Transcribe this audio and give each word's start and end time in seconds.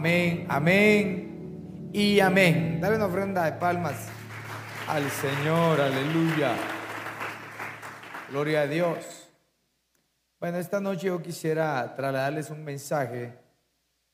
Amén, 0.00 0.46
amén 0.48 1.90
y 1.92 2.20
amén. 2.20 2.80
Dale 2.80 2.96
una 2.96 3.04
ofrenda 3.04 3.44
de 3.44 3.52
palmas 3.58 4.08
al 4.88 5.10
Señor, 5.10 5.78
aleluya. 5.78 6.56
Gloria 8.30 8.62
a 8.62 8.66
Dios. 8.66 9.30
Bueno, 10.40 10.56
esta 10.56 10.80
noche 10.80 11.08
yo 11.08 11.20
quisiera 11.20 11.94
trasladarles 11.94 12.48
un 12.48 12.64
mensaje 12.64 13.36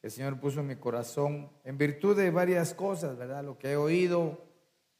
que 0.01 0.09
el 0.09 0.11
Señor 0.11 0.41
puso 0.41 0.59
en 0.59 0.67
mi 0.67 0.75
corazón 0.75 1.53
en 1.63 1.79
virtud 1.79 2.16
de 2.16 2.33
varias 2.33 2.75
cosas, 2.75 3.16
¿verdad? 3.16 3.45
Lo 3.45 3.57
que 3.57 3.71
he 3.71 3.77
oído, 3.77 4.45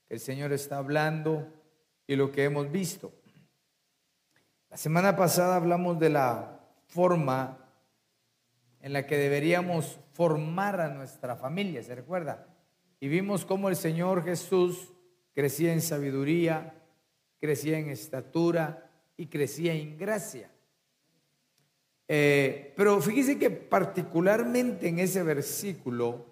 que 0.07 0.15
el 0.15 0.21
Señor 0.21 0.53
está 0.53 0.79
hablando 0.79 1.49
y 2.07 2.15
lo 2.15 2.31
que 2.31 2.45
hemos 2.45 2.71
visto. 2.71 3.13
La 4.71 4.77
semana 4.77 5.17
pasada 5.17 5.57
hablamos 5.57 5.99
de 5.99 6.11
la 6.11 6.61
forma 6.87 7.59
en 8.81 8.93
la 8.93 9.05
que 9.05 9.17
deberíamos 9.17 9.99
formar 10.17 10.81
a 10.81 10.89
nuestra 10.89 11.37
familia, 11.37 11.83
¿se 11.83 11.95
recuerda? 11.95 12.47
Y 13.01 13.09
vimos 13.09 13.45
cómo 13.45 13.69
el 13.69 13.77
Señor 13.77 14.25
Jesús 14.25 14.95
crecía 15.35 15.75
en 15.75 15.83
sabiduría, 15.83 16.83
crecía 17.39 17.79
en 17.79 17.91
estatura 17.91 18.91
y 19.19 19.27
crecía 19.27 19.75
en 19.75 19.99
gracia. 19.99 20.51
Eh, 22.09 22.73
pero 22.79 22.99
fíjese 23.03 23.39
que 23.39 23.51
particularmente 23.51 24.89
en 24.89 25.01
ese 25.01 25.23
versículo, 25.23 26.25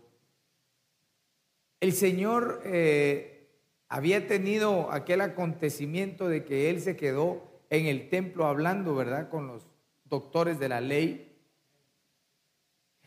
el 1.80 1.92
Señor 1.92 2.62
eh, 2.64 3.50
había 3.88 4.26
tenido 4.26 4.90
aquel 4.92 5.20
acontecimiento 5.20 6.30
de 6.30 6.42
que 6.42 6.70
Él 6.70 6.80
se 6.80 6.96
quedó 6.96 7.60
en 7.68 7.84
el 7.84 8.08
templo 8.08 8.46
hablando, 8.46 8.94
¿verdad? 8.94 9.28
Con 9.28 9.46
los 9.46 9.66
doctores 10.06 10.58
de 10.58 10.70
la 10.70 10.80
ley 10.80 11.33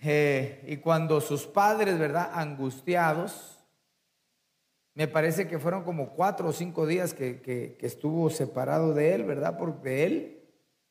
eh, 0.09 0.63
y 0.65 0.77
cuando 0.77 1.19
sus 1.19 1.45
padres, 1.45 1.99
¿verdad? 1.99 2.29
Angustiados, 2.33 3.59
me 4.93 5.09
parece 5.09 5.49
que 5.49 5.59
fueron 5.59 5.83
como 5.83 6.11
cuatro 6.11 6.47
o 6.47 6.53
cinco 6.53 6.87
días 6.87 7.13
que, 7.13 7.77
estuvo 7.81 8.29
separado 8.29 8.93
de 8.93 9.13
él, 9.13 9.25
¿verdad? 9.25 9.57
Por, 9.57 9.81
de 9.81 10.05
él, 10.05 10.43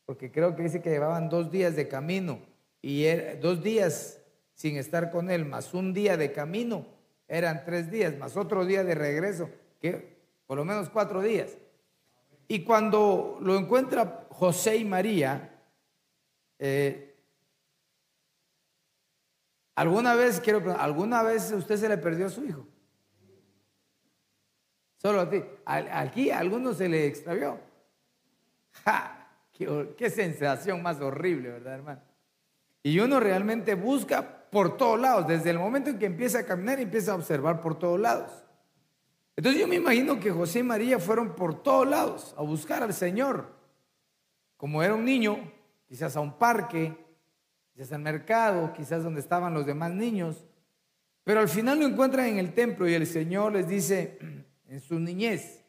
porque 0.04 0.30
creo 0.30 0.54
que 0.54 0.64
dice 0.64 0.82
que 0.82 0.90
llevaban 0.90 1.30
dos 1.30 1.50
días 1.50 1.74
de 1.76 1.88
camino 1.88 2.40
y 2.82 3.04
era, 3.04 3.36
dos 3.36 3.62
días 3.64 4.20
sin 4.54 4.76
estar 4.76 5.10
con 5.10 5.30
él, 5.30 5.46
más 5.46 5.72
un 5.72 5.94
día 5.94 6.18
de 6.18 6.32
camino, 6.32 6.84
eran 7.26 7.64
tres 7.64 7.90
días, 7.90 8.18
más 8.18 8.36
otro 8.36 8.66
día 8.66 8.84
de 8.84 8.94
regreso, 8.94 9.48
que 9.80 10.18
por 10.46 10.58
lo 10.58 10.66
menos 10.66 10.90
cuatro 10.90 11.22
días. 11.22 11.56
Y 12.48 12.64
cuando 12.64 13.38
lo 13.40 13.56
encuentra 13.56 14.26
José 14.28 14.76
y 14.76 14.84
María, 14.84 15.58
eh, 16.58 17.15
¿Alguna 19.76 20.14
vez, 20.14 20.40
quiero 20.40 20.74
¿alguna 20.80 21.22
vez 21.22 21.52
usted 21.52 21.76
se 21.76 21.88
le 21.88 21.98
perdió 21.98 22.26
a 22.26 22.30
su 22.30 22.44
hijo? 22.44 22.66
Solo 24.96 25.20
a 25.20 25.30
ti. 25.30 25.44
Aquí 25.66 26.30
a 26.30 26.38
alguno 26.38 26.72
se 26.72 26.88
le 26.88 27.06
extravió. 27.06 27.60
¡Ja! 28.84 29.28
Qué, 29.52 29.94
qué, 29.96 30.10
sensación 30.10 30.82
más 30.82 31.00
horrible, 31.00 31.50
¿verdad, 31.50 31.74
hermano? 31.74 32.00
Y 32.82 32.98
uno 33.00 33.20
realmente 33.20 33.74
busca 33.74 34.50
por 34.50 34.78
todos 34.78 34.98
lados. 34.98 35.26
Desde 35.26 35.50
el 35.50 35.58
momento 35.58 35.90
en 35.90 35.98
que 35.98 36.06
empieza 36.06 36.40
a 36.40 36.46
caminar, 36.46 36.80
empieza 36.80 37.12
a 37.12 37.16
observar 37.16 37.60
por 37.60 37.78
todos 37.78 38.00
lados. 38.00 38.32
Entonces 39.36 39.60
yo 39.60 39.68
me 39.68 39.76
imagino 39.76 40.18
que 40.18 40.30
José 40.30 40.60
y 40.60 40.62
María 40.62 40.98
fueron 40.98 41.34
por 41.34 41.62
todos 41.62 41.86
lados 41.86 42.34
a 42.38 42.42
buscar 42.42 42.82
al 42.82 42.94
Señor. 42.94 43.52
Como 44.56 44.82
era 44.82 44.94
un 44.94 45.04
niño, 45.04 45.52
quizás 45.86 46.16
a 46.16 46.20
un 46.20 46.38
parque, 46.38 47.05
quizás 47.76 47.92
al 47.92 48.00
mercado, 48.00 48.72
quizás 48.72 49.04
donde 49.04 49.20
estaban 49.20 49.52
los 49.52 49.66
demás 49.66 49.92
niños, 49.92 50.46
pero 51.24 51.40
al 51.40 51.48
final 51.48 51.78
lo 51.78 51.84
encuentran 51.84 52.24
en 52.24 52.38
el 52.38 52.54
templo 52.54 52.88
y 52.88 52.94
el 52.94 53.06
Señor 53.06 53.52
les 53.52 53.68
dice 53.68 54.18
en 54.66 54.80
su 54.80 54.98
niñez, 54.98 55.62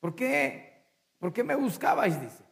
¿por 0.00 0.14
qué? 0.14 0.84
¿Por 1.18 1.32
qué 1.32 1.42
me 1.42 1.54
buscabais? 1.54 2.20
Dice. 2.20 2.44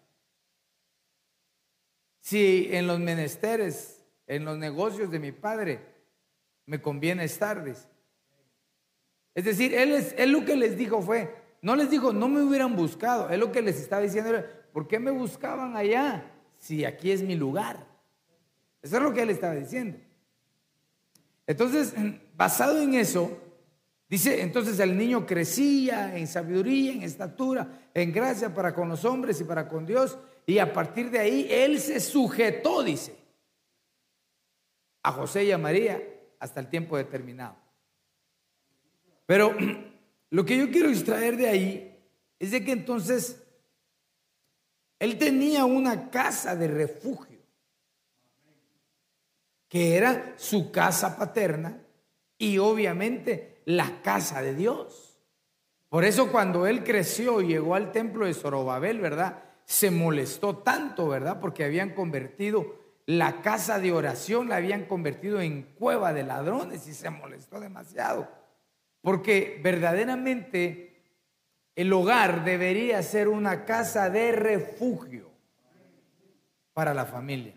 Si 2.21 2.69
en 2.71 2.87
los 2.87 2.99
menesteres, 2.99 4.03
en 4.27 4.47
los 4.47 4.57
negocios 4.57 5.11
de 5.11 5.19
mi 5.19 5.33
padre, 5.33 5.81
me 6.65 6.81
conviene 6.81 7.25
estar. 7.25 7.63
Es 9.35 9.45
decir, 9.45 9.75
él, 9.75 9.93
es, 9.93 10.15
él 10.17 10.33
lo 10.33 10.47
que 10.47 10.57
les 10.57 10.79
dijo 10.79 11.03
fue, 11.03 11.37
no 11.61 11.77
les 11.77 11.91
dijo, 11.91 12.15
no 12.15 12.29
me 12.29 12.41
hubieran 12.41 12.75
buscado, 12.75 13.29
él 13.29 13.41
lo 13.41 13.53
que 13.53 13.61
les 13.61 13.79
estaba 13.79 14.01
diciendo 14.01 14.43
¿por 14.73 14.89
qué 14.89 14.99
me 14.99 15.11
buscaban 15.11 15.77
allá? 15.77 16.33
Si 16.63 16.85
aquí 16.85 17.11
es 17.11 17.23
mi 17.23 17.35
lugar. 17.35 17.85
Eso 18.81 18.97
es 18.97 19.03
lo 19.03 19.13
que 19.13 19.23
él 19.23 19.31
estaba 19.31 19.55
diciendo. 19.55 19.99
Entonces, 21.45 21.93
basado 22.37 22.81
en 22.81 22.95
eso, 22.95 23.37
dice, 24.09 24.43
entonces 24.43 24.79
el 24.79 24.97
niño 24.97 25.27
crecía 25.27 26.17
en 26.17 26.29
sabiduría, 26.29 26.93
en 26.93 27.03
estatura, 27.03 27.89
en 27.93 28.13
gracia 28.13 28.55
para 28.55 28.73
con 28.73 28.89
los 28.89 29.05
hombres 29.05 29.41
y 29.41 29.45
para 29.45 29.69
con 29.69 29.85
Dios, 29.85 30.17
y 30.47 30.59
a 30.59 30.73
partir 30.73 31.11
de 31.11 31.19
ahí 31.19 31.49
él 31.51 31.81
se 31.81 31.99
sujetó, 31.99 32.85
dice, 32.85 33.17
a 35.03 35.11
José 35.11 35.45
y 35.45 35.51
a 35.51 35.59
María 35.59 36.01
hasta 36.39 36.61
el 36.61 36.69
tiempo 36.69 36.97
determinado. 36.97 37.57
Pero 39.27 39.53
lo 40.31 40.45
que 40.45 40.59
yo 40.59 40.71
quiero 40.71 40.91
extraer 40.91 41.37
de 41.37 41.49
ahí 41.49 41.99
es 42.39 42.53
de 42.53 42.65
que 42.65 42.71
entonces 42.71 43.42
él 45.03 45.19
tenía 45.19 45.65
una 45.65 46.11
casa 46.11 46.55
de 46.55 46.69
refugio, 46.69 47.41
que 49.69 49.97
era 49.97 50.35
su 50.37 50.71
casa 50.71 51.17
paterna 51.17 51.77
y 52.39 52.59
obviamente 52.59 53.63
la 53.65 54.01
casa 54.01 54.41
de 54.43 54.55
Dios. 54.55 55.19
Por 55.89 56.05
eso 56.05 56.31
cuando 56.31 56.69
él 56.69 56.85
creció 56.85 57.41
y 57.41 57.49
llegó 57.49 57.75
al 57.75 57.91
templo 57.91 58.27
de 58.27 58.35
Zorobabel, 58.35 59.01
¿verdad? 59.01 59.43
Se 59.65 59.91
molestó 59.91 60.59
tanto, 60.59 61.09
¿verdad? 61.09 61.41
Porque 61.41 61.65
habían 61.65 61.97
convertido 61.97 62.77
la 63.05 63.43
casa 63.43 63.81
de 63.81 63.91
oración, 63.91 64.49
la 64.49 64.55
habían 64.55 64.85
convertido 64.85 65.41
en 65.41 65.63
cueva 65.81 66.13
de 66.13 66.23
ladrones 66.23 66.87
y 66.87 66.95
se 66.95 67.11
molestó 67.11 67.59
demasiado. 67.59 68.29
Porque 69.01 69.59
verdaderamente 69.65 70.92
el 71.75 71.93
hogar 71.93 72.45
debería 72.45 73.03
ser 73.03 73.29
una 73.29 73.65
casa 73.65 74.11
de 74.11 74.33
refugio 74.33 75.31
para 76.73 76.93
la 76.93 77.07
familia. 77.07 77.55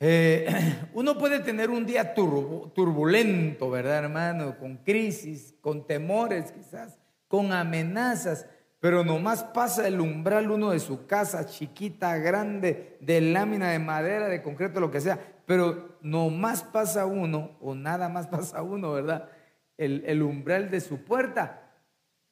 Eh, 0.00 0.46
uno 0.94 1.16
puede 1.16 1.40
tener 1.40 1.70
un 1.70 1.86
día 1.86 2.14
turbulento, 2.14 3.70
¿verdad, 3.70 4.04
hermano? 4.04 4.58
Con 4.58 4.78
crisis, 4.78 5.54
con 5.60 5.86
temores 5.86 6.52
quizás, 6.52 6.98
con 7.28 7.52
amenazas, 7.52 8.46
pero 8.80 9.04
nomás 9.04 9.42
pasa 9.42 9.86
el 9.86 10.00
umbral 10.00 10.50
uno 10.50 10.70
de 10.70 10.80
su 10.80 11.06
casa, 11.06 11.46
chiquita, 11.46 12.18
grande, 12.18 12.98
de 13.00 13.20
lámina 13.20 13.70
de 13.70 13.78
madera, 13.78 14.28
de 14.28 14.42
concreto, 14.42 14.80
lo 14.80 14.90
que 14.90 15.00
sea, 15.00 15.18
pero 15.46 15.96
nomás 16.02 16.62
pasa 16.62 17.06
uno, 17.06 17.56
o 17.60 17.74
nada 17.74 18.08
más 18.08 18.26
pasa 18.28 18.62
uno, 18.62 18.92
¿verdad? 18.92 19.30
El, 19.78 20.02
el 20.06 20.22
umbral 20.22 20.70
de 20.70 20.80
su 20.80 21.04
puerta 21.04 21.65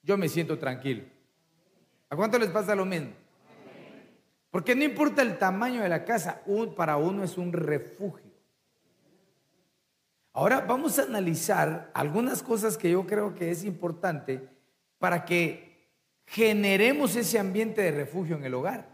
yo 0.04 0.16
me 0.16 0.28
siento 0.28 0.58
tranquilo. 0.58 1.02
¿A 2.10 2.16
cuánto 2.16 2.38
les 2.38 2.50
pasa 2.50 2.74
lo 2.74 2.84
mismo? 2.84 3.10
Porque 4.50 4.76
no 4.76 4.84
importa 4.84 5.22
el 5.22 5.36
tamaño 5.36 5.82
de 5.82 5.88
la 5.88 6.04
casa, 6.04 6.42
para 6.76 6.96
uno 6.96 7.24
es 7.24 7.36
un 7.36 7.52
refugio. 7.52 8.30
Ahora 10.32 10.60
vamos 10.60 10.98
a 10.98 11.02
analizar 11.02 11.90
algunas 11.94 12.42
cosas 12.42 12.76
que 12.76 12.90
yo 12.90 13.06
creo 13.06 13.34
que 13.34 13.50
es 13.50 13.64
importante 13.64 14.48
para 14.98 15.24
que 15.24 15.90
generemos 16.26 17.16
ese 17.16 17.38
ambiente 17.38 17.82
de 17.82 17.90
refugio 17.90 18.36
en 18.36 18.44
el 18.44 18.54
hogar. 18.54 18.88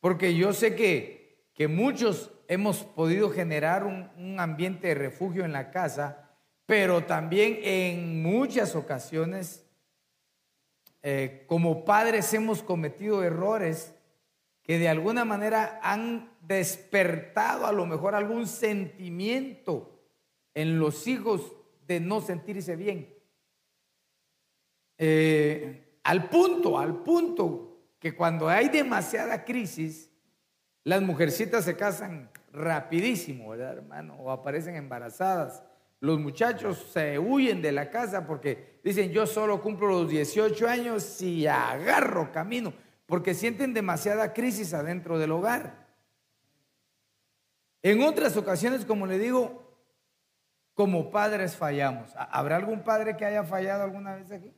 Porque 0.00 0.34
yo 0.34 0.52
sé 0.52 0.76
que, 0.76 1.48
que 1.54 1.66
muchos 1.66 2.30
hemos 2.46 2.84
podido 2.84 3.30
generar 3.30 3.84
un, 3.84 4.08
un 4.16 4.38
ambiente 4.40 4.88
de 4.88 4.94
refugio 4.94 5.44
en 5.44 5.52
la 5.52 5.70
casa, 5.70 6.30
pero 6.66 7.04
también 7.04 7.58
en 7.62 8.22
muchas 8.22 8.74
ocasiones, 8.74 9.67
eh, 11.10 11.44
como 11.46 11.86
padres 11.86 12.34
hemos 12.34 12.62
cometido 12.62 13.24
errores 13.24 13.94
que 14.62 14.78
de 14.78 14.90
alguna 14.90 15.24
manera 15.24 15.80
han 15.82 16.36
despertado 16.42 17.64
a 17.64 17.72
lo 17.72 17.86
mejor 17.86 18.14
algún 18.14 18.46
sentimiento 18.46 20.02
en 20.52 20.78
los 20.78 21.06
hijos 21.06 21.56
de 21.86 22.00
no 22.00 22.20
sentirse 22.20 22.76
bien. 22.76 23.08
Eh, 24.98 25.98
al 26.04 26.28
punto, 26.28 26.78
al 26.78 27.02
punto 27.02 27.78
que 27.98 28.14
cuando 28.14 28.46
hay 28.46 28.68
demasiada 28.68 29.46
crisis, 29.46 30.10
las 30.84 31.00
mujercitas 31.00 31.64
se 31.64 31.74
casan 31.74 32.30
rapidísimo, 32.52 33.48
¿verdad, 33.48 33.78
hermano? 33.78 34.14
O 34.16 34.30
aparecen 34.30 34.76
embarazadas. 34.76 35.64
Los 36.00 36.20
muchachos 36.20 36.90
se 36.92 37.18
huyen 37.18 37.62
de 37.62 37.72
la 37.72 37.88
casa 37.88 38.26
porque 38.26 38.77
dicen, 38.88 39.10
yo 39.10 39.26
solo 39.26 39.60
cumplo 39.60 39.88
los 39.88 40.08
18 40.08 40.68
años 40.68 41.20
y 41.20 41.46
agarro 41.46 42.32
camino, 42.32 42.72
porque 43.06 43.34
sienten 43.34 43.74
demasiada 43.74 44.32
crisis 44.32 44.74
adentro 44.74 45.18
del 45.18 45.32
hogar. 45.32 45.86
En 47.82 48.02
otras 48.02 48.36
ocasiones, 48.36 48.84
como 48.84 49.06
le 49.06 49.18
digo, 49.18 49.68
como 50.74 51.10
padres 51.10 51.56
fallamos. 51.56 52.10
¿Habrá 52.16 52.56
algún 52.56 52.82
padre 52.82 53.16
que 53.16 53.24
haya 53.24 53.44
fallado 53.44 53.84
alguna 53.84 54.14
vez 54.14 54.30
aquí? 54.30 54.54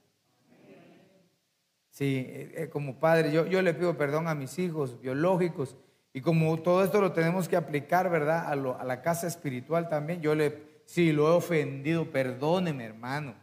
Sí, 1.91 2.25
eh, 2.29 2.53
eh, 2.55 2.69
como 2.69 3.01
padre, 3.01 3.33
yo, 3.33 3.47
yo 3.47 3.61
le 3.63 3.75
pido 3.75 3.97
perdón 3.97 4.29
a 4.29 4.35
mis 4.35 4.59
hijos 4.59 5.01
biológicos 5.01 5.77
y 6.13 6.21
como 6.21 6.57
todo 6.63 6.85
esto 6.85 7.01
lo 7.01 7.13
tenemos 7.13 7.49
que 7.49 7.57
aplicar, 7.57 8.09
¿verdad? 8.11 8.47
A, 8.47 8.53
a 8.53 8.85
la 8.85 9.03
casa 9.03 9.27
espiritual 9.27 9.89
también, 9.89 10.21
yo 10.21 10.35
le, 10.35 10.83
si 10.85 11.13
lo 11.13 11.29
he 11.29 11.33
ofendido, 11.33 12.11
perdóneme 12.11 12.85
hermano, 12.85 13.35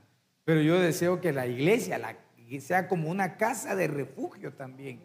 pero 0.48 0.62
yo 0.62 0.80
deseo 0.80 1.20
que 1.20 1.34
la 1.34 1.46
iglesia 1.46 2.00
sea 2.62 2.88
como 2.88 3.10
una 3.10 3.36
casa 3.36 3.76
de 3.76 3.86
refugio 3.88 4.54
también 4.54 5.02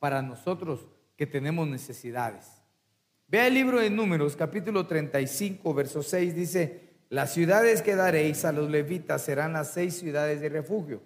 para 0.00 0.20
nosotros 0.20 0.88
que 1.16 1.28
tenemos 1.28 1.68
necesidades. 1.68 2.60
Vea 3.28 3.46
el 3.46 3.54
libro 3.54 3.78
de 3.78 3.88
Números, 3.88 4.34
capítulo 4.34 4.88
35, 4.88 5.74
verso 5.74 6.02
6, 6.02 6.34
dice, 6.34 6.80
las 7.08 7.32
ciudades 7.32 7.82
que 7.82 7.94
daréis 7.94 8.44
a 8.44 8.50
los 8.50 8.68
levitas 8.68 9.22
serán 9.22 9.52
las 9.52 9.72
seis 9.72 9.96
ciudades 9.96 10.40
de 10.40 10.48
refugio. 10.48 11.00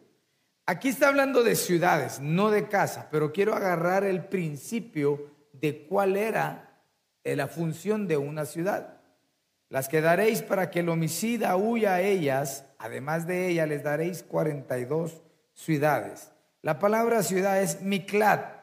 Aquí 0.64 0.88
está 0.88 1.08
hablando 1.08 1.42
de 1.42 1.54
ciudades, 1.54 2.20
no 2.20 2.50
de 2.50 2.68
casa, 2.68 3.08
pero 3.10 3.32
quiero 3.34 3.54
agarrar 3.54 4.04
el 4.04 4.24
principio 4.24 5.30
de 5.52 5.84
cuál 5.86 6.16
era 6.16 6.80
eh, 7.22 7.36
la 7.36 7.48
función 7.48 8.08
de 8.08 8.16
una 8.16 8.46
ciudad. 8.46 8.93
Las 9.68 9.88
que 9.88 10.00
daréis 10.00 10.42
para 10.42 10.70
que 10.70 10.80
el 10.80 10.88
homicida 10.88 11.56
huya 11.56 11.94
a 11.94 12.00
ellas, 12.00 12.64
además 12.78 13.26
de 13.26 13.48
ellas 13.48 13.68
les 13.68 13.82
daréis 13.82 14.22
42 14.22 15.22
ciudades. 15.52 16.30
La 16.62 16.78
palabra 16.78 17.22
ciudad 17.22 17.60
es 17.60 17.82
miklat, 17.82 18.62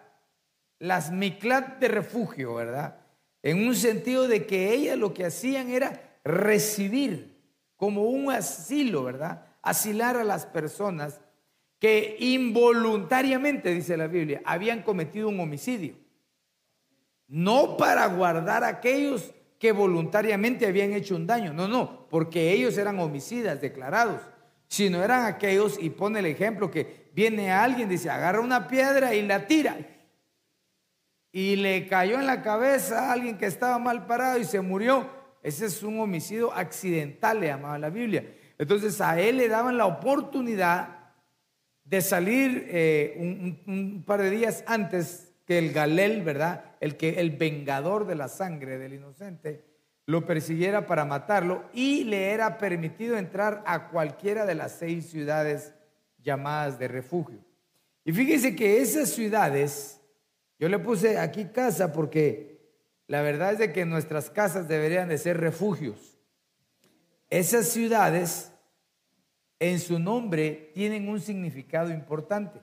las 0.80 1.12
miklat 1.12 1.80
de 1.80 1.88
refugio, 1.88 2.56
¿verdad? 2.56 2.98
En 3.44 3.68
un 3.68 3.76
sentido 3.76 4.28
de 4.28 4.46
que 4.46 4.74
ellas 4.74 4.98
lo 4.98 5.14
que 5.14 5.26
hacían 5.26 5.70
era 5.70 6.18
recibir 6.24 7.38
como 7.76 8.04
un 8.04 8.32
asilo, 8.32 9.04
¿verdad? 9.04 9.46
Asilar 9.62 10.18
a 10.18 10.24
las 10.24 10.46
personas 10.46 11.20
que 11.80 12.16
involuntariamente, 12.20 13.74
dice 13.74 13.98
la 13.98 14.06
Biblia, 14.06 14.42
habían 14.46 14.84
cometido 14.84 15.30
un 15.30 15.40
homicidio. 15.40 15.96
No 17.28 17.78
para 17.78 18.06
guardar 18.06 18.64
a 18.64 18.68
aquellos 18.68 19.34
que 19.62 19.72
voluntariamente 19.72 20.66
habían 20.66 20.92
hecho 20.92 21.16
un 21.16 21.28
daño, 21.28 21.54
no, 21.54 21.68
no, 21.68 22.08
porque 22.10 22.52
ellos 22.52 22.76
eran 22.80 22.98
homicidas 22.98 23.62
declarados, 23.62 24.20
sino 24.68 25.04
eran 25.04 25.28
aquellos, 25.28 25.78
y 25.80 25.92
pone 25.92 26.18
el 26.18 26.26
ejemplo 26.26 26.72
que 26.72 27.12
viene 27.14 27.52
alguien, 27.52 27.88
dice, 27.88 28.10
agarra 28.10 28.40
una 28.40 28.68
piedra 28.68 29.14
y 29.14 29.22
la 29.22 29.46
tira, 29.46 29.78
y 31.32 31.58
le 31.58 31.86
cayó 31.86 32.20
en 32.20 32.26
la 32.26 32.42
cabeza 32.42 33.10
a 33.10 33.12
alguien 33.14 33.38
que 33.38 33.46
estaba 33.46 33.78
mal 33.78 34.08
parado 34.08 34.40
y 34.40 34.46
se 34.46 34.62
murió. 34.62 35.08
Ese 35.44 35.68
es 35.68 35.84
un 35.84 36.00
homicidio 36.00 36.52
accidental, 36.52 37.40
le 37.40 37.48
llamaba 37.48 37.78
la 37.78 37.92
Biblia. 37.92 38.26
Entonces 38.58 39.00
a 39.00 39.22
él 39.22 39.38
le 39.38 39.48
daban 39.48 39.78
la 39.78 39.86
oportunidad 39.86 41.12
de 41.84 42.02
salir 42.02 42.66
eh, 42.68 43.54
un, 43.68 44.04
par 44.08 44.24
de 44.24 44.32
días 44.32 44.64
antes 44.66 45.31
que 45.46 45.58
el 45.58 45.74
Galel, 45.74 46.24
¿verdad? 46.24 46.66
El 46.80 46.98
que 46.98 47.20
el 47.20 47.32
vengador 47.32 48.06
de 48.06 48.16
la 48.16 48.28
sangre 48.28 48.78
del 48.78 48.94
inocente 48.94 49.66
lo 50.06 50.26
persiguiera 50.26 50.86
para 50.86 51.06
matarlo 51.06 51.64
y 51.74 52.04
le 52.04 52.32
era 52.32 52.58
permitido 52.58 53.18
entrar 53.18 53.64
a 53.66 53.90
cualquiera 53.90 54.46
de 54.46 54.56
las 54.56 54.74
seis 54.74 55.10
ciudades 55.10 55.74
llamadas 56.22 56.78
de 56.80 56.88
refugio. 56.88 57.40
Y 58.04 58.12
fíjese 58.12 58.56
que 58.56 58.82
esas 58.82 59.10
ciudades, 59.10 60.02
yo 60.60 60.70
le 60.70 60.80
puse 60.80 61.18
aquí 61.18 61.46
casa 61.46 61.94
porque 61.94 62.60
la 63.08 63.22
verdad 63.22 63.54
es 63.54 63.60
de 63.60 63.74
que 63.74 63.86
nuestras 63.86 64.30
casas 64.30 64.68
deberían 64.68 65.10
de 65.10 65.18
ser 65.18 65.40
refugios. 65.40 66.18
Esas 67.30 67.68
ciudades 67.68 68.52
en 69.60 69.80
su 69.80 70.00
nombre 70.00 70.72
tienen 70.74 71.08
un 71.08 71.20
significado 71.20 71.92
importante. 71.92 72.60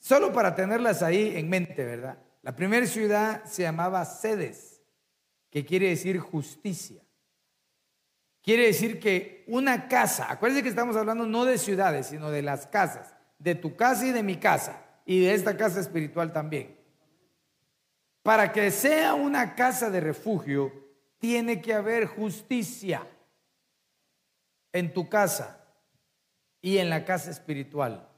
Solo 0.00 0.32
para 0.32 0.54
tenerlas 0.54 1.02
ahí 1.02 1.36
en 1.36 1.48
mente, 1.48 1.84
¿verdad? 1.84 2.18
La 2.42 2.56
primera 2.56 2.86
ciudad 2.86 3.44
se 3.44 3.62
llamaba 3.62 4.04
Sedes, 4.06 4.82
que 5.50 5.64
quiere 5.64 5.90
decir 5.90 6.18
justicia. 6.18 7.02
Quiere 8.42 8.66
decir 8.66 8.98
que 8.98 9.44
una 9.46 9.88
casa, 9.88 10.32
acuérdense 10.32 10.62
que 10.62 10.70
estamos 10.70 10.96
hablando 10.96 11.26
no 11.26 11.44
de 11.44 11.58
ciudades, 11.58 12.06
sino 12.06 12.30
de 12.30 12.40
las 12.40 12.66
casas, 12.66 13.14
de 13.38 13.54
tu 13.54 13.76
casa 13.76 14.06
y 14.06 14.12
de 14.12 14.22
mi 14.22 14.36
casa, 14.36 14.82
y 15.04 15.20
de 15.20 15.34
esta 15.34 15.54
casa 15.56 15.80
espiritual 15.80 16.32
también. 16.32 16.80
Para 18.22 18.52
que 18.52 18.70
sea 18.70 19.12
una 19.12 19.54
casa 19.54 19.90
de 19.90 20.00
refugio, 20.00 20.72
tiene 21.18 21.60
que 21.60 21.74
haber 21.74 22.06
justicia 22.06 23.06
en 24.72 24.94
tu 24.94 25.10
casa 25.10 25.62
y 26.62 26.78
en 26.78 26.88
la 26.88 27.04
casa 27.04 27.30
espiritual. 27.30 28.09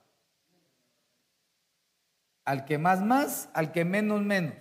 Al 2.45 2.65
que 2.65 2.79
más 2.79 3.03
más, 3.03 3.49
al 3.55 3.73
que 3.73 3.85
menos 3.85 4.23
menos. 4.23 4.55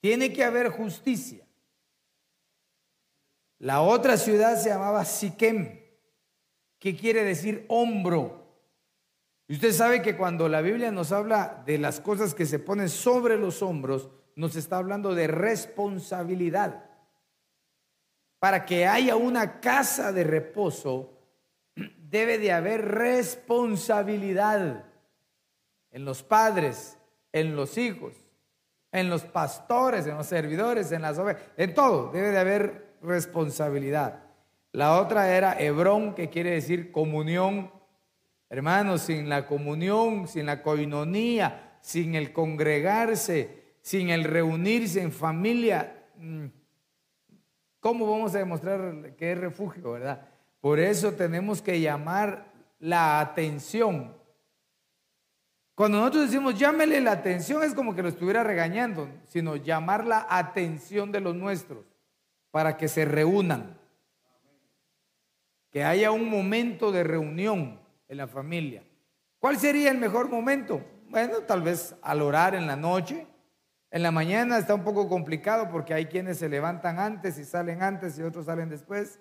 Tiene 0.00 0.32
que 0.32 0.44
haber 0.44 0.70
justicia. 0.70 1.44
La 3.58 3.80
otra 3.80 4.16
ciudad 4.16 4.56
se 4.56 4.68
llamaba 4.68 5.04
Siquem, 5.04 5.80
que 6.78 6.96
quiere 6.96 7.24
decir 7.24 7.64
hombro. 7.68 8.46
Y 9.48 9.54
usted 9.54 9.72
sabe 9.72 10.02
que 10.02 10.16
cuando 10.16 10.48
la 10.48 10.60
Biblia 10.60 10.92
nos 10.92 11.10
habla 11.10 11.62
de 11.66 11.78
las 11.78 12.00
cosas 12.00 12.34
que 12.34 12.46
se 12.46 12.58
ponen 12.58 12.88
sobre 12.88 13.36
los 13.36 13.62
hombros, 13.62 14.08
nos 14.36 14.54
está 14.54 14.76
hablando 14.76 15.14
de 15.14 15.26
responsabilidad. 15.26 16.84
Para 18.38 18.64
que 18.64 18.86
haya 18.86 19.16
una 19.16 19.58
casa 19.58 20.12
de 20.12 20.22
reposo, 20.22 21.18
debe 21.98 22.38
de 22.38 22.52
haber 22.52 22.84
responsabilidad 22.84 24.87
en 25.90 26.04
los 26.04 26.22
padres, 26.22 26.98
en 27.32 27.56
los 27.56 27.78
hijos, 27.78 28.14
en 28.92 29.10
los 29.10 29.24
pastores, 29.24 30.06
en 30.06 30.16
los 30.16 30.26
servidores, 30.26 30.92
en 30.92 31.02
las 31.02 31.18
ovejas, 31.18 31.42
en 31.56 31.74
todo, 31.74 32.10
debe 32.10 32.30
de 32.30 32.38
haber 32.38 32.96
responsabilidad. 33.02 34.24
La 34.72 35.00
otra 35.00 35.34
era 35.36 35.58
Hebrón, 35.58 36.14
que 36.14 36.28
quiere 36.28 36.50
decir 36.50 36.92
comunión 36.92 37.70
Hermanos, 38.50 39.02
sin 39.02 39.28
la 39.28 39.46
comunión, 39.46 40.26
sin 40.26 40.46
la 40.46 40.62
coinonía, 40.62 41.78
sin 41.82 42.14
el 42.14 42.32
congregarse, 42.32 43.74
sin 43.82 44.08
el 44.08 44.24
reunirse 44.24 45.02
en 45.02 45.12
familia, 45.12 46.06
mm, 46.16 46.46
¿cómo 47.78 48.10
vamos 48.10 48.34
a 48.34 48.38
demostrar 48.38 49.14
que 49.16 49.32
es 49.32 49.38
refugio, 49.38 49.92
verdad? 49.92 50.26
Por 50.60 50.80
eso 50.80 51.12
tenemos 51.12 51.60
que 51.60 51.78
llamar 51.78 52.50
la 52.78 53.20
atención. 53.20 54.16
Cuando 55.78 55.98
nosotros 55.98 56.24
decimos 56.24 56.58
llámele 56.58 57.00
la 57.00 57.12
atención 57.12 57.62
es 57.62 57.72
como 57.72 57.94
que 57.94 58.02
lo 58.02 58.08
estuviera 58.08 58.42
regañando, 58.42 59.08
sino 59.28 59.54
llamar 59.54 60.04
la 60.04 60.26
atención 60.28 61.12
de 61.12 61.20
los 61.20 61.36
nuestros 61.36 61.86
para 62.50 62.76
que 62.76 62.88
se 62.88 63.04
reúnan. 63.04 63.78
Que 65.70 65.84
haya 65.84 66.10
un 66.10 66.28
momento 66.28 66.90
de 66.90 67.04
reunión 67.04 67.80
en 68.08 68.16
la 68.16 68.26
familia. 68.26 68.82
¿Cuál 69.38 69.56
sería 69.56 69.92
el 69.92 69.98
mejor 69.98 70.28
momento? 70.28 70.84
Bueno, 71.10 71.42
tal 71.42 71.62
vez 71.62 71.94
al 72.02 72.22
orar 72.22 72.56
en 72.56 72.66
la 72.66 72.74
noche. 72.74 73.28
En 73.92 74.02
la 74.02 74.10
mañana 74.10 74.58
está 74.58 74.74
un 74.74 74.82
poco 74.82 75.08
complicado 75.08 75.70
porque 75.70 75.94
hay 75.94 76.06
quienes 76.06 76.38
se 76.38 76.48
levantan 76.48 76.98
antes 76.98 77.38
y 77.38 77.44
salen 77.44 77.84
antes 77.84 78.18
y 78.18 78.24
otros 78.24 78.46
salen 78.46 78.68
después. 78.68 79.20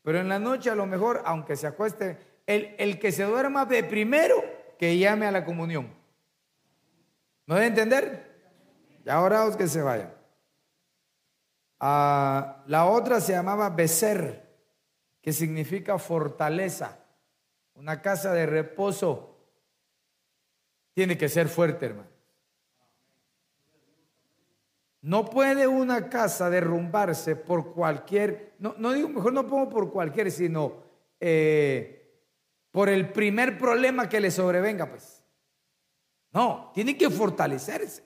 Pero 0.00 0.18
en 0.18 0.30
la 0.30 0.38
noche 0.38 0.70
a 0.70 0.74
lo 0.74 0.86
mejor, 0.86 1.20
aunque 1.26 1.56
se 1.56 1.66
acueste, 1.66 2.16
el, 2.46 2.74
el 2.78 2.98
que 2.98 3.12
se 3.12 3.24
duerma 3.24 3.66
de 3.66 3.84
primero, 3.84 4.59
que 4.80 4.96
llame 4.96 5.26
a 5.26 5.30
la 5.30 5.44
comunión. 5.44 5.92
¿No 7.44 7.56
debe 7.56 7.66
entender? 7.66 8.54
Ya 9.04 9.20
oraos 9.20 9.54
que 9.54 9.68
se 9.68 9.82
vayan. 9.82 10.10
Ah, 11.78 12.64
la 12.66 12.86
otra 12.86 13.20
se 13.20 13.32
llamaba 13.32 13.68
Becer 13.68 14.58
que 15.20 15.34
significa 15.34 15.98
fortaleza. 15.98 16.98
Una 17.74 18.00
casa 18.00 18.32
de 18.32 18.46
reposo 18.46 19.36
tiene 20.94 21.18
que 21.18 21.28
ser 21.28 21.50
fuerte, 21.50 21.84
hermano. 21.84 22.08
No 25.02 25.26
puede 25.26 25.66
una 25.66 26.08
casa 26.08 26.48
derrumbarse 26.48 27.36
por 27.36 27.74
cualquier, 27.74 28.54
no, 28.58 28.74
no 28.78 28.92
digo, 28.92 29.10
mejor 29.10 29.34
no 29.34 29.46
pongo 29.46 29.68
por 29.68 29.92
cualquier, 29.92 30.30
sino 30.30 30.84
eh, 31.20 31.99
por 32.70 32.88
el 32.88 33.12
primer 33.12 33.58
problema 33.58 34.08
que 34.08 34.20
le 34.20 34.30
sobrevenga, 34.30 34.88
pues. 34.88 35.24
No, 36.32 36.70
tiene 36.74 36.96
que 36.96 37.10
fortalecerse. 37.10 38.04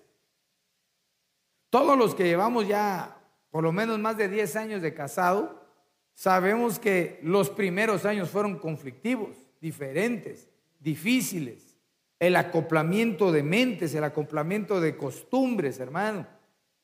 Todos 1.70 1.98
los 1.98 2.14
que 2.14 2.24
llevamos 2.24 2.66
ya 2.66 3.20
por 3.54 3.62
lo 3.62 3.70
menos 3.70 4.00
más 4.00 4.16
de 4.16 4.28
10 4.28 4.56
años 4.56 4.82
de 4.82 4.94
casado, 4.94 5.64
sabemos 6.12 6.80
que 6.80 7.20
los 7.22 7.50
primeros 7.50 8.04
años 8.04 8.28
fueron 8.28 8.58
conflictivos, 8.58 9.36
diferentes, 9.60 10.48
difíciles. 10.80 11.76
El 12.18 12.34
acoplamiento 12.34 13.30
de 13.30 13.44
mentes, 13.44 13.94
el 13.94 14.02
acoplamiento 14.02 14.80
de 14.80 14.96
costumbres, 14.96 15.78
hermano. 15.78 16.26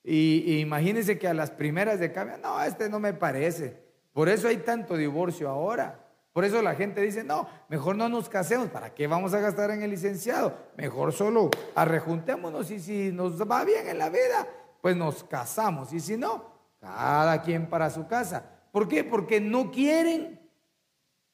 Y, 0.04 0.60
imagínense 0.60 1.18
que 1.18 1.26
a 1.26 1.34
las 1.34 1.50
primeras 1.50 1.98
de 1.98 2.12
cambio, 2.12 2.38
no, 2.38 2.62
este 2.62 2.88
no 2.88 3.00
me 3.00 3.14
parece. 3.14 3.76
Por 4.12 4.28
eso 4.28 4.46
hay 4.46 4.58
tanto 4.58 4.96
divorcio 4.96 5.48
ahora. 5.48 5.99
Por 6.32 6.44
eso 6.44 6.62
la 6.62 6.74
gente 6.76 7.00
dice, 7.00 7.24
no, 7.24 7.48
mejor 7.68 7.96
no 7.96 8.08
nos 8.08 8.28
casemos. 8.28 8.68
¿Para 8.68 8.94
qué 8.94 9.06
vamos 9.06 9.34
a 9.34 9.40
gastar 9.40 9.70
en 9.70 9.82
el 9.82 9.90
licenciado? 9.90 10.56
Mejor 10.76 11.12
solo 11.12 11.50
arrejuntémonos 11.74 12.70
y 12.70 12.78
si 12.78 13.10
nos 13.10 13.40
va 13.42 13.64
bien 13.64 13.88
en 13.88 13.98
la 13.98 14.10
vida, 14.10 14.46
pues 14.80 14.96
nos 14.96 15.24
casamos. 15.24 15.92
Y 15.92 15.98
si 15.98 16.16
no, 16.16 16.44
cada 16.80 17.42
quien 17.42 17.68
para 17.68 17.90
su 17.90 18.06
casa. 18.06 18.44
¿Por 18.70 18.88
qué? 18.88 19.02
Porque 19.02 19.40
no 19.40 19.72
quieren 19.72 20.40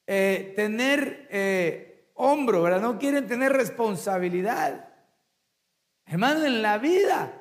eh, 0.07 0.53
tener 0.55 1.27
eh, 1.29 2.11
hombro, 2.15 2.63
¿verdad? 2.63 2.81
No 2.81 2.97
quieren 2.97 3.27
tener 3.27 3.53
responsabilidad. 3.53 4.89
Hermano, 6.05 6.45
en 6.45 6.63
la 6.63 6.79
vida, 6.79 7.33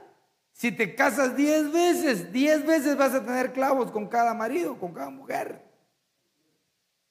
si 0.52 0.72
te 0.72 0.94
casas 0.94 1.36
diez 1.36 1.72
veces, 1.72 2.32
diez 2.32 2.66
veces 2.66 2.96
vas 2.98 3.14
a 3.14 3.24
tener 3.24 3.52
clavos 3.52 3.90
con 3.90 4.08
cada 4.08 4.34
marido, 4.34 4.78
con 4.78 4.92
cada 4.92 5.08
mujer. 5.08 5.65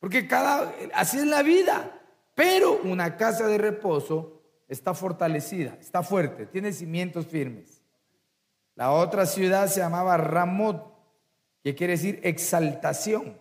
Porque 0.06 0.28
cada, 0.28 0.72
así 0.94 1.18
es 1.18 1.26
la 1.26 1.42
vida. 1.42 2.00
Pero 2.36 2.80
una 2.84 3.18
casa 3.18 3.48
de 3.48 3.58
reposo 3.58 4.40
está 4.68 4.94
fortalecida, 4.94 5.80
está 5.82 6.04
fuerte, 6.04 6.46
tiene 6.46 6.74
cimientos 6.74 7.26
firmes. 7.26 7.82
La 8.76 8.92
otra 8.92 9.26
ciudad 9.26 9.66
se 9.68 9.80
llamaba 9.80 10.16
Ramot, 10.18 10.94
que 11.64 11.74
quiere 11.74 11.94
decir 11.94 12.20
exaltación. 12.22 13.36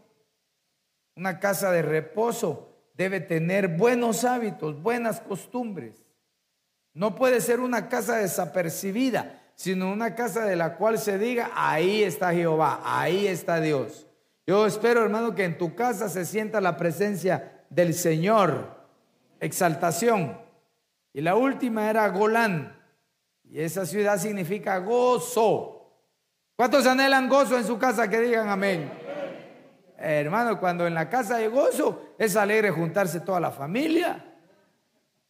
Una 1.15 1.39
casa 1.39 1.71
de 1.71 1.83
reposo 1.83 2.75
debe 2.95 3.21
tener 3.21 3.69
buenos 3.69 4.25
hábitos, 4.25 4.81
buenas 4.81 5.21
costumbres. 5.21 6.07
No 6.95 7.15
puede 7.15 7.43
ser 7.43 7.61
una 7.61 7.91
casa 7.91 8.17
desapercibida, 8.17 9.43
sino 9.55 9.93
una 9.93 10.15
casa 10.15 10.47
de 10.47 10.57
la 10.57 10.79
cual 10.79 10.99
se 10.99 11.19
diga, 11.19 11.51
ahí 11.55 12.03
está 12.03 12.33
Jehová, 12.33 12.81
ahí 12.83 13.27
está 13.27 13.61
Dios. 13.61 14.07
Yo 14.47 14.67
espero, 14.67 15.03
hermano, 15.03 15.35
que 15.35 15.45
en 15.45 15.57
tu 15.57 15.75
casa 15.75 16.09
se 16.09 16.25
sienta 16.25 16.61
la 16.61 16.77
presencia 16.77 17.65
del 17.71 17.95
Señor. 17.95 18.85
Exaltación. 19.41 20.39
Y 21.13 21.21
la 21.23 21.35
última 21.35 21.89
era 21.89 22.09
Golán. 22.09 22.79
Y 23.45 23.61
esa 23.61 23.87
ciudad 23.87 24.19
significa 24.19 24.79
gozo. 24.79 25.75
¿Cuántos 26.57 26.87
anhelan 26.87 27.29
gozo 27.29 27.57
en 27.57 27.65
su 27.65 27.79
casa? 27.79 28.09
Que 28.09 28.21
digan 28.21 28.49
amén. 28.49 28.91
hermano, 29.97 30.61
cuando 30.61 30.87
en 30.87 30.95
la 30.95 31.09
casa 31.09 31.37
hay 31.37 31.47
gozo, 31.47 32.15
es 32.19 32.37
alegre 32.37 32.71
juntarse 32.71 33.21
toda 33.21 33.41
la 33.41 33.51
familia. 33.51 34.25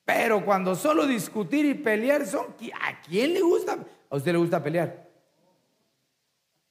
Pero 0.04 0.44
cuando 0.44 0.74
solo 0.74 1.06
discutir 1.06 1.64
y 1.64 1.74
pelear 1.74 2.26
son, 2.26 2.46
¿a 2.80 3.00
quién 3.00 3.32
le 3.32 3.40
gusta? 3.40 3.78
¿A 4.10 4.16
usted 4.16 4.32
le 4.32 4.38
gusta 4.38 4.62
pelear? 4.62 5.03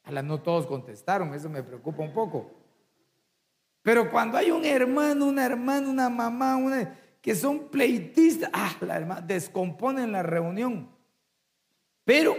A 0.03 0.21
no 0.21 0.41
todos 0.41 0.67
contestaron, 0.67 1.33
eso 1.33 1.49
me 1.49 1.63
preocupa 1.63 2.03
un 2.03 2.13
poco. 2.13 2.51
Pero 3.81 4.09
cuando 4.09 4.37
hay 4.37 4.51
un 4.51 4.65
hermano, 4.65 5.25
una 5.25 5.45
hermana, 5.45 5.89
una 5.89 6.09
mamá, 6.09 6.55
una, 6.55 6.97
que 7.21 7.35
son 7.35 7.69
pleitistas, 7.69 8.49
ah, 8.53 8.75
la 8.81 8.97
hermana, 8.97 9.21
descomponen 9.21 10.11
la 10.11 10.23
reunión. 10.23 10.89
Pero 12.05 12.35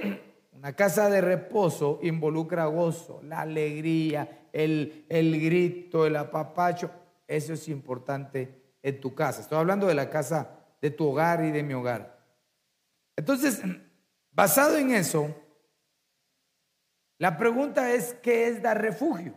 una 0.52 0.75
casa 0.75 1.09
de 1.09 1.21
reposo 1.21 2.00
involucra 2.02 2.66
gozo, 2.66 3.21
la 3.23 3.40
alegría, 3.40 4.49
el, 4.52 5.06
el 5.09 5.40
grito, 5.40 6.06
el 6.06 6.16
apapacho. 6.16 6.90
Eso 7.26 7.54
es 7.54 7.68
importante 7.68 8.76
en 8.83 9.00
tu 9.00 9.14
casa. 9.14 9.40
Estoy 9.40 9.59
hablando 9.59 9.87
de 9.87 9.94
la 9.94 10.11
casa 10.11 10.50
de 10.80 10.90
tu 10.90 11.09
hogar 11.09 11.44
y 11.44 11.50
de 11.50 11.62
mi 11.62 11.75
hogar. 11.75 12.18
Entonces, 13.16 13.62
basado 14.33 14.76
en 14.76 14.90
eso, 14.90 15.35
la 17.18 17.37
pregunta 17.38 17.92
es, 17.92 18.14
¿qué 18.23 18.49
es 18.49 18.62
dar 18.62 18.80
refugio? 18.80 19.35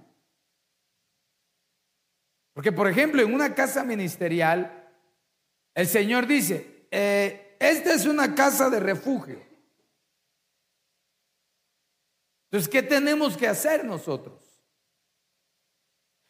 Porque, 2.54 2.72
por 2.72 2.88
ejemplo, 2.88 3.22
en 3.22 3.34
una 3.34 3.54
casa 3.54 3.84
ministerial, 3.84 4.90
el 5.76 5.88
Señor 5.88 6.26
dice, 6.26 6.88
eh, 6.90 7.56
esta 7.60 7.94
es 7.94 8.06
una 8.08 8.34
casa 8.34 8.70
de 8.70 8.80
refugio. 8.80 9.40
Entonces, 12.46 12.68
¿qué 12.70 12.82
tenemos 12.82 13.38
que 13.38 13.48
hacer 13.48 13.86
nosotros? 13.86 14.44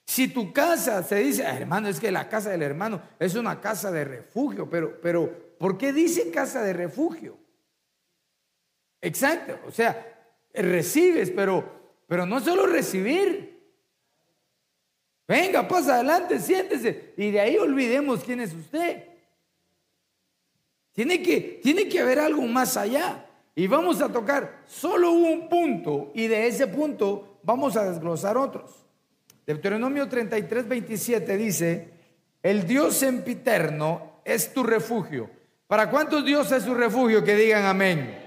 Si 0.06 0.28
tu 0.28 0.52
casa 0.52 1.04
se 1.04 1.16
dice, 1.16 1.46
ah, 1.46 1.56
hermano, 1.56 1.90
es 1.90 2.00
que 2.00 2.12
la 2.12 2.28
casa 2.28 2.50
del 2.50 2.64
hermano 2.64 3.02
es 3.20 3.36
una 3.36 3.62
casa 3.62 3.92
de 3.92 4.04
refugio, 4.04 4.70
pero, 4.70 5.00
pero, 5.00 5.58
¿por 5.58 5.78
qué 5.78 5.94
dice 5.94 6.32
casa 6.32 6.62
de 6.62 6.74
refugio? 6.74 7.38
Exacto, 9.00 9.60
o 9.66 9.72
sea, 9.72 10.17
recibes, 10.58 11.32
pero, 11.32 11.64
pero 12.08 12.26
no 12.26 12.40
solo 12.40 12.66
recibir. 12.66 13.58
Venga, 15.28 15.68
pasa 15.68 15.96
adelante, 15.96 16.40
siéntese 16.40 17.14
y 17.18 17.32
de 17.32 17.40
ahí 17.40 17.58
olvidemos 17.58 18.24
quién 18.24 18.40
es 18.40 18.54
usted. 18.54 19.04
Tiene 20.94 21.22
que, 21.22 21.60
tiene 21.62 21.88
que 21.88 22.00
haber 22.00 22.20
algo 22.20 22.42
más 22.44 22.78
allá. 22.78 23.26
Y 23.54 23.68
vamos 23.68 24.02
a 24.02 24.12
tocar 24.12 24.62
solo 24.68 25.12
un 25.12 25.50
punto 25.50 26.12
y 26.14 26.28
de 26.28 26.48
ese 26.48 26.68
punto 26.68 27.40
vamos 27.44 27.76
a 27.76 27.90
desglosar 27.90 28.38
otros. 28.38 28.86
Deuteronomio 29.46 30.08
33, 30.08 30.68
27 30.68 31.38
dice, 31.38 31.90
el 32.44 32.68
Dios 32.68 32.96
sempiterno 32.96 34.22
es 34.24 34.54
tu 34.54 34.64
refugio. 34.64 35.30
¿Para 35.68 35.90
cuántos 35.90 36.24
Dios 36.24 36.52
es 36.52 36.64
su 36.64 36.74
refugio? 36.74 37.24
Que 37.24 37.36
digan 37.36 37.66
amén. 37.66 38.27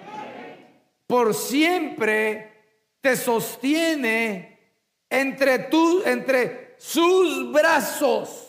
Por 1.11 1.35
siempre 1.35 2.53
te 3.01 3.17
sostiene 3.17 4.77
entre, 5.11 5.59
tú, 5.59 6.03
entre 6.07 6.77
sus 6.79 7.53
brazos. 7.53 8.47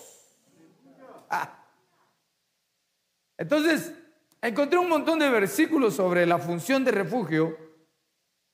Ah. 1.28 1.66
Entonces, 3.38 3.92
Encontré 4.42 4.80
un 4.80 4.90
montón 4.90 5.20
de 5.20 5.30
versículos 5.30 5.96
sobre 5.96 6.26
la 6.26 6.40
función 6.40 6.84
de 6.84 6.92
refugio, 6.92 7.56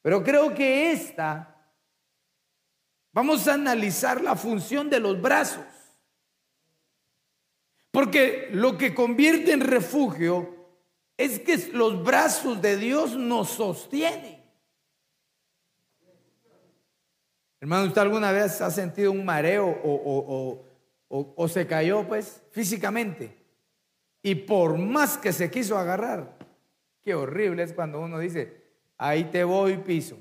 pero 0.02 0.22
creo 0.22 0.54
que 0.54 0.92
esta, 0.92 1.72
vamos 3.14 3.48
a 3.48 3.54
analizar 3.54 4.22
la 4.22 4.36
función 4.36 4.90
de 4.90 5.00
los 5.00 5.22
brazos. 5.22 5.64
Porque 7.90 8.50
lo 8.52 8.78
que 8.78 8.94
convierte 8.94 9.54
en 9.54 9.62
refugio 9.62 10.57
es 11.18 11.40
que 11.40 11.58
los 11.74 12.04
brazos 12.04 12.62
de 12.62 12.78
Dios 12.78 13.16
nos 13.16 13.50
sostienen. 13.50 14.38
Hermano, 17.60 17.88
¿usted 17.88 18.02
alguna 18.02 18.32
vez 18.32 18.62
ha 18.62 18.70
sentido 18.70 19.12
un 19.12 19.26
mareo 19.26 19.68
o, 19.84 20.64
o 21.10 21.48
se 21.48 21.66
cayó 21.66 22.08
pues 22.08 22.44
físicamente? 22.52 23.36
Y 24.22 24.36
por 24.36 24.78
más 24.78 25.18
que 25.18 25.34
se 25.34 25.50
quiso 25.50 25.78
agarrar, 25.78 26.38
qué 27.02 27.16
horrible 27.16 27.64
es 27.64 27.74
cuando 27.74 28.00
uno 28.00 28.20
dice, 28.20 28.62
ahí 28.98 29.26
te 29.26 29.44
voy 29.44 29.78
piso. 29.78 30.20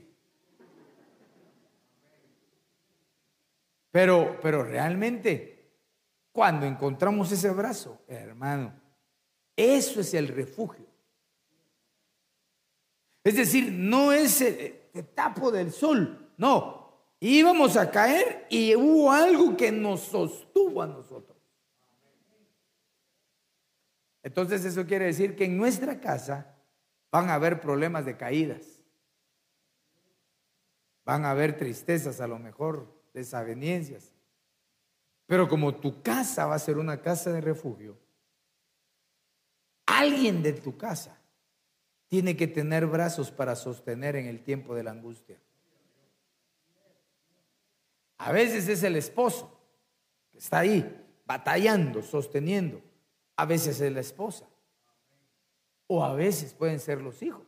Pero, 3.90 4.38
pero 4.42 4.62
realmente, 4.62 5.72
cuando 6.30 6.66
encontramos 6.66 7.32
ese 7.32 7.50
brazo, 7.50 8.02
hermano, 8.06 8.72
eso 9.56 10.00
es 10.00 10.12
el 10.14 10.28
refugio. 10.28 10.85
Es 13.26 13.34
decir, 13.34 13.72
no 13.72 14.12
es 14.12 14.40
el, 14.40 15.08
tapo 15.12 15.50
del 15.50 15.72
sol, 15.72 16.30
no. 16.36 16.92
Íbamos 17.18 17.76
a 17.76 17.90
caer 17.90 18.46
y 18.48 18.76
hubo 18.76 19.10
algo 19.10 19.56
que 19.56 19.72
nos 19.72 20.02
sostuvo 20.02 20.80
a 20.80 20.86
nosotros. 20.86 21.36
Entonces 24.22 24.64
eso 24.64 24.86
quiere 24.86 25.06
decir 25.06 25.34
que 25.34 25.46
en 25.46 25.58
nuestra 25.58 26.00
casa 26.00 26.54
van 27.10 27.28
a 27.28 27.34
haber 27.34 27.60
problemas 27.60 28.04
de 28.04 28.16
caídas. 28.16 28.80
Van 31.04 31.24
a 31.24 31.32
haber 31.32 31.56
tristezas 31.56 32.20
a 32.20 32.28
lo 32.28 32.38
mejor, 32.38 32.86
desavenencias. 33.12 34.12
Pero 35.26 35.48
como 35.48 35.74
tu 35.74 36.00
casa 36.00 36.46
va 36.46 36.54
a 36.54 36.60
ser 36.60 36.78
una 36.78 37.02
casa 37.02 37.32
de 37.32 37.40
refugio, 37.40 37.98
alguien 39.84 40.44
de 40.44 40.52
tu 40.52 40.76
casa 40.78 41.15
tiene 42.08 42.36
que 42.36 42.46
tener 42.46 42.86
brazos 42.86 43.30
para 43.30 43.56
sostener 43.56 44.16
en 44.16 44.26
el 44.26 44.42
tiempo 44.42 44.74
de 44.74 44.84
la 44.84 44.92
angustia. 44.92 45.38
A 48.18 48.32
veces 48.32 48.68
es 48.68 48.82
el 48.82 48.96
esposo 48.96 49.60
que 50.30 50.38
está 50.38 50.60
ahí 50.60 51.04
batallando, 51.26 52.02
sosteniendo. 52.02 52.80
A 53.36 53.44
veces 53.44 53.80
es 53.80 53.92
la 53.92 54.00
esposa. 54.00 54.46
O 55.86 56.02
a 56.02 56.14
veces 56.14 56.54
pueden 56.54 56.80
ser 56.80 57.00
los 57.00 57.22
hijos. 57.22 57.42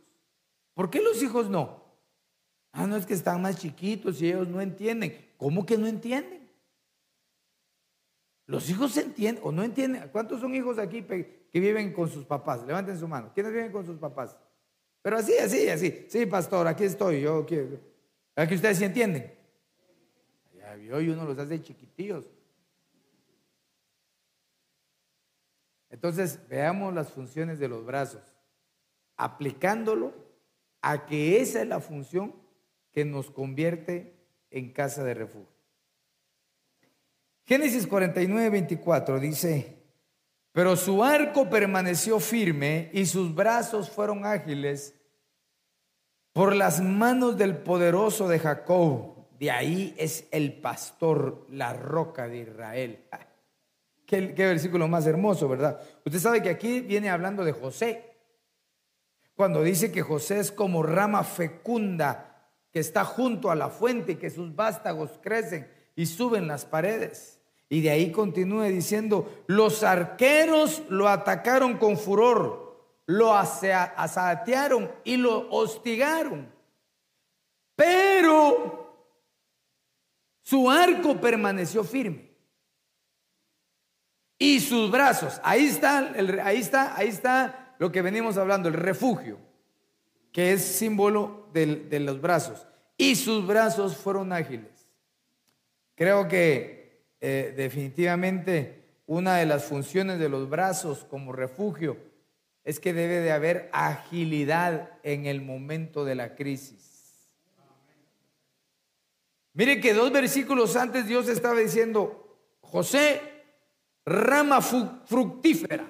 ¿Por 0.75 0.91
qué 0.91 1.00
los 1.00 1.23
hijos 1.23 1.49
no? 1.49 1.85
Ah, 2.73 2.87
no 2.87 2.97
es 2.97 3.07
que 3.07 3.15
están 3.15 3.43
más 3.43 3.59
chiquitos 3.59 4.21
y 4.21 4.29
ellos 4.29 4.49
no 4.49 4.61
entienden. 4.61 5.33
¿Cómo 5.37 5.65
que 5.65 5.79
no 5.79 5.87
entienden? 5.87 6.49
Los 8.47 8.69
hijos 8.71 8.97
entienden 8.97 9.43
o 9.45 9.53
no 9.53 9.62
entienden. 9.62 10.09
¿Cuántos 10.11 10.41
son 10.41 10.55
hijos 10.55 10.79
aquí 10.79 11.03
que 11.03 11.61
viven 11.61 11.93
con 11.93 12.09
sus 12.09 12.25
papás? 12.25 12.65
Levanten 12.67 12.99
su 12.99 13.09
mano. 13.09 13.31
¿Quiénes 13.35 13.53
viven 13.53 13.73
con 13.73 13.85
sus 13.85 13.99
papás? 13.99 14.37
Pero 15.02 15.19
así, 15.19 15.37
así, 15.38 15.69
así. 15.69 16.07
Sí, 16.09 16.26
pastor, 16.26 16.67
aquí 16.67 16.85
estoy. 16.85 17.21
Yo 17.21 17.47
quiero. 17.47 17.78
que 18.35 18.55
ustedes 18.55 18.78
sí 18.78 18.85
entienden? 18.85 19.33
Ya 20.57 20.75
vio 20.75 21.00
y 21.00 21.09
uno 21.09 21.25
los 21.25 21.38
hace 21.38 21.61
chiquitillos. 21.62 22.25
Entonces, 25.90 26.38
veamos 26.49 26.95
las 26.95 27.11
funciones 27.11 27.59
de 27.59 27.69
los 27.69 27.85
brazos, 27.85 28.23
aplicándolo 29.17 30.12
a 30.83 31.07
que 31.07 31.40
esa 31.40 31.62
es 31.62 31.69
la 31.69 31.81
función 31.81 32.35
que 32.93 33.05
nos 33.05 33.31
convierte 33.31 34.14
en 34.50 34.73
casa 34.73 35.02
de 35.05 35.14
refugio. 35.14 35.59
Génesis 37.47 37.87
49, 37.87 38.50
24 38.50 39.19
dice, 39.19 39.77
pero 40.52 40.76
su 40.76 41.05
arco 41.05 41.49
permaneció 41.49 42.21
firme 42.21 42.90
y 42.93 43.07
sus 43.07 43.35
brazos 43.35 43.90
fueron 43.90 44.25
ágiles 44.25 44.95
por 46.33 46.55
las 46.55 46.81
manos 46.81 47.37
del 47.37 47.57
poderoso 47.57 48.28
de 48.28 48.38
Jacob. 48.38 49.26
De 49.38 49.50
ahí 49.50 49.95
es 49.99 50.26
el 50.31 50.61
pastor, 50.61 51.47
la 51.50 51.73
roca 51.73 52.28
de 52.28 52.38
Israel. 52.38 53.05
Qué, 54.07 54.21
versículo 54.21 54.88
más 54.88 55.07
hermoso, 55.07 55.49
¿verdad? 55.49 55.81
Usted 56.05 56.19
sabe 56.19 56.43
que 56.43 56.49
aquí 56.49 56.81
viene 56.81 57.11
hablando 57.11 57.45
de 57.45 57.52
José. 57.52 58.17
Cuando 59.35 59.62
dice 59.62 59.93
que 59.93 60.02
José 60.02 60.40
es 60.40 60.50
como 60.50 60.83
rama 60.83 61.23
fecunda 61.25 62.50
que 62.73 62.81
está 62.81 63.05
junto 63.05 63.50
a 63.50 63.55
la 63.55 63.69
fuente 63.69 64.12
y 64.12 64.17
que 64.17 64.31
sus 64.31 64.55
vástagos 64.57 65.19
crecen 65.23 65.71
y 65.95 66.07
suben 66.07 66.47
las 66.47 66.64
paredes. 66.64 67.38
Y 67.68 67.82
de 67.82 67.90
ahí 67.90 68.10
continúe 68.10 68.64
diciendo, 68.64 69.42
los 69.46 69.82
arqueros 69.82 70.82
lo 70.88 71.08
atacaron 71.08 71.76
con 71.76 71.98
furor, 71.98 72.80
lo 73.06 73.34
asatearon 73.34 74.90
y 75.04 75.16
lo 75.16 75.50
hostigaron. 75.50 76.50
Pero 77.76 78.88
su 80.42 80.70
arco 80.70 81.20
permaneció 81.20 81.84
firme 81.84 82.30
y 84.38 84.60
sus 84.60 84.90
brazos. 84.90 85.40
Ahí 85.42 85.66
está, 85.66 86.12
ahí 86.42 86.58
está, 86.58 86.96
ahí 86.96 87.08
está 87.08 87.75
lo 87.78 87.92
que 87.92 88.02
venimos 88.02 88.38
hablando, 88.38 88.68
el 88.68 88.75
refugio, 88.75 89.38
que 90.32 90.52
es 90.52 90.64
símbolo 90.64 91.48
de 91.52 92.00
los 92.00 92.20
brazos. 92.20 92.66
Y 92.96 93.14
sus 93.16 93.46
brazos 93.46 93.96
fueron 93.96 94.32
ágiles. 94.32 94.90
Creo 95.94 96.28
que 96.28 96.77
eh, 97.20 97.54
definitivamente 97.56 98.84
una 99.06 99.37
de 99.37 99.46
las 99.46 99.64
funciones 99.64 100.18
de 100.18 100.28
los 100.28 100.48
brazos 100.48 101.04
como 101.04 101.33
refugio 101.33 101.96
es 102.64 102.78
que 102.81 102.92
debe 102.92 103.20
de 103.20 103.33
haber 103.33 103.70
agilidad 103.72 104.90
en 105.02 105.26
el 105.26 105.40
momento 105.40 106.04
de 106.04 106.14
la 106.14 106.35
crisis. 106.35 107.35
Mire 109.54 109.81
que 109.81 109.94
dos 109.94 110.12
versículos 110.12 110.76
antes 110.76 111.07
Dios 111.07 111.28
estaba 111.28 111.59
diciendo, 111.59 112.38
José, 112.61 113.20
rama 114.04 114.61
fructífera, 114.61 115.87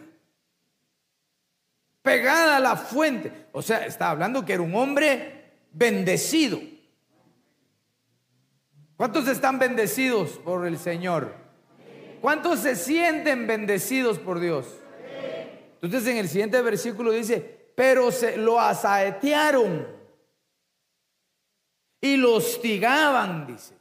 pegada 2.00 2.56
a 2.56 2.60
la 2.60 2.76
fuente. 2.76 3.48
O 3.52 3.60
sea, 3.60 3.84
está 3.84 4.10
hablando 4.10 4.44
que 4.44 4.54
era 4.54 4.62
un 4.62 4.74
hombre 4.74 5.50
bendecido. 5.72 6.60
¿Cuántos 8.98 9.28
están 9.28 9.60
bendecidos 9.60 10.30
por 10.38 10.66
el 10.66 10.76
Señor? 10.76 11.32
¿Cuántos 12.20 12.58
se 12.58 12.74
sienten 12.74 13.46
bendecidos 13.46 14.18
por 14.18 14.40
Dios? 14.40 14.66
Entonces 15.80 16.04
en 16.08 16.16
el 16.16 16.28
siguiente 16.28 16.60
versículo 16.62 17.12
dice, 17.12 17.70
pero 17.76 18.10
se 18.10 18.36
lo 18.36 18.58
asaetearon 18.58 19.86
y 22.00 22.16
lo 22.16 22.34
hostigaban, 22.34 23.46
dice. 23.46 23.74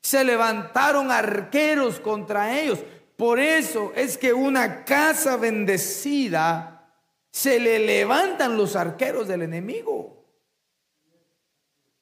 Se 0.00 0.22
levantaron 0.22 1.10
arqueros 1.10 1.98
contra 1.98 2.60
ellos. 2.60 2.78
Por 3.16 3.40
eso 3.40 3.92
es 3.96 4.16
que 4.16 4.32
una 4.32 4.84
casa 4.84 5.36
bendecida 5.36 6.94
se 7.32 7.58
le 7.58 7.80
levantan 7.80 8.56
los 8.56 8.76
arqueros 8.76 9.26
del 9.26 9.42
enemigo. 9.42 10.24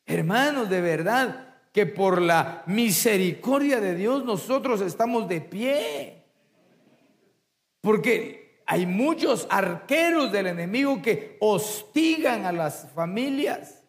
Hermanos, 0.05 0.69
de 0.69 0.83
verdad 0.83 1.48
que 1.79 1.87
por 1.87 2.21
la 2.21 2.65
misericordia 2.67 3.79
de 3.79 3.95
Dios 3.95 4.25
nosotros 4.25 4.81
estamos 4.81 5.29
de 5.29 5.41
pie. 5.41 6.25
Porque 7.81 8.65
hay 8.67 8.85
muchos 8.85 9.47
arqueros 9.49 10.33
del 10.33 10.49
enemigo 10.49 11.01
que 11.01 11.37
hostigan 11.39 12.47
a 12.47 12.51
las 12.51 12.91
familias. 12.97 13.85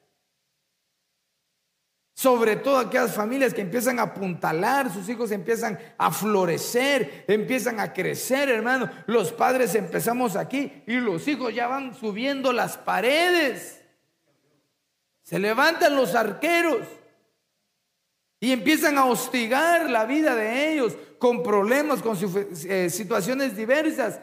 Sobre 2.13 2.58
todo 2.58 2.78
aquellas 2.78 3.15
familias 3.15 3.56
que 3.56 3.62
empiezan 3.62 3.97
a 3.97 4.04
apuntalar, 4.04 4.93
sus 4.93 5.10
hijos 5.10 5.32
empiezan 5.32 5.80
a 5.97 6.12
florecer, 6.12 7.25
empiezan 7.28 7.80
a 7.80 7.91
crecer, 7.91 8.49
hermano. 8.49 8.88
Los 9.08 9.32
padres 9.32 9.73
empezamos 9.73 10.36
aquí 10.36 10.84
y 10.86 10.93
los 10.97 11.28
hijos 11.28 11.56
ya 11.56 11.65
van 11.65 11.95
subiendo 11.95 12.54
las 12.54 12.78
paredes. 12.78 13.84
Se 15.23 15.39
levantan 15.39 15.95
los 15.95 16.13
arqueros 16.13 16.98
y 18.39 18.52
empiezan 18.52 18.97
a 18.97 19.06
hostigar 19.06 19.89
la 19.89 20.06
vida 20.06 20.36
de 20.36 20.71
ellos 20.71 20.95
con 21.17 21.43
problemas, 21.43 22.02
con 22.02 22.17
eh, 22.67 22.89
situaciones 22.89 23.56
diversas. 23.56 24.21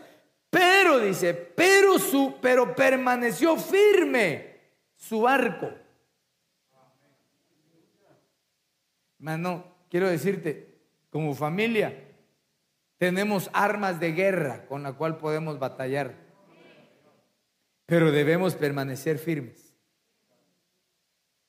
Pero 0.49 0.99
dice, 0.99 1.35
pero 1.35 1.99
su, 1.99 2.37
pero 2.41 2.75
permaneció 2.75 3.57
firme 3.57 4.57
su 4.95 5.29
arco. 5.29 5.71
Mano, 9.19 9.65
quiero 9.91 10.09
decirte, 10.09 10.79
como 11.11 11.35
familia, 11.35 12.07
tenemos 12.97 13.51
armas 13.53 14.01
de 14.01 14.13
guerra 14.13 14.67
con 14.67 14.83
la 14.83 14.95
cual 14.95 15.19
podemos 15.19 15.59
batallar, 15.59 16.15
pero 17.85 18.11
debemos 18.11 18.55
permanecer 18.55 19.19
firmes. 19.19 19.66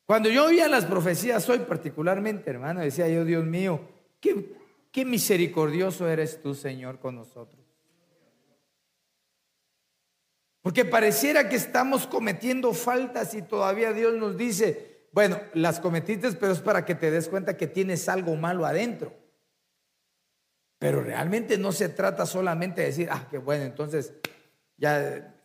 Cuando 0.07 0.29
yo 0.29 0.45
oía 0.45 0.69
las 0.69 0.85
profecías 0.85 1.47
hoy 1.49 1.59
particularmente, 1.59 2.49
hermano, 2.49 2.79
decía 2.79 3.09
yo, 3.09 3.25
Dios 3.25 3.45
mío, 3.45 3.81
qué, 4.21 4.55
qué 4.89 5.03
misericordioso 5.03 6.07
eres 6.07 6.41
tú, 6.41 6.55
Señor, 6.55 6.99
con 6.99 7.15
nosotros. 7.15 7.61
Porque 10.61 10.85
pareciera 10.85 11.49
que 11.49 11.57
estamos 11.57 12.07
cometiendo 12.07 12.73
faltas 12.73 13.33
y 13.33 13.41
todavía 13.41 13.91
Dios 13.91 14.15
nos 14.15 14.37
dice, 14.37 15.09
bueno, 15.11 15.41
las 15.53 15.81
cometiste, 15.81 16.31
pero 16.31 16.53
es 16.53 16.61
para 16.61 16.85
que 16.85 16.95
te 16.95 17.11
des 17.11 17.27
cuenta 17.27 17.57
que 17.57 17.67
tienes 17.67 18.07
algo 18.07 18.37
malo 18.37 18.65
adentro. 18.65 19.13
Pero 20.79 21.01
realmente 21.01 21.57
no 21.57 21.73
se 21.73 21.89
trata 21.89 22.25
solamente 22.25 22.79
de 22.79 22.87
decir, 22.87 23.09
ah, 23.11 23.27
qué 23.29 23.39
bueno, 23.39 23.65
entonces 23.65 24.13
ya 24.77 25.35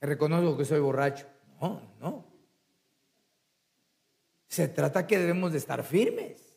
reconozco 0.00 0.56
que 0.56 0.64
soy 0.64 0.80
borracho. 0.80 1.26
No, 1.60 1.96
no. 2.00 2.33
Se 4.54 4.68
trata 4.68 5.04
que 5.04 5.18
debemos 5.18 5.50
de 5.50 5.58
estar 5.58 5.82
firmes. 5.82 6.54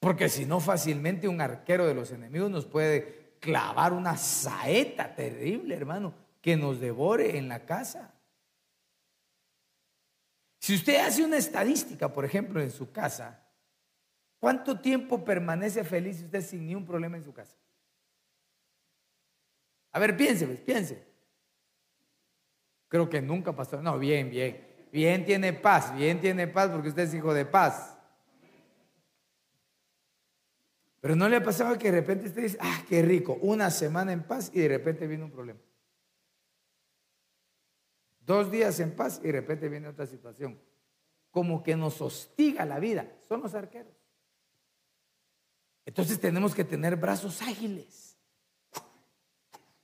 Porque 0.00 0.28
si 0.28 0.44
no, 0.44 0.60
fácilmente 0.60 1.28
un 1.28 1.40
arquero 1.40 1.86
de 1.86 1.94
los 1.94 2.10
enemigos 2.10 2.50
nos 2.50 2.66
puede 2.66 3.36
clavar 3.40 3.94
una 3.94 4.18
saeta 4.18 5.14
terrible, 5.14 5.74
hermano, 5.74 6.12
que 6.42 6.58
nos 6.58 6.78
devore 6.78 7.38
en 7.38 7.48
la 7.48 7.64
casa. 7.64 8.12
Si 10.58 10.74
usted 10.74 11.06
hace 11.06 11.24
una 11.24 11.38
estadística, 11.38 12.12
por 12.12 12.26
ejemplo, 12.26 12.60
en 12.60 12.70
su 12.70 12.92
casa, 12.92 13.42
¿cuánto 14.38 14.78
tiempo 14.78 15.24
permanece 15.24 15.84
feliz 15.84 16.20
usted 16.20 16.42
sin 16.42 16.66
ni 16.66 16.74
un 16.74 16.84
problema 16.84 17.16
en 17.16 17.24
su 17.24 17.32
casa? 17.32 17.56
A 19.92 19.98
ver, 19.98 20.18
piense, 20.18 20.46
pues, 20.46 20.60
piense. 20.60 21.02
Creo 22.88 23.08
que 23.08 23.22
nunca 23.22 23.56
pasó. 23.56 23.80
No, 23.80 23.98
bien, 23.98 24.28
bien. 24.28 24.71
Bien 24.92 25.24
tiene 25.24 25.54
paz, 25.54 25.96
bien 25.96 26.20
tiene 26.20 26.46
paz 26.46 26.70
porque 26.70 26.90
usted 26.90 27.04
es 27.04 27.14
hijo 27.14 27.32
de 27.32 27.46
paz. 27.46 27.96
Pero 31.00 31.16
no 31.16 31.30
le 31.30 31.36
ha 31.36 31.42
pasado 31.42 31.78
que 31.78 31.90
de 31.90 32.00
repente 32.00 32.26
usted 32.26 32.42
dice, 32.42 32.58
ah, 32.60 32.84
qué 32.88 33.00
rico, 33.00 33.38
una 33.40 33.70
semana 33.70 34.12
en 34.12 34.22
paz 34.22 34.50
y 34.52 34.60
de 34.60 34.68
repente 34.68 35.06
viene 35.06 35.24
un 35.24 35.32
problema. 35.32 35.58
Dos 38.20 38.50
días 38.50 38.78
en 38.80 38.94
paz 38.94 39.18
y 39.22 39.28
de 39.28 39.32
repente 39.32 39.70
viene 39.70 39.88
otra 39.88 40.06
situación. 40.06 40.60
Como 41.30 41.62
que 41.62 41.74
nos 41.74 42.00
hostiga 42.02 42.66
la 42.66 42.78
vida. 42.78 43.10
Son 43.26 43.40
los 43.40 43.54
arqueros. 43.54 43.96
Entonces 45.86 46.20
tenemos 46.20 46.54
que 46.54 46.64
tener 46.64 46.96
brazos 46.96 47.40
ágiles. 47.40 48.18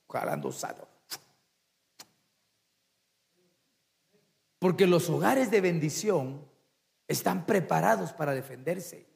Jalando 0.09 0.49
osado. 0.49 0.98
Porque 4.59 4.87
los 4.87 5.09
hogares 5.09 5.51
de 5.51 5.61
bendición 5.61 6.45
están 7.07 7.47
preparados 7.47 8.13
para 8.13 8.35
defenderse. 8.35 9.07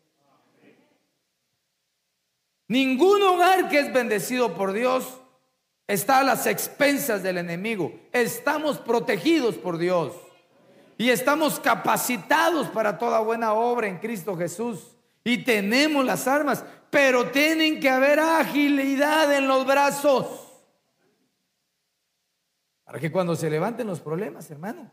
Ningún 2.69 3.23
hogar 3.23 3.69
que 3.69 3.81
es 3.81 3.93
bendecido 3.93 4.55
por 4.55 4.73
Dios 4.73 5.21
está 5.87 6.21
a 6.21 6.25
las 6.25 6.47
expensas 6.47 7.23
del 7.23 7.39
enemigo. 7.39 7.93
Estamos 8.13 8.79
protegidos 8.79 9.57
por 9.57 9.77
Dios 9.77 10.15
y 10.97 11.11
estamos 11.11 11.61
capacitados 11.61 12.69
para 12.69 12.97
toda 12.97 13.21
buena 13.21 13.53
obra 13.53 13.89
en 13.89 13.99
Cristo 13.99 14.37
Jesús. 14.37 14.97
Y 15.25 15.45
tenemos 15.45 16.05
las 16.05 16.27
armas, 16.27 16.65
pero 16.91 17.31
tienen 17.31 17.81
que 17.81 17.91
haber 17.91 18.21
agilidad 18.21 19.37
en 19.37 19.47
los 19.47 19.67
brazos. 19.67 20.49
Para 22.85 22.99
que 22.99 23.13
cuando 23.13 23.37
se 23.37 23.51
levanten 23.51 23.87
los 23.87 24.01
problemas, 24.01 24.51
hermano, 24.51 24.91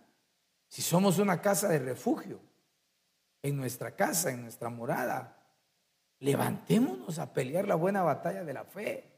si 0.70 0.82
somos 0.82 1.18
una 1.18 1.42
casa 1.42 1.68
de 1.68 1.80
refugio, 1.80 2.40
en 3.42 3.58
nuestra 3.58 3.96
casa, 3.96 4.30
en 4.32 4.44
nuestra 4.44 4.70
morada, 4.70 5.38
levantémonos 6.20 7.20
a 7.20 7.34
pelear 7.34 7.68
la 7.68 7.76
buena 7.76 8.04
batalla 8.04 8.44
de 8.44 8.54
la 8.54 8.66
fe. 8.66 9.10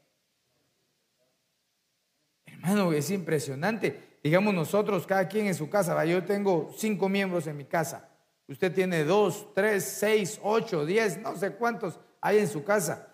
Hermano, 2.46 2.92
es 2.92 3.10
impresionante. 3.10 4.18
Digamos 4.22 4.54
nosotros, 4.54 5.06
cada 5.06 5.28
quien 5.28 5.46
en 5.46 5.54
su 5.54 5.68
casa, 5.68 6.04
yo 6.04 6.24
tengo 6.24 6.72
cinco 6.76 7.08
miembros 7.08 7.46
en 7.46 7.56
mi 7.56 7.64
casa. 7.64 8.08
Usted 8.46 8.72
tiene 8.72 9.04
dos, 9.04 9.52
tres, 9.54 9.84
seis, 9.84 10.38
ocho, 10.42 10.86
diez, 10.86 11.18
no 11.18 11.36
sé 11.36 11.52
cuántos 11.52 11.98
hay 12.20 12.38
en 12.38 12.48
su 12.48 12.64
casa. 12.64 13.08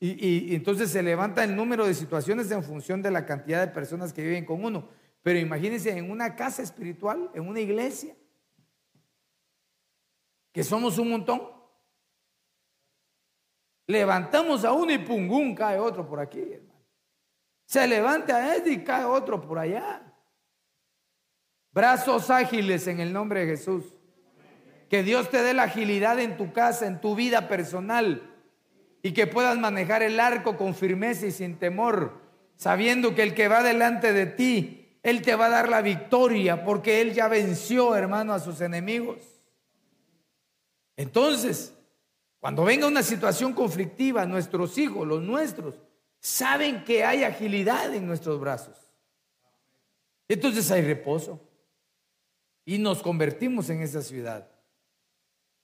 Y, 0.00 0.50
y, 0.50 0.54
entonces 0.54 0.90
se 0.90 1.02
levanta 1.02 1.44
el 1.44 1.54
número 1.54 1.86
de 1.86 1.94
situaciones 1.94 2.50
en 2.50 2.62
función 2.62 3.00
de 3.02 3.10
la 3.10 3.24
cantidad 3.24 3.60
de 3.60 3.72
personas 3.72 4.12
que 4.12 4.22
viven 4.22 4.44
con 4.44 4.64
uno. 4.64 4.88
Pero 5.24 5.38
imagínense 5.38 5.90
en 5.90 6.10
una 6.10 6.36
casa 6.36 6.62
espiritual, 6.62 7.30
en 7.32 7.48
una 7.48 7.58
iglesia, 7.58 8.14
que 10.52 10.62
somos 10.62 10.98
un 10.98 11.08
montón. 11.08 11.50
Levantamos 13.86 14.66
a 14.66 14.72
uno 14.72 14.92
y 14.92 14.98
pungún 14.98 15.54
cae 15.54 15.78
otro 15.78 16.06
por 16.06 16.20
aquí, 16.20 16.40
hermano. 16.40 16.78
Se 17.64 17.88
levanta 17.88 18.36
a 18.36 18.54
este 18.54 18.72
y 18.72 18.84
cae 18.84 19.04
otro 19.06 19.40
por 19.40 19.58
allá. 19.58 20.02
Brazos 21.72 22.28
ágiles 22.28 22.86
en 22.86 23.00
el 23.00 23.10
nombre 23.10 23.46
de 23.46 23.56
Jesús. 23.56 23.96
Que 24.90 25.02
Dios 25.02 25.30
te 25.30 25.42
dé 25.42 25.54
la 25.54 25.62
agilidad 25.62 26.20
en 26.20 26.36
tu 26.36 26.52
casa, 26.52 26.86
en 26.86 27.00
tu 27.00 27.14
vida 27.14 27.48
personal. 27.48 28.30
Y 29.00 29.12
que 29.12 29.26
puedas 29.26 29.56
manejar 29.56 30.02
el 30.02 30.20
arco 30.20 30.58
con 30.58 30.74
firmeza 30.74 31.24
y 31.24 31.30
sin 31.30 31.58
temor. 31.58 32.20
Sabiendo 32.56 33.14
que 33.14 33.22
el 33.22 33.34
que 33.34 33.48
va 33.48 33.62
delante 33.62 34.12
de 34.12 34.26
ti, 34.26 34.83
Él 35.04 35.22
te 35.22 35.36
va 35.36 35.46
a 35.46 35.50
dar 35.50 35.68
la 35.68 35.82
victoria. 35.82 36.64
Porque 36.64 37.00
Él 37.00 37.12
ya 37.12 37.28
venció, 37.28 37.94
hermano, 37.94 38.32
a 38.32 38.40
sus 38.40 38.60
enemigos. 38.60 39.18
Entonces, 40.96 41.72
cuando 42.40 42.64
venga 42.64 42.86
una 42.86 43.02
situación 43.02 43.52
conflictiva, 43.52 44.26
nuestros 44.26 44.76
hijos, 44.78 45.06
los 45.06 45.22
nuestros, 45.22 45.76
saben 46.18 46.82
que 46.84 47.04
hay 47.04 47.22
agilidad 47.22 47.94
en 47.94 48.06
nuestros 48.06 48.40
brazos. 48.40 48.76
Entonces 50.26 50.70
hay 50.70 50.82
reposo. 50.82 51.40
Y 52.64 52.78
nos 52.78 53.02
convertimos 53.02 53.68
en 53.68 53.82
esa 53.82 54.02
ciudad. 54.02 54.48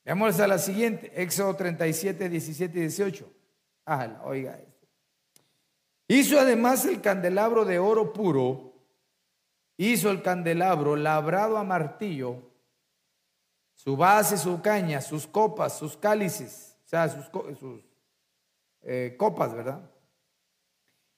Veamos 0.04 0.38
a 0.38 0.46
la 0.46 0.58
siguiente, 0.58 1.10
Éxodo 1.14 1.56
37, 1.56 2.28
17 2.28 2.78
y 2.78 2.80
18. 2.82 3.32
Ah, 3.86 4.20
oiga 4.24 4.58
esto. 4.58 4.86
Hizo 6.08 6.38
además 6.38 6.84
el 6.84 7.00
candelabro 7.00 7.64
de 7.64 7.78
oro 7.78 8.12
puro, 8.12 8.69
hizo 9.88 10.10
el 10.10 10.20
candelabro 10.20 10.94
labrado 10.94 11.56
a 11.56 11.64
martillo, 11.64 12.42
su 13.72 13.96
base, 13.96 14.36
su 14.36 14.60
caña, 14.60 15.00
sus 15.00 15.26
copas, 15.26 15.78
sus 15.78 15.96
cálices, 15.96 16.76
o 16.84 16.88
sea, 16.88 17.08
sus, 17.08 17.82
eh, 18.82 19.14
copas, 19.18 19.54
¿verdad? 19.54 19.80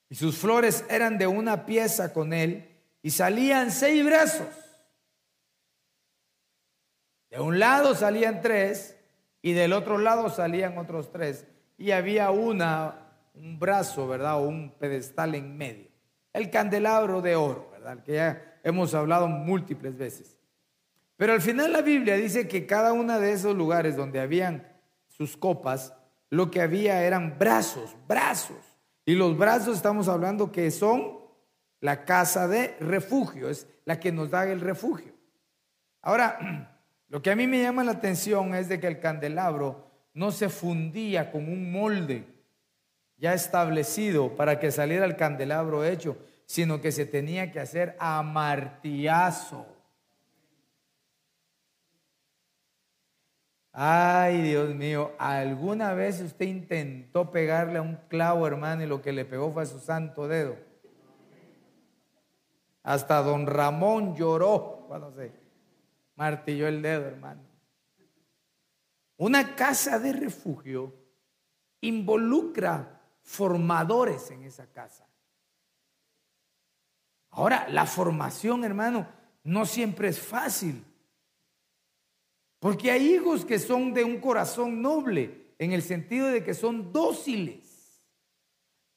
Y 0.07 0.15
sus 0.15 0.37
flores 0.37 0.85
eran 0.89 1.17
de 1.17 1.27
una 1.27 1.65
pieza 1.65 2.13
con 2.13 2.31
él 2.31 2.69
y 3.01 3.09
salían 3.09 3.69
seis 3.69 4.05
brazos. 4.05 4.47
De 7.29 7.41
un 7.41 7.59
lado 7.59 7.95
salían 7.95 8.41
tres 8.41 8.97
y 9.41 9.51
del 9.51 9.73
otro 9.73 9.97
lado 9.97 10.29
salían 10.29 10.77
otros 10.77 11.11
tres. 11.11 11.45
Y 11.77 11.91
había 11.91 12.31
una, 12.31 13.09
un 13.33 13.59
brazo, 13.59 14.07
¿verdad? 14.07 14.37
O 14.37 14.47
un 14.47 14.71
pedestal 14.71 15.35
en 15.35 15.57
medio. 15.57 15.89
El 16.31 16.49
candelabro 16.49 17.21
de 17.21 17.35
oro, 17.35 17.69
¿verdad? 17.71 18.01
Que 18.03 18.13
ya 18.13 18.52
hemos 18.63 18.93
hablado 18.93 19.27
múltiples 19.27 19.97
veces. 19.97 20.39
Pero 21.17 21.33
al 21.33 21.41
final 21.41 21.71
la 21.71 21.81
Biblia 21.81 22.15
dice 22.15 22.47
que 22.47 22.65
cada 22.65 22.93
uno 22.93 23.19
de 23.19 23.33
esos 23.33 23.55
lugares 23.55 23.95
donde 23.95 24.19
habían 24.19 24.67
sus 25.07 25.37
copas, 25.37 25.93
lo 26.29 26.49
que 26.49 26.61
había 26.61 27.03
eran 27.03 27.37
brazos, 27.37 27.95
brazos. 28.07 28.57
Y 29.05 29.15
los 29.15 29.37
brazos 29.37 29.75
estamos 29.75 30.07
hablando 30.07 30.51
que 30.51 30.71
son 30.71 31.19
la 31.81 32.05
casa 32.05 32.47
de 32.47 32.75
refugio, 32.79 33.49
es 33.49 33.67
la 33.85 33.99
que 33.99 34.11
nos 34.11 34.31
da 34.31 34.49
el 34.49 34.61
refugio. 34.61 35.13
Ahora, 36.01 36.79
lo 37.09 37.21
que 37.21 37.29
a 37.29 37.35
mí 37.35 37.45
me 37.45 37.61
llama 37.61 37.83
la 37.83 37.91
atención 37.91 38.55
es 38.55 38.69
de 38.69 38.79
que 38.79 38.87
el 38.87 38.99
candelabro 38.99 39.91
no 40.13 40.31
se 40.31 40.49
fundía 40.49 41.31
con 41.31 41.47
un 41.49 41.71
molde 41.71 42.25
ya 43.17 43.33
establecido 43.33 44.35
para 44.35 44.59
que 44.59 44.71
saliera 44.71 45.05
el 45.05 45.15
candelabro 45.15 45.85
hecho, 45.85 46.17
sino 46.45 46.81
que 46.81 46.91
se 46.91 47.05
tenía 47.05 47.51
que 47.51 47.59
hacer 47.59 47.95
a 47.99 48.21
martillazo. 48.23 49.65
Ay, 53.71 54.41
Dios 54.43 54.75
mío, 54.75 55.13
¿alguna 55.17 55.93
vez 55.93 56.21
usted 56.21 56.45
intentó 56.45 57.31
pegarle 57.31 57.79
a 57.79 57.81
un 57.81 57.95
clavo, 58.07 58.45
hermano, 58.45 58.83
y 58.83 58.87
lo 58.87 59.01
que 59.01 59.11
le 59.11 59.25
pegó 59.25 59.51
fue 59.51 59.63
a 59.63 59.65
su 59.65 59.79
santo 59.79 60.27
dedo? 60.27 60.55
Hasta 62.83 63.23
don 63.23 63.47
Ramón 63.47 64.15
lloró 64.15 64.85
cuando 64.87 65.11
se 65.13 65.31
martilló 66.15 66.67
el 66.67 66.81
dedo, 66.81 67.07
hermano. 67.07 67.41
Una 69.17 69.55
casa 69.55 69.97
de 69.97 70.13
refugio 70.13 70.93
involucra 71.81 73.01
formadores 73.23 74.29
en 74.31 74.43
esa 74.43 74.67
casa. 74.67 75.07
Ahora, 77.33 77.67
la 77.69 77.85
formación, 77.85 78.63
hermano, 78.63 79.07
no 79.43 79.65
siempre 79.65 80.07
es 80.07 80.19
fácil. 80.19 80.83
Porque 82.59 82.91
hay 82.91 83.13
hijos 83.13 83.43
que 83.43 83.59
son 83.59 83.93
de 83.93 84.03
un 84.03 84.19
corazón 84.19 84.81
noble, 84.81 85.43
en 85.59 85.71
el 85.71 85.81
sentido 85.81 86.27
de 86.27 86.43
que 86.43 86.53
son 86.53 86.91
dóciles. 86.91 88.01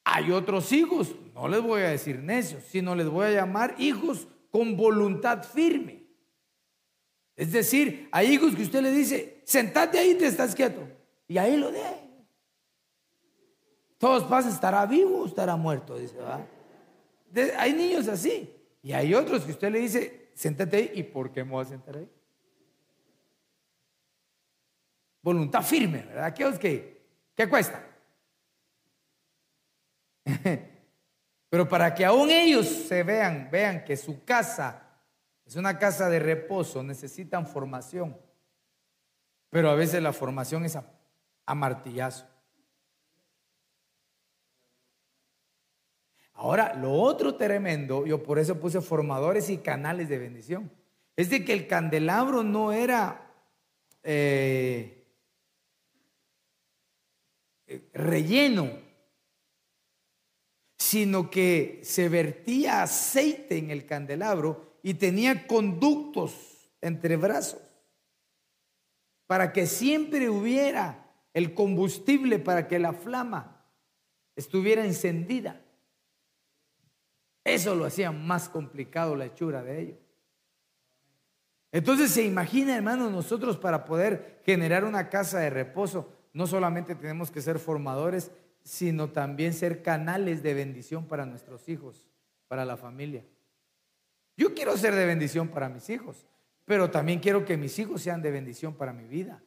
Hay 0.03 0.31
otros 0.31 0.71
hijos, 0.71 1.15
no 1.33 1.47
les 1.47 1.61
voy 1.61 1.81
a 1.81 1.89
decir 1.89 2.19
necios, 2.19 2.63
sino 2.63 2.95
les 2.95 3.09
voy 3.09 3.25
a 3.25 3.31
llamar 3.31 3.75
hijos 3.77 4.27
con 4.51 4.77
voluntad 4.77 5.43
firme. 5.43 6.05
Es 7.35 7.51
decir, 7.51 8.07
hay 8.11 8.33
hijos 8.33 8.55
que 8.55 8.63
usted 8.63 8.81
le 8.81 8.91
dice, 8.91 9.41
sentate 9.45 9.99
ahí 9.99 10.15
te 10.15 10.27
estás 10.27 10.55
quieto. 10.55 10.87
Y 11.27 11.37
ahí 11.37 11.57
lo 11.57 11.71
deja. 11.71 11.97
Todos 13.97 14.23
pasan, 14.23 14.51
estará 14.51 14.85
vivo 14.85 15.23
o 15.23 15.25
estará 15.25 15.55
muerto, 15.55 15.97
dice, 15.97 16.15
hay 17.57 17.73
niños 17.73 18.07
así. 18.07 18.53
Y 18.81 18.93
hay 18.93 19.13
otros 19.13 19.43
que 19.43 19.51
usted 19.51 19.71
le 19.71 19.79
dice, 19.79 20.31
sentate 20.33 20.77
ahí. 20.77 20.91
¿Y 20.95 21.03
por 21.03 21.31
qué 21.31 21.43
me 21.43 21.51
voy 21.51 21.63
a 21.63 21.69
sentar 21.69 21.97
ahí? 21.97 22.09
voluntad 25.27 25.61
firme, 25.61 26.03
¿verdad? 26.03 26.23
Aquellos 26.23 26.57
que, 26.57 27.05
¿qué 27.35 27.49
cuesta? 27.49 27.85
Pero 31.49 31.67
para 31.67 31.93
que 31.93 32.05
aún 32.05 32.29
ellos 32.29 32.65
se 32.65 33.03
vean, 33.03 33.49
vean 33.51 33.83
que 33.83 33.97
su 33.97 34.23
casa 34.23 35.01
es 35.45 35.57
una 35.57 35.77
casa 35.77 36.09
de 36.09 36.19
reposo, 36.19 36.81
necesitan 36.81 37.45
formación. 37.45 38.17
Pero 39.49 39.69
a 39.69 39.75
veces 39.75 40.01
la 40.01 40.13
formación 40.13 40.63
es 40.63 40.77
a, 40.77 41.55
martillazo. 41.55 42.25
Ahora, 46.37 46.75
lo 46.75 46.93
otro 46.93 47.33
tremendo, 47.35 48.05
yo 48.05 48.21
por 48.21 48.37
eso 48.37 48.59
puse 48.59 48.79
formadores 48.79 49.49
y 49.49 49.57
canales 49.57 50.07
de 50.07 50.19
bendición, 50.19 50.71
es 51.15 51.31
de 51.31 51.43
que 51.43 51.51
el 51.51 51.65
candelabro 51.65 52.43
no 52.43 52.71
era 52.71 53.33
eh, 54.03 55.03
eh, 57.65 57.89
relleno, 57.91 58.69
sino 60.77 61.31
que 61.31 61.81
se 61.83 62.07
vertía 62.07 62.83
aceite 62.83 63.57
en 63.57 63.71
el 63.71 63.87
candelabro 63.87 64.77
y 64.83 64.93
tenía 64.93 65.47
conductos 65.47 66.69
entre 66.81 67.17
brazos 67.17 67.61
para 69.25 69.53
que 69.53 69.65
siempre 69.65 70.29
hubiera 70.29 71.03
el 71.33 71.55
combustible 71.55 72.37
para 72.37 72.67
que 72.67 72.77
la 72.77 72.93
flama 72.93 73.65
estuviera 74.35 74.85
encendida. 74.85 75.63
Eso 77.47 77.75
lo 77.75 77.85
hacía 77.85 78.11
más 78.11 78.49
complicado 78.49 79.15
la 79.15 79.25
hechura 79.25 79.63
de 79.63 79.79
ellos. 79.79 79.97
Entonces 81.71 82.11
se 82.11 82.23
imagina, 82.23 82.75
hermano, 82.75 83.09
nosotros 83.09 83.55
para 83.55 83.85
poder 83.85 84.41
generar 84.43 84.83
una 84.83 85.07
casa 85.07 85.39
de 85.39 85.49
reposo, 85.49 86.13
no 86.33 86.45
solamente 86.45 86.93
tenemos 86.93 87.31
que 87.31 87.41
ser 87.41 87.57
formadores, 87.57 88.31
sino 88.63 89.11
también 89.11 89.53
ser 89.53 89.81
canales 89.81 90.43
de 90.43 90.53
bendición 90.55 91.07
para 91.07 91.25
nuestros 91.25 91.69
hijos, 91.69 92.09
para 92.49 92.65
la 92.65 92.75
familia. 92.75 93.23
Yo 94.35 94.53
quiero 94.53 94.75
ser 94.75 94.93
de 94.93 95.05
bendición 95.05 95.47
para 95.47 95.69
mis 95.69 95.89
hijos, 95.89 96.27
pero 96.65 96.91
también 96.91 97.19
quiero 97.19 97.45
que 97.45 97.55
mis 97.55 97.79
hijos 97.79 98.01
sean 98.01 98.21
de 98.21 98.31
bendición 98.31 98.73
para 98.73 98.91
mi 98.91 99.07
vida. 99.07 99.41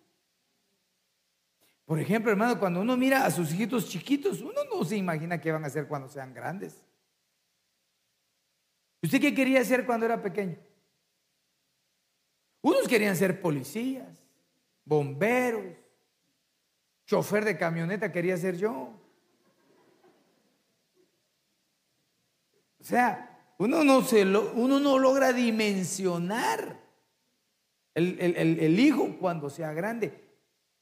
Por 1.85 2.01
ejemplo, 2.01 2.31
hermano, 2.31 2.59
cuando 2.59 2.81
uno 2.81 2.97
mira 2.97 3.27
a 3.27 3.31
sus 3.31 3.53
hijitos 3.53 3.91
chiquitos, 3.91 4.41
uno 4.41 4.65
no 4.73 4.85
se 4.87 4.97
imagina 4.97 5.39
qué 5.39 5.53
van 5.53 5.65
a 5.65 5.67
hacer 5.67 5.87
cuando 5.87 6.09
sean 6.09 6.33
grandes. 6.33 6.83
¿Usted 9.03 9.21
qué 9.21 9.35
quería 9.35 9.61
hacer 9.61 9.87
cuando 9.87 10.07
era 10.07 10.23
pequeño? 10.23 10.59
Unos 12.63 12.87
querían 12.87 13.17
ser 13.17 13.41
policías, 13.41 14.23
bomberos, 14.85 15.77
chofer 17.07 17.45
de 17.45 17.57
camioneta 17.57 18.13
quería 18.13 18.37
ser 18.37 18.57
yo. 18.57 18.93
O 22.79 22.85
sea, 22.85 23.55
uno 23.59 23.85
no, 23.85 24.03
se 24.03 24.25
uno 24.25 24.81
no 24.81 24.99
logra 24.99 25.33
dimensionar 25.33 26.81
el, 27.95 28.79
hijo 28.81 29.17
cuando 29.19 29.51
sea 29.51 29.73
grande, 29.73 30.13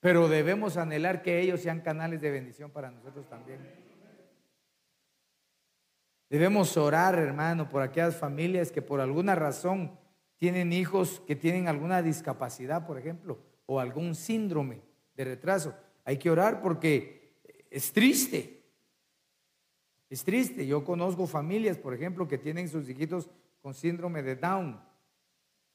pero 0.00 0.28
debemos 0.28 0.76
anhelar 0.76 1.22
que 1.22 1.40
ellos 1.40 1.61
sean 1.61 1.81
canales 1.81 2.20
de 2.20 2.31
bendición 2.31 2.70
para 2.70 2.90
nosotros 2.90 3.28
también. 3.28 3.59
Debemos 6.30 6.76
orar, 6.76 7.18
hermano, 7.18 7.68
por 7.68 7.82
aquellas 7.82 8.16
familias 8.16 8.70
que 8.70 8.82
por 8.82 9.00
alguna 9.00 9.34
razón 9.34 9.98
tienen 10.36 10.72
hijos 10.72 11.22
que 11.26 11.34
tienen 11.34 11.68
alguna 11.68 12.02
discapacidad, 12.02 12.86
por 12.86 12.98
ejemplo, 12.98 13.38
o 13.66 13.80
algún 13.80 14.14
síndrome 14.14 14.80
de 15.14 15.24
retraso. 15.24 15.74
Hay 16.04 16.16
que 16.18 16.30
orar 16.30 16.60
porque 16.62 17.34
es 17.70 17.92
triste. 17.92 18.62
Es 20.08 20.22
triste. 20.22 20.66
Yo 20.66 20.84
conozco 20.84 21.26
familias, 21.26 21.76
por 21.76 21.92
ejemplo, 21.92 22.28
que 22.28 22.38
tienen 22.38 22.68
sus 22.68 22.88
hijitos 22.88 23.28
con 23.60 23.74
síndrome 23.74 24.22
de 24.22 24.36
Down. 24.36 24.80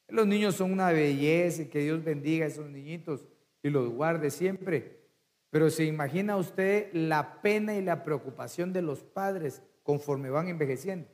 Los 0.07 0.27
niños 0.27 0.55
son 0.55 0.71
una 0.71 0.91
belleza 0.91 1.63
y 1.63 1.67
que 1.67 1.79
Dios 1.79 2.03
bendiga 2.03 2.45
a 2.45 2.49
esos 2.49 2.69
niñitos 2.69 3.25
y 3.61 3.69
los 3.69 3.89
guarde 3.89 4.31
siempre. 4.31 5.03
Pero 5.49 5.69
se 5.69 5.85
imagina 5.85 6.37
usted 6.37 6.91
la 6.93 7.41
pena 7.41 7.75
y 7.75 7.81
la 7.81 8.03
preocupación 8.03 8.73
de 8.73 8.81
los 8.81 9.03
padres 9.03 9.61
conforme 9.83 10.29
van 10.29 10.47
envejeciendo. 10.47 11.07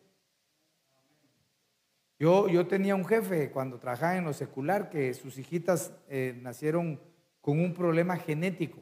Yo, 2.20 2.48
yo 2.48 2.68
tenía 2.68 2.96
un 2.96 3.06
jefe 3.06 3.50
cuando 3.50 3.80
trabajaba 3.80 4.18
en 4.18 4.26
lo 4.26 4.34
secular 4.34 4.90
que 4.90 5.14
sus 5.14 5.38
hijitas 5.38 5.94
eh, 6.10 6.38
nacieron 6.42 7.00
con 7.42 7.60
un 7.60 7.74
problema 7.74 8.18
genético. 8.18 8.80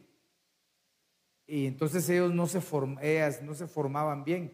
Y 1.45 1.67
entonces 1.67 2.09
ellos 2.09 2.33
no 2.33 2.47
se 2.47 2.59
no 3.41 3.53
se 3.53 3.67
formaban 3.67 4.23
bien. 4.23 4.53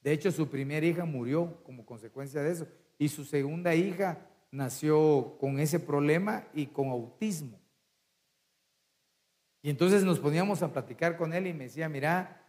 De 0.00 0.12
hecho, 0.12 0.30
su 0.30 0.48
primera 0.48 0.84
hija 0.86 1.04
murió 1.04 1.62
como 1.64 1.84
consecuencia 1.84 2.42
de 2.42 2.52
eso. 2.52 2.68
Y 2.98 3.08
su 3.08 3.24
segunda 3.24 3.74
hija 3.74 4.26
nació 4.50 5.36
con 5.40 5.58
ese 5.58 5.80
problema 5.80 6.46
y 6.54 6.66
con 6.66 6.88
autismo. 6.88 7.58
Y 9.60 9.70
entonces 9.70 10.04
nos 10.04 10.20
poníamos 10.20 10.62
a 10.62 10.72
platicar 10.72 11.16
con 11.16 11.32
él 11.32 11.46
y 11.46 11.54
me 11.54 11.64
decía, 11.64 11.88
mira, 11.88 12.43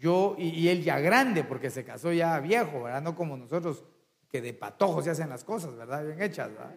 yo, 0.00 0.34
y, 0.38 0.68
él 0.68 0.82
ya 0.82 0.98
grande, 0.98 1.44
porque 1.44 1.68
se 1.68 1.84
casó 1.84 2.10
ya 2.10 2.40
viejo, 2.40 2.84
¿verdad? 2.84 3.02
No 3.02 3.14
como 3.14 3.36
nosotros, 3.36 3.84
que 4.30 4.40
de 4.40 4.54
patojos 4.54 5.04
se 5.04 5.10
hacen 5.10 5.28
las 5.28 5.44
cosas, 5.44 5.76
¿verdad? 5.76 6.02
Bien 6.06 6.22
hechas, 6.22 6.48
¿verdad? 6.48 6.74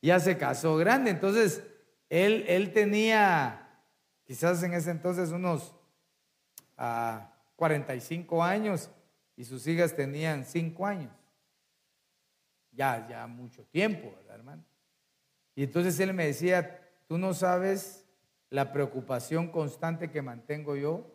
ya 0.00 0.20
se 0.20 0.38
casó 0.38 0.76
grande, 0.76 1.10
entonces 1.10 1.64
él, 2.08 2.44
él 2.46 2.72
tenía, 2.72 3.82
quizás 4.22 4.62
en 4.62 4.72
ese 4.74 4.92
entonces, 4.92 5.32
unos 5.32 5.74
45 7.56 8.44
ah, 8.44 8.50
años 8.50 8.90
y 9.34 9.44
sus 9.44 9.66
hijas 9.66 9.96
tenían 9.96 10.44
5 10.44 10.86
años. 10.86 11.12
Ya, 12.70 13.04
ya 13.08 13.26
mucho 13.26 13.64
tiempo, 13.64 14.14
¿verdad, 14.16 14.36
hermano? 14.36 14.64
Y 15.56 15.64
entonces 15.64 15.98
él 15.98 16.14
me 16.14 16.26
decía, 16.26 16.88
tú 17.08 17.18
no 17.18 17.34
sabes 17.34 18.06
la 18.50 18.72
preocupación 18.72 19.50
constante 19.50 20.12
que 20.12 20.22
mantengo 20.22 20.76
yo 20.76 21.13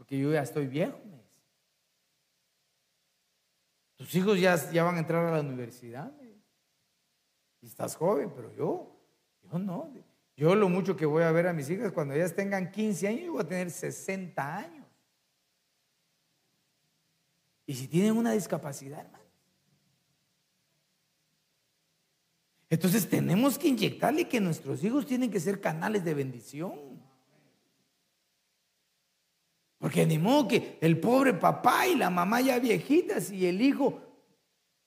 porque 0.00 0.18
yo 0.18 0.32
ya 0.32 0.40
estoy 0.40 0.66
viejo. 0.66 0.98
Tus 3.96 4.14
hijos 4.14 4.40
ya, 4.40 4.56
ya 4.72 4.82
van 4.82 4.96
a 4.96 5.00
entrar 5.00 5.26
a 5.26 5.30
la 5.30 5.40
universidad. 5.40 6.10
Y 7.60 7.66
estás 7.66 7.96
joven, 7.96 8.32
pero 8.34 8.50
yo, 8.54 8.96
yo 9.42 9.58
no. 9.58 9.92
Yo 10.38 10.54
lo 10.54 10.70
mucho 10.70 10.96
que 10.96 11.04
voy 11.04 11.22
a 11.22 11.30
ver 11.32 11.48
a 11.48 11.52
mis 11.52 11.68
hijas 11.68 11.92
cuando 11.92 12.14
ellas 12.14 12.34
tengan 12.34 12.70
15 12.70 13.08
años, 13.08 13.20
yo 13.26 13.32
voy 13.32 13.42
a 13.42 13.48
tener 13.48 13.70
60 13.70 14.56
años. 14.56 14.86
Y 17.66 17.74
si 17.74 17.86
tienen 17.86 18.16
una 18.16 18.32
discapacidad, 18.32 19.00
hermano. 19.00 19.24
Entonces 22.70 23.06
tenemos 23.06 23.58
que 23.58 23.68
inyectarle 23.68 24.26
que 24.26 24.40
nuestros 24.40 24.82
hijos 24.82 25.04
tienen 25.04 25.30
que 25.30 25.40
ser 25.40 25.60
canales 25.60 26.02
de 26.06 26.14
bendición. 26.14 27.09
Porque 29.80 30.04
ni 30.04 30.18
modo 30.18 30.46
que 30.46 30.76
el 30.82 31.00
pobre 31.00 31.32
papá 31.32 31.86
y 31.86 31.94
la 31.94 32.10
mamá 32.10 32.42
ya 32.42 32.58
viejitas 32.58 33.30
y 33.30 33.46
el 33.46 33.62
hijo 33.62 33.98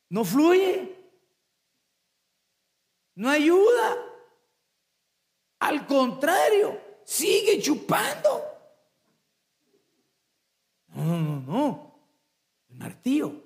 no 0.09 0.23
fluye, 0.23 0.95
no 3.15 3.27
ayuda. 3.27 3.97
Al 5.57 5.87
contrario, 5.87 6.79
sigue 7.03 7.59
chupando. 7.59 8.43
No, 10.89 11.19
no, 11.19 11.39
no. 11.39 11.99
El 12.69 12.77
martillo. 12.77 13.45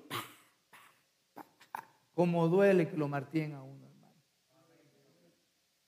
Como 2.12 2.46
duele 2.48 2.90
que 2.90 2.96
lo 2.98 3.08
martillen 3.08 3.54
a 3.54 3.62
uno, 3.62 3.86
hermano. 3.86 4.22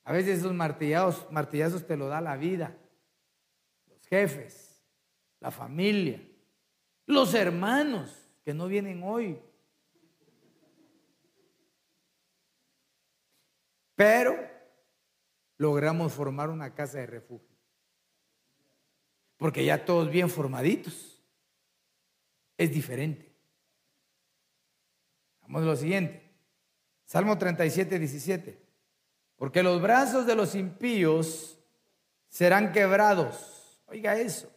A 0.05 0.13
veces 0.13 0.39
esos 0.39 0.55
martillazos, 0.55 1.31
martillazos 1.31 1.87
te 1.87 1.99
lo 1.99 2.09
da 2.09 2.23
la 2.23 2.39
vida. 2.39 2.79
Los 3.89 4.07
jefes 4.07 4.70
la 5.41 5.51
familia, 5.51 6.23
los 7.07 7.35
hermanos 7.35 8.31
que 8.45 8.55
no 8.55 8.69
vienen 8.69 9.03
hoy. 9.03 9.41
Pero 13.95 14.35
logramos 15.57 16.13
formar 16.13 16.49
una 16.49 16.75
casa 16.75 16.99
de 16.99 17.07
refugio. 17.07 17.57
Porque 19.37 19.65
ya 19.65 19.85
todos 19.85 20.11
bien 20.11 20.31
formaditos. 20.31 21.23
Es 22.57 22.71
diferente. 22.73 23.35
Vamos 25.43 25.63
a 25.63 25.67
lo 25.67 25.77
siguiente. 25.77 26.31
Salmo 27.05 27.37
37, 27.37 27.99
17. 27.99 28.63
Porque 29.37 29.63
los 29.63 29.81
brazos 29.81 30.27
de 30.27 30.37
los 30.37 30.55
impíos 30.55 31.59
serán 32.29 32.73
quebrados. 32.73 33.83
Oiga 33.87 34.17
eso. 34.17 34.51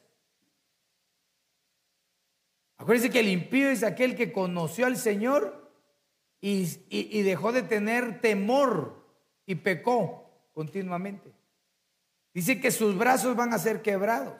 Acuérdense 2.84 3.12
que 3.12 3.22
el 3.22 3.30
impío 3.30 3.70
es 3.70 3.82
aquel 3.82 4.14
que 4.14 4.34
conoció 4.34 4.86
al 4.88 4.98
Señor 4.98 5.72
y, 6.42 7.22
dejó 7.22 7.54
de 7.54 7.64
tener 7.64 8.20
temor 8.20 9.08
y 9.46 9.56
pecó 9.56 10.50
continuamente. 10.52 11.32
Dice 12.34 12.60
que 12.60 12.72
sus 12.72 12.98
brazos 12.98 13.38
van 13.38 13.54
a 13.54 13.58
ser 13.58 13.82
quebrados. 13.82 14.36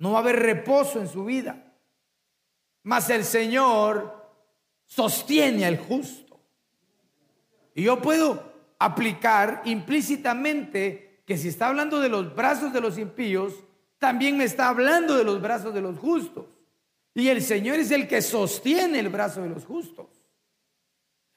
No 0.00 0.10
va 0.10 0.18
a 0.18 0.22
haber 0.22 0.40
reposo 0.40 1.00
en 1.00 1.06
su 1.06 1.24
vida. 1.26 1.76
Mas 2.82 3.08
el 3.08 3.24
Señor 3.24 4.32
sostiene 4.84 5.64
al 5.64 5.78
justo. 5.78 6.40
Y 7.72 7.84
yo 7.84 8.02
puedo 8.02 8.52
aplicar 8.80 9.62
implícitamente 9.64 11.22
que 11.24 11.38
si 11.38 11.46
está 11.46 11.68
hablando 11.68 12.00
de 12.00 12.08
los 12.08 12.34
brazos 12.34 12.72
de 12.72 12.80
los 12.80 12.98
impíos, 12.98 13.54
también 13.98 14.36
me 14.36 14.42
está 14.42 14.70
hablando 14.70 15.16
de 15.16 15.22
los 15.22 15.40
brazos 15.40 15.72
de 15.72 15.82
los 15.82 15.96
justos. 16.00 16.57
Y 17.18 17.28
el 17.30 17.42
Señor 17.42 17.80
es 17.80 17.90
el 17.90 18.06
que 18.06 18.22
sostiene 18.22 19.00
el 19.00 19.08
brazo 19.08 19.42
de 19.42 19.48
los 19.48 19.64
justos. 19.64 20.06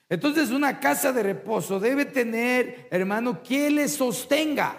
Entonces 0.10 0.52
una 0.52 0.80
casa 0.80 1.12
de 1.12 1.24
reposo 1.24 1.80
debe 1.80 2.06
tener, 2.06 2.88
hermano, 2.91 3.41
que 3.41 3.72
le 3.72 3.88
sostenga. 3.88 4.76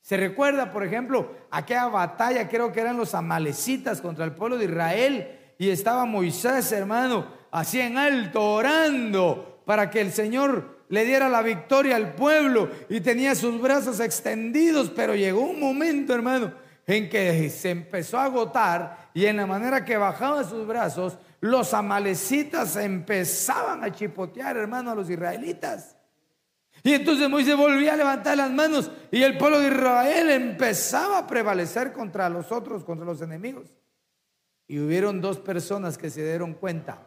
Se 0.00 0.16
recuerda, 0.16 0.70
por 0.70 0.84
ejemplo, 0.84 1.34
aquella 1.50 1.88
batalla, 1.88 2.48
creo 2.48 2.70
que 2.70 2.78
eran 2.78 2.98
los 2.98 3.12
amalecitas 3.16 4.00
contra 4.00 4.24
el 4.24 4.32
pueblo 4.32 4.56
de 4.56 4.66
Israel, 4.66 5.54
y 5.58 5.70
estaba 5.70 6.04
Moisés, 6.04 6.70
hermano, 6.70 7.34
así 7.50 7.80
en 7.80 7.98
alto, 7.98 8.40
orando 8.40 9.62
para 9.66 9.90
que 9.90 10.02
el 10.02 10.12
Señor 10.12 10.84
le 10.88 11.04
diera 11.04 11.28
la 11.28 11.42
victoria 11.42 11.96
al 11.96 12.14
pueblo, 12.14 12.70
y 12.88 13.00
tenía 13.00 13.34
sus 13.34 13.60
brazos 13.60 13.98
extendidos, 13.98 14.88
pero 14.94 15.16
llegó 15.16 15.40
un 15.40 15.58
momento, 15.58 16.14
hermano, 16.14 16.69
en 16.86 17.08
que 17.08 17.48
se 17.50 17.70
empezó 17.70 18.18
a 18.18 18.24
agotar, 18.24 19.10
y 19.14 19.26
en 19.26 19.36
la 19.36 19.46
manera 19.46 19.84
que 19.84 19.96
bajaba 19.96 20.44
sus 20.44 20.66
brazos, 20.66 21.18
los 21.40 21.72
amalecitas 21.72 22.76
empezaban 22.76 23.82
a 23.84 23.92
chipotear, 23.92 24.56
hermano, 24.56 24.90
a 24.90 24.94
los 24.94 25.08
israelitas. 25.08 25.96
Y 26.82 26.94
entonces 26.94 27.28
Moisés 27.28 27.56
volvía 27.56 27.94
a 27.94 27.96
levantar 27.96 28.36
las 28.36 28.50
manos 28.50 28.90
y 29.10 29.22
el 29.22 29.36
pueblo 29.36 29.58
de 29.58 29.68
Israel 29.68 30.30
empezaba 30.30 31.18
a 31.18 31.26
prevalecer 31.26 31.92
contra 31.92 32.28
los 32.28 32.50
otros, 32.52 32.84
contra 32.84 33.04
los 33.04 33.20
enemigos. 33.20 33.68
Y 34.66 34.78
hubieron 34.78 35.20
dos 35.20 35.38
personas 35.38 35.98
que 35.98 36.10
se 36.10 36.24
dieron 36.24 36.54
cuenta 36.54 37.06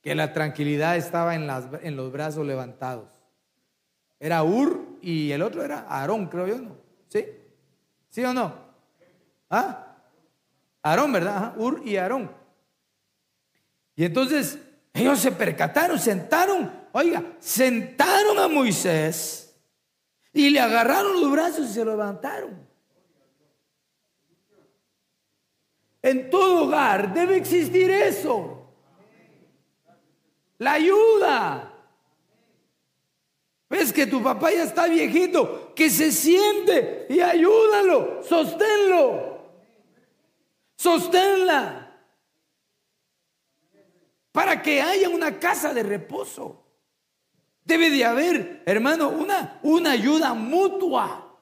que 0.00 0.14
la 0.14 0.32
tranquilidad 0.32 0.96
estaba 0.96 1.34
en, 1.34 1.46
las, 1.46 1.66
en 1.82 1.96
los 1.96 2.10
brazos 2.10 2.46
levantados. 2.46 3.10
Era 4.18 4.42
Ur 4.44 4.98
y 5.02 5.32
el 5.32 5.42
otro 5.42 5.62
era 5.62 5.86
Aarón, 5.88 6.26
creo 6.28 6.46
yo, 6.46 6.58
¿no? 6.58 6.76
¿Sí? 7.08 7.26
¿Sí 8.12 8.22
o 8.24 8.32
no? 8.32 8.54
¿Ah? 9.50 9.96
Aarón, 10.84 11.12
¿verdad? 11.12 11.54
Ur 11.56 11.82
y 11.84 11.96
Aarón. 11.96 12.30
Y 13.96 14.04
entonces 14.04 14.60
ellos 14.94 15.18
se 15.18 15.32
percataron, 15.32 15.98
sentaron 15.98 16.82
oiga, 16.92 17.36
sentaron 17.40 18.38
a 18.38 18.48
Moisés 18.48 19.54
y 20.32 20.50
le 20.50 20.60
agarraron 20.60 21.20
los 21.20 21.30
brazos 21.30 21.70
y 21.70 21.72
se 21.72 21.84
levantaron. 21.84 22.68
En 26.02 26.30
todo 26.30 26.64
hogar 26.64 27.12
debe 27.14 27.36
existir 27.36 27.90
eso. 27.90 28.58
La 30.58 30.74
ayuda. 30.74 31.68
Ves 33.68 33.92
que 33.92 34.06
tu 34.06 34.22
papá 34.22 34.52
ya 34.52 34.64
está 34.64 34.86
viejito, 34.86 35.61
que 35.74 35.90
se 35.90 36.12
siente 36.12 37.06
y 37.08 37.20
ayúdalo, 37.20 38.22
sosténlo. 38.22 39.32
Sosténla. 40.76 41.78
Para 44.32 44.62
que 44.62 44.80
haya 44.80 45.08
una 45.08 45.38
casa 45.38 45.72
de 45.74 45.82
reposo. 45.82 46.58
Debe 47.64 47.90
de 47.90 48.04
haber, 48.04 48.62
hermano, 48.66 49.08
una, 49.08 49.60
una 49.62 49.92
ayuda 49.92 50.34
mutua 50.34 51.38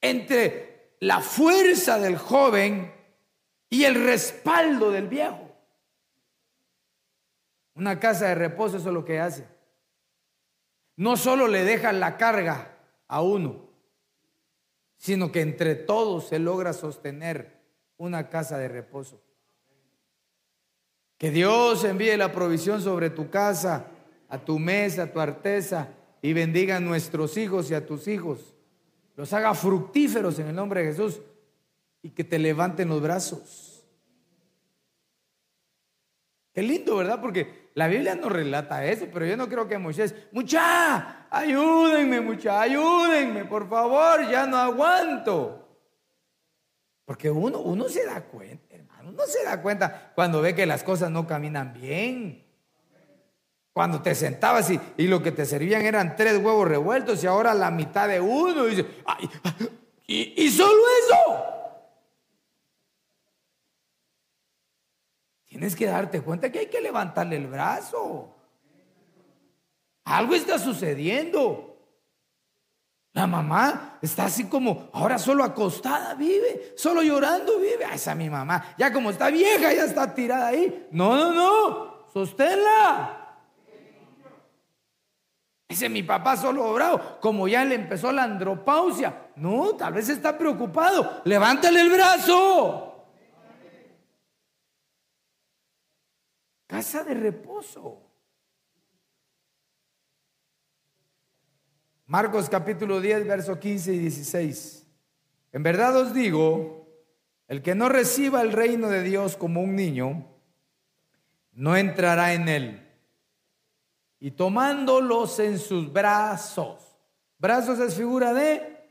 entre 0.00 0.96
la 1.00 1.20
fuerza 1.20 1.98
del 1.98 2.18
joven 2.18 2.92
y 3.70 3.84
el 3.84 4.04
respaldo 4.04 4.90
del 4.90 5.08
viejo. 5.08 5.50
Una 7.74 7.98
casa 7.98 8.28
de 8.28 8.34
reposo, 8.34 8.76
eso 8.76 8.88
es 8.88 8.94
lo 8.94 9.04
que 9.04 9.18
hace. 9.18 9.46
No 10.96 11.16
solo 11.16 11.48
le 11.48 11.64
deja 11.64 11.92
la 11.92 12.16
carga 12.16 12.78
a 13.08 13.22
uno, 13.22 13.68
sino 14.96 15.32
que 15.32 15.40
entre 15.40 15.74
todos 15.74 16.28
se 16.28 16.38
logra 16.38 16.72
sostener 16.72 17.60
una 17.96 18.28
casa 18.28 18.58
de 18.58 18.68
reposo. 18.68 19.22
Que 21.18 21.30
Dios 21.30 21.84
envíe 21.84 22.16
la 22.16 22.32
provisión 22.32 22.82
sobre 22.82 23.10
tu 23.10 23.30
casa 23.30 23.86
a 24.28 24.38
tu 24.38 24.58
mesa, 24.58 25.02
a 25.02 25.12
tu 25.12 25.20
arteza, 25.20 25.88
y 26.22 26.32
bendiga 26.32 26.76
a 26.76 26.80
nuestros 26.80 27.36
hijos 27.36 27.70
y 27.70 27.74
a 27.74 27.84
tus 27.84 28.08
hijos. 28.08 28.54
Los 29.14 29.32
haga 29.32 29.54
fructíferos 29.54 30.38
en 30.38 30.48
el 30.48 30.54
nombre 30.54 30.80
de 30.82 30.92
Jesús 30.92 31.20
y 32.00 32.10
que 32.10 32.24
te 32.24 32.38
levanten 32.38 32.88
los 32.88 33.02
brazos. 33.02 33.84
Qué 36.52 36.62
lindo, 36.62 36.96
¿verdad? 36.96 37.20
Porque 37.20 37.61
la 37.74 37.88
Biblia 37.88 38.14
no 38.14 38.28
relata 38.28 38.84
eso, 38.84 39.06
pero 39.12 39.24
yo 39.24 39.36
no 39.36 39.48
creo 39.48 39.66
que 39.66 39.78
Moisés, 39.78 40.14
mucha, 40.32 41.26
ayúdenme, 41.30 42.20
mucha, 42.20 42.60
ayúdenme, 42.60 43.46
por 43.46 43.68
favor, 43.68 44.28
ya 44.30 44.46
no 44.46 44.58
aguanto. 44.58 45.58
Porque 47.04 47.30
uno, 47.30 47.60
uno 47.60 47.88
se 47.88 48.04
da 48.04 48.22
cuenta, 48.22 48.74
hermano, 48.74 49.10
uno 49.10 49.22
se 49.26 49.42
da 49.42 49.60
cuenta 49.60 50.12
cuando 50.14 50.42
ve 50.42 50.54
que 50.54 50.66
las 50.66 50.84
cosas 50.84 51.10
no 51.10 51.26
caminan 51.26 51.72
bien. 51.72 52.46
Cuando 53.72 54.02
te 54.02 54.14
sentabas 54.14 54.70
y, 54.70 55.06
lo 55.06 55.22
que 55.22 55.32
te 55.32 55.46
servían 55.46 55.82
eran 55.82 56.14
tres 56.14 56.36
huevos 56.36 56.68
revueltos 56.68 57.24
y 57.24 57.26
ahora 57.26 57.54
la 57.54 57.70
mitad 57.70 58.06
de 58.06 58.20
uno. 58.20 58.68
Y, 58.68 58.86
y, 60.06 60.44
y 60.44 60.50
solo 60.50 60.82
eso. 61.06 61.61
Tienes 65.52 65.76
que 65.76 65.84
darte 65.84 66.22
cuenta 66.22 66.50
que 66.50 66.60
hay 66.60 66.66
que 66.68 66.80
levantarle 66.80 67.36
el 67.36 67.46
brazo. 67.46 68.34
Algo 70.06 70.34
está 70.34 70.58
sucediendo. 70.58 71.76
La 73.12 73.26
mamá 73.26 73.98
está 74.00 74.24
así 74.24 74.48
como, 74.48 74.88
ahora 74.94 75.18
solo 75.18 75.44
acostada 75.44 76.14
vive, 76.14 76.72
solo 76.74 77.02
llorando 77.02 77.58
vive. 77.58 77.84
Ah, 77.84 77.96
esa 77.96 78.14
mi 78.14 78.30
mamá, 78.30 78.74
ya 78.78 78.90
como 78.90 79.10
está 79.10 79.28
vieja, 79.28 79.74
ya 79.74 79.84
está 79.84 80.14
tirada 80.14 80.46
ahí. 80.46 80.88
No, 80.90 81.16
no, 81.16 81.32
no, 81.34 82.06
sosténla. 82.14 83.18
Dice, 85.68 85.90
mi 85.90 86.02
papá 86.02 86.38
solo 86.38 86.64
obrado, 86.64 87.20
como 87.20 87.46
ya 87.46 87.62
le 87.66 87.74
empezó 87.74 88.10
la 88.10 88.22
andropausia. 88.22 89.32
No, 89.36 89.74
tal 89.76 89.92
vez 89.92 90.08
está 90.08 90.38
preocupado. 90.38 91.20
Levántale 91.24 91.82
el 91.82 91.90
brazo. 91.90 92.91
Casa 96.72 97.04
de 97.04 97.12
reposo. 97.12 98.00
Marcos 102.06 102.48
capítulo 102.48 102.98
10, 102.98 103.26
verso 103.26 103.60
15 103.60 103.92
y 103.92 103.98
16. 103.98 104.86
En 105.52 105.62
verdad 105.62 105.94
os 105.98 106.14
digo, 106.14 106.88
el 107.46 107.60
que 107.60 107.74
no 107.74 107.90
reciba 107.90 108.40
el 108.40 108.52
reino 108.52 108.88
de 108.88 109.02
Dios 109.02 109.36
como 109.36 109.60
un 109.60 109.76
niño, 109.76 110.26
no 111.52 111.76
entrará 111.76 112.32
en 112.32 112.48
él 112.48 112.88
y 114.18 114.30
tomándolos 114.30 115.40
en 115.40 115.58
sus 115.58 115.92
brazos. 115.92 116.96
Brazos 117.36 117.80
es 117.80 117.94
figura 117.94 118.32
de 118.32 118.82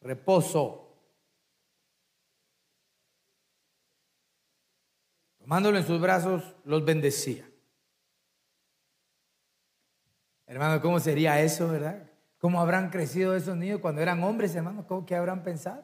reposo. 0.00 0.89
Tomándolo 5.50 5.78
en 5.78 5.84
sus 5.84 6.00
brazos, 6.00 6.44
los 6.62 6.84
bendecía. 6.84 7.44
Hermano, 10.46 10.80
¿cómo 10.80 11.00
sería 11.00 11.40
eso, 11.40 11.66
verdad? 11.66 12.08
¿Cómo 12.38 12.60
habrán 12.60 12.88
crecido 12.88 13.34
esos 13.34 13.56
niños 13.56 13.80
cuando 13.80 14.00
eran 14.00 14.22
hombres, 14.22 14.54
hermano? 14.54 14.86
¿Cómo 14.86 15.04
que 15.04 15.16
habrán 15.16 15.42
pensado? 15.42 15.82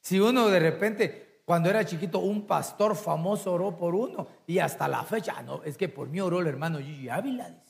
Si 0.00 0.18
uno 0.18 0.48
de 0.48 0.58
repente 0.58 1.42
cuando 1.44 1.70
era 1.70 1.84
chiquito, 1.84 2.18
un 2.18 2.44
pastor 2.44 2.96
famoso 2.96 3.52
oró 3.52 3.76
por 3.76 3.94
uno 3.94 4.26
y 4.48 4.58
hasta 4.58 4.88
la 4.88 5.04
fecha, 5.04 5.34
ah, 5.36 5.42
no, 5.44 5.62
es 5.62 5.76
que 5.76 5.88
por 5.88 6.08
mí 6.08 6.20
oró 6.20 6.40
el 6.40 6.48
hermano 6.48 6.80
Gigi 6.80 7.08
Ávila. 7.08 7.62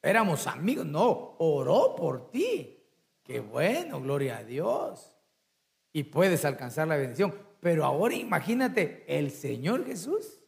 Éramos 0.00 0.46
amigos, 0.46 0.86
no, 0.86 1.34
oró 1.40 1.96
por 1.96 2.30
ti. 2.30 2.86
Qué 3.24 3.40
bueno, 3.40 4.00
gloria 4.00 4.38
a 4.38 4.44
Dios. 4.44 5.16
Y 5.92 6.04
puedes 6.04 6.44
alcanzar 6.44 6.86
la 6.86 6.94
bendición. 6.94 7.49
Pero 7.60 7.84
ahora 7.84 8.14
imagínate 8.14 9.04
el 9.06 9.30
Señor 9.30 9.86
Jesús 9.86 10.40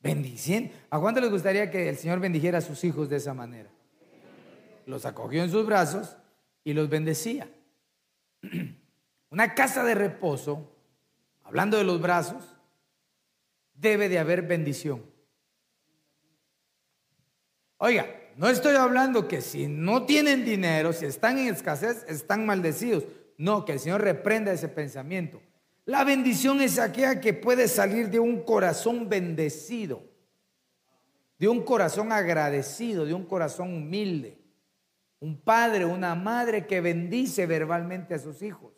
bendiciendo. 0.00 0.74
¿A 0.90 0.98
cuánto 1.00 1.20
les 1.20 1.30
gustaría 1.30 1.70
que 1.70 1.88
el 1.88 1.96
Señor 1.96 2.20
bendijera 2.20 2.58
a 2.58 2.62
sus 2.62 2.82
hijos 2.84 3.08
de 3.08 3.16
esa 3.16 3.34
manera? 3.34 3.70
Los 4.86 5.06
acogió 5.06 5.44
en 5.44 5.50
sus 5.50 5.64
brazos 5.64 6.16
y 6.64 6.72
los 6.72 6.88
bendecía. 6.88 7.48
Una 9.30 9.54
casa 9.54 9.84
de 9.84 9.94
reposo 9.94 10.72
hablando 11.44 11.76
de 11.76 11.84
los 11.84 12.00
brazos, 12.00 12.56
debe 13.74 14.08
de 14.08 14.18
haber 14.18 14.42
bendición. 14.42 15.04
Oiga, 17.76 18.06
no 18.36 18.48
estoy 18.48 18.76
hablando 18.76 19.28
que 19.28 19.42
si 19.42 19.66
no 19.66 20.06
tienen 20.06 20.44
dinero, 20.44 20.92
si 20.92 21.04
están 21.04 21.38
en 21.38 21.48
escasez, 21.48 22.06
están 22.08 22.46
maldecidos. 22.46 23.04
No, 23.36 23.64
que 23.64 23.72
el 23.72 23.80
Señor 23.80 24.02
reprenda 24.02 24.52
ese 24.52 24.68
pensamiento. 24.68 25.42
La 25.84 26.04
bendición 26.04 26.60
es 26.60 26.78
aquella 26.78 27.20
que 27.20 27.34
puede 27.34 27.68
salir 27.68 28.10
de 28.10 28.20
un 28.20 28.42
corazón 28.42 29.08
bendecido, 29.08 30.02
de 31.38 31.48
un 31.48 31.62
corazón 31.62 32.12
agradecido, 32.12 33.04
de 33.04 33.14
un 33.14 33.24
corazón 33.24 33.74
humilde. 33.74 34.38
Un 35.18 35.40
padre, 35.40 35.84
una 35.84 36.14
madre 36.14 36.66
que 36.66 36.80
bendice 36.80 37.46
verbalmente 37.46 38.14
a 38.14 38.18
sus 38.18 38.42
hijos 38.42 38.72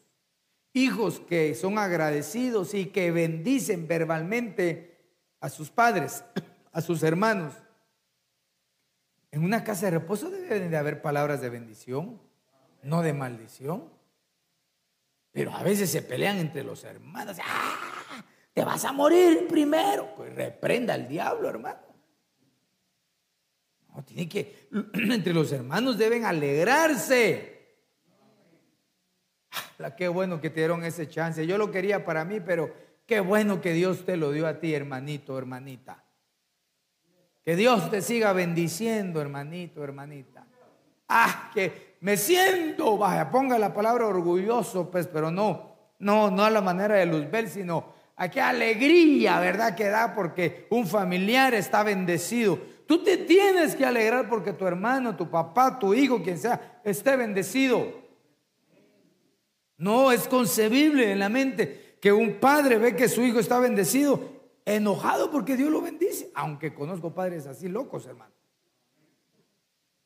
hijos 0.75 1.21
que 1.21 1.55
son 1.55 1.79
agradecidos 1.79 2.75
y 2.75 2.87
que 2.87 3.11
bendicen 3.13 3.89
verbalmente 3.89 4.99
a 5.41 5.49
sus 5.49 5.71
padres, 5.71 6.25
a 6.73 6.83
sus 6.83 7.03
hermanos. 7.03 7.55
En 9.31 9.45
una 9.45 9.65
casa 9.65 9.87
de 9.87 9.93
reposo 9.93 10.31
deben 10.31 10.71
de 10.71 10.77
haber 10.77 11.01
palabras 11.01 11.41
de 11.41 11.49
bendición, 11.49 12.21
no 12.83 13.03
de 13.03 13.13
maldición. 13.13 13.89
Pero 15.35 15.53
a 15.53 15.65
veces 15.65 15.91
se 15.91 16.01
pelean 16.01 16.39
entre 16.39 16.63
los 16.63 16.85
hermanos. 16.85 17.37
¡Ah! 17.45 18.25
Te 18.53 18.65
vas 18.65 18.85
a 18.85 18.93
morir 18.93 19.49
primero. 19.49 20.15
Pues 20.15 20.33
reprenda 20.33 20.95
al 20.95 21.09
diablo, 21.09 21.49
hermano. 21.49 21.81
No, 23.93 24.05
tiene 24.05 24.29
que, 24.29 24.69
entre 24.95 25.35
los 25.35 25.51
hermanos 25.51 25.99
deben 25.99 26.25
alegrarse. 26.25 27.51
La, 29.79 29.97
qué 29.97 30.07
bueno 30.07 30.41
que 30.41 30.51
te 30.51 30.61
dieron 30.61 30.85
ese 30.85 31.09
chance. 31.09 31.45
Yo 31.45 31.59
lo 31.59 31.73
quería 31.73 32.05
para 32.05 32.25
mí, 32.25 32.39
pero 32.39 32.73
qué 33.05 33.19
bueno 33.19 33.61
que 33.61 33.73
Dios 33.73 34.05
te 34.05 34.17
lo 34.17 34.31
dio 34.31 34.47
a 34.47 34.61
ti, 34.61 34.73
hermanito, 34.73 35.37
hermanita. 35.37 36.05
Que 37.45 37.57
Dios 37.57 37.91
te 37.91 38.03
siga 38.03 38.33
bendiciendo, 38.33 39.21
hermanito, 39.21 39.83
hermanita. 39.83 40.47
Ah, 41.09 41.51
que 41.53 41.94
me 42.05 42.19
siento, 42.19 42.99
vaya, 42.99 43.31
ponga 43.31 43.59
la 43.59 43.73
palabra 43.73 44.07
orgulloso, 44.07 44.91
pues, 44.91 45.07
pero 45.07 45.31
no, 45.31 45.75
no, 46.01 46.31
no 46.31 46.45
a 46.45 46.51
la 46.51 46.61
manera 46.61 46.97
de 46.97 47.07
Luzbel, 47.07 47.49
sino 47.49 47.95
a 48.17 48.29
qué 48.29 48.43
alegría, 48.43 49.41
¿verdad? 49.41 49.75
Que 49.75 49.89
da 49.89 50.15
porque 50.15 50.67
un 50.69 50.87
familiar 50.87 51.55
está 51.55 51.83
bendecido. 51.83 52.59
Tú 52.87 53.03
te 53.03 53.17
tienes 53.17 53.75
que 53.75 53.87
alegrar 53.87 54.29
porque 54.29 54.53
tu 54.53 54.67
hermano, 54.67 55.17
tu 55.17 55.31
papá, 55.31 55.79
tu 55.79 55.95
hijo, 55.95 56.23
quien 56.23 56.37
sea, 56.37 56.83
esté 56.85 57.17
bendecido. 57.17 57.91
No 59.79 60.13
es 60.13 60.29
concebible 60.29 61.11
en 61.11 61.21
la 61.21 61.31
mente 61.31 61.97
que 62.03 62.13
un 62.13 62.35
padre 62.35 62.77
ve 62.77 62.95
que 62.95 63.09
su 63.09 63.23
hijo 63.23 63.39
está 63.39 63.61
bendecido, 63.61 64.21
enojado 64.67 65.31
porque 65.31 65.57
Dios 65.57 65.71
lo 65.71 65.81
bendice, 65.81 66.31
aunque 66.35 66.75
conozco 66.75 67.15
padres 67.15 67.47
así 67.47 67.67
locos, 67.67 68.05
hermano. 68.05 68.35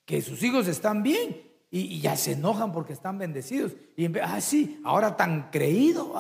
Que 0.04 0.22
sus 0.22 0.40
hijos 0.44 0.68
están 0.68 1.02
bien 1.02 1.47
y, 1.70 2.00
ya 2.00 2.16
se 2.16 2.32
enojan 2.32 2.72
porque 2.72 2.92
están 2.92 3.18
bendecidos. 3.18 3.76
Y 3.96 4.06
ah, 4.18 4.40
sí, 4.40 4.80
ahora 4.84 5.16
tan 5.16 5.50
creído, 5.50 6.14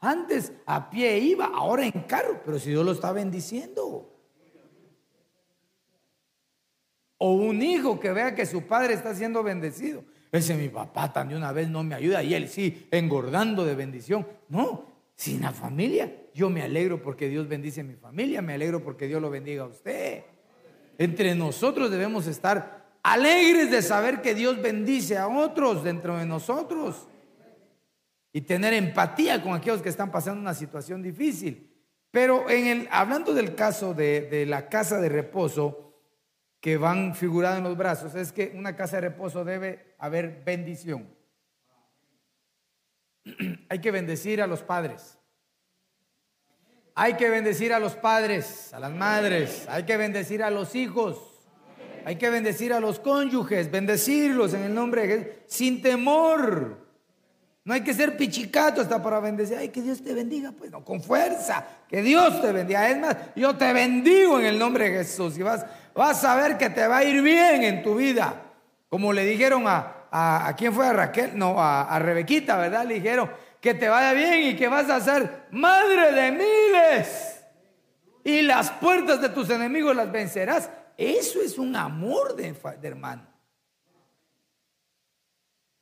antes 0.00 0.52
a 0.66 0.90
pie 0.90 1.18
iba, 1.18 1.46
ahora 1.46 1.86
en 1.86 2.02
carro, 2.02 2.40
pero 2.44 2.58
si 2.58 2.70
Dios 2.70 2.84
lo 2.84 2.92
está 2.92 3.12
bendiciendo. 3.12 4.10
O 7.18 7.32
un 7.32 7.62
hijo 7.62 8.00
que 8.00 8.12
vea 8.12 8.34
que 8.34 8.46
su 8.46 8.62
padre 8.62 8.94
está 8.94 9.14
siendo 9.14 9.42
bendecido. 9.42 10.04
Ese 10.32 10.54
mi 10.56 10.68
papá 10.68 11.12
también 11.12 11.38
una 11.38 11.52
vez 11.52 11.68
no 11.68 11.84
me 11.84 11.94
ayuda 11.94 12.22
y 12.22 12.34
él 12.34 12.48
sí, 12.48 12.88
engordando 12.90 13.64
de 13.64 13.74
bendición. 13.74 14.26
No, 14.48 14.86
sin 15.14 15.40
la 15.42 15.52
familia, 15.52 16.12
yo 16.34 16.50
me 16.50 16.62
alegro 16.62 17.00
porque 17.00 17.28
Dios 17.28 17.46
bendice 17.46 17.82
a 17.82 17.84
mi 17.84 17.94
familia, 17.94 18.42
me 18.42 18.54
alegro 18.54 18.82
porque 18.82 19.06
Dios 19.06 19.22
lo 19.22 19.30
bendiga 19.30 19.62
a 19.62 19.66
usted. 19.66 20.24
Entre 20.98 21.34
nosotros 21.34 21.90
debemos 21.90 22.26
estar 22.26 22.83
alegres 23.04 23.70
de 23.70 23.82
saber 23.82 24.20
que 24.20 24.34
Dios 24.34 24.60
bendice 24.60 25.16
a 25.16 25.28
otros 25.28 25.84
dentro 25.84 26.18
de 26.18 26.26
nosotros 26.26 27.06
y 28.32 28.40
tener 28.40 28.72
empatía 28.72 29.40
con 29.40 29.54
aquellos 29.54 29.82
que 29.82 29.90
están 29.90 30.10
pasando 30.10 30.40
una 30.40 30.54
situación 30.54 31.02
difícil. 31.02 31.70
Pero 32.10 32.50
en 32.50 32.66
el, 32.66 32.88
hablando 32.90 33.34
del 33.34 33.54
caso 33.54 33.94
de, 33.94 34.22
de 34.22 34.46
la 34.46 34.68
casa 34.68 35.00
de 35.00 35.08
reposo, 35.08 35.84
que 36.60 36.78
van 36.78 37.14
figurados 37.14 37.58
en 37.58 37.64
los 37.64 37.76
brazos 37.76 38.14
es 38.14 38.32
que 38.32 38.52
una 38.54 38.74
casa 38.74 38.96
de 38.96 39.02
reposo 39.02 39.44
debe 39.44 39.94
haber 39.98 40.42
bendición. 40.42 41.14
Hay 43.68 43.80
que 43.80 43.90
bendecir 43.90 44.40
a 44.40 44.46
los 44.46 44.62
padres. 44.62 45.18
Hay 46.94 47.14
que 47.14 47.28
bendecir 47.28 47.74
a 47.74 47.78
los 47.78 47.96
padres, 47.96 48.72
a 48.72 48.80
las 48.80 48.92
madres. 48.92 49.66
Hay 49.68 49.82
que 49.82 49.98
bendecir 49.98 50.42
a 50.42 50.50
los 50.50 50.74
hijos. 50.74 51.33
Hay 52.04 52.16
que 52.16 52.30
bendecir 52.30 52.72
a 52.72 52.80
los 52.80 53.00
cónyuges, 53.00 53.70
bendecirlos 53.70 54.54
en 54.54 54.64
el 54.64 54.74
nombre 54.74 55.06
de 55.06 55.08
Jesús, 55.08 55.34
sin 55.46 55.82
temor. 55.82 56.84
No 57.64 57.72
hay 57.72 57.80
que 57.80 57.94
ser 57.94 58.16
pichicato 58.16 58.82
hasta 58.82 59.02
para 59.02 59.20
bendecir. 59.20 59.56
Ay, 59.56 59.70
que 59.70 59.80
Dios 59.80 60.02
te 60.02 60.12
bendiga. 60.12 60.52
Pues 60.52 60.70
no, 60.70 60.84
con 60.84 61.02
fuerza. 61.02 61.64
Que 61.88 62.02
Dios 62.02 62.42
te 62.42 62.52
bendiga. 62.52 62.90
Es 62.90 62.98
más, 62.98 63.16
yo 63.34 63.56
te 63.56 63.72
bendigo 63.72 64.38
en 64.38 64.46
el 64.46 64.58
nombre 64.58 64.90
de 64.90 64.98
Jesús. 64.98 65.38
Y 65.38 65.42
vas 65.42 65.64
vas 65.94 66.24
a 66.24 66.34
ver 66.36 66.58
que 66.58 66.70
te 66.70 66.86
va 66.86 66.98
a 66.98 67.04
ir 67.04 67.22
bien 67.22 67.62
en 67.62 67.82
tu 67.82 67.94
vida. 67.94 68.42
Como 68.88 69.12
le 69.12 69.24
dijeron 69.24 69.64
a, 69.66 70.06
a, 70.10 70.54
quién 70.56 70.72
fue 70.72 70.86
a 70.86 70.92
Raquel, 70.92 71.38
no, 71.38 71.60
a, 71.60 71.82
a 71.82 71.98
Rebequita, 71.98 72.56
¿verdad? 72.56 72.84
Le 72.84 72.94
dijeron 72.94 73.30
que 73.60 73.74
te 73.74 73.88
vaya 73.88 74.12
bien 74.12 74.48
y 74.48 74.56
que 74.56 74.68
vas 74.68 74.90
a 74.90 75.00
ser 75.00 75.46
madre 75.50 76.12
de 76.12 76.32
miles. 76.32 77.40
Y 78.24 78.42
las 78.42 78.70
puertas 78.70 79.20
de 79.20 79.30
tus 79.30 79.50
enemigos 79.50 79.96
las 79.96 80.10
vencerás. 80.12 80.70
Eso 80.96 81.40
es 81.40 81.58
un 81.58 81.74
amor 81.76 82.36
de, 82.36 82.54
hermano. 82.82 83.26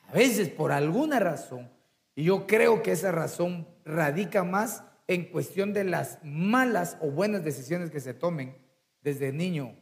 A 0.08 0.12
veces 0.12 0.48
por 0.48 0.72
alguna 0.72 1.20
razón, 1.20 1.70
y 2.14 2.24
yo 2.24 2.46
creo 2.46 2.82
que 2.82 2.92
esa 2.92 3.12
razón 3.12 3.66
radica 3.84 4.44
más 4.44 4.84
en 5.06 5.30
cuestión 5.30 5.72
de 5.72 5.84
las 5.84 6.18
malas 6.22 6.96
o 7.00 7.10
buenas 7.10 7.44
decisiones 7.44 7.90
que 7.90 8.00
se 8.00 8.14
tomen 8.14 8.56
desde 9.02 9.32
niño 9.32 9.76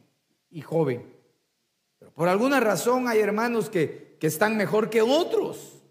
y 0.49 0.61
joven. 0.61 1.13
Pero 1.99 2.11
por 2.13 2.27
alguna 2.27 2.59
razón 2.59 3.07
hay 3.07 3.19
hermanos 3.19 3.69
que, 3.69 4.17
que 4.19 4.27
están 4.27 4.57
mejor 4.57 4.89
que 4.89 5.01
otros. 5.01 5.81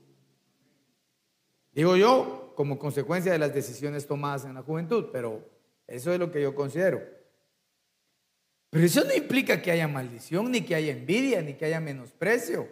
Digo 1.73 1.97
yo, 1.97 2.53
como 2.57 2.79
consecuencia 2.79 3.33
de 3.33 3.39
las 3.39 3.55
decisiones 3.55 4.07
tomadas 4.07 4.45
en 4.45 4.55
la 4.55 4.63
juventud, 4.63 5.07
pero 5.13 5.49
eso 5.87 6.13
es 6.13 6.19
lo 6.19 6.31
que 6.31 6.43
yo 6.43 6.55
considero. 6.55 7.20
Pero 8.71 8.87
eso 8.87 9.05
no 9.05 9.13
implica 9.13 9.61
que 9.61 9.73
haya 9.73 9.89
maldición, 9.89 10.53
ni 10.53 10.63
que 10.63 10.77
haya 10.77 10.93
envidia, 10.93 11.43
ni 11.43 11.55
que 11.55 11.65
haya 11.65 11.81
menosprecio. 11.81 12.69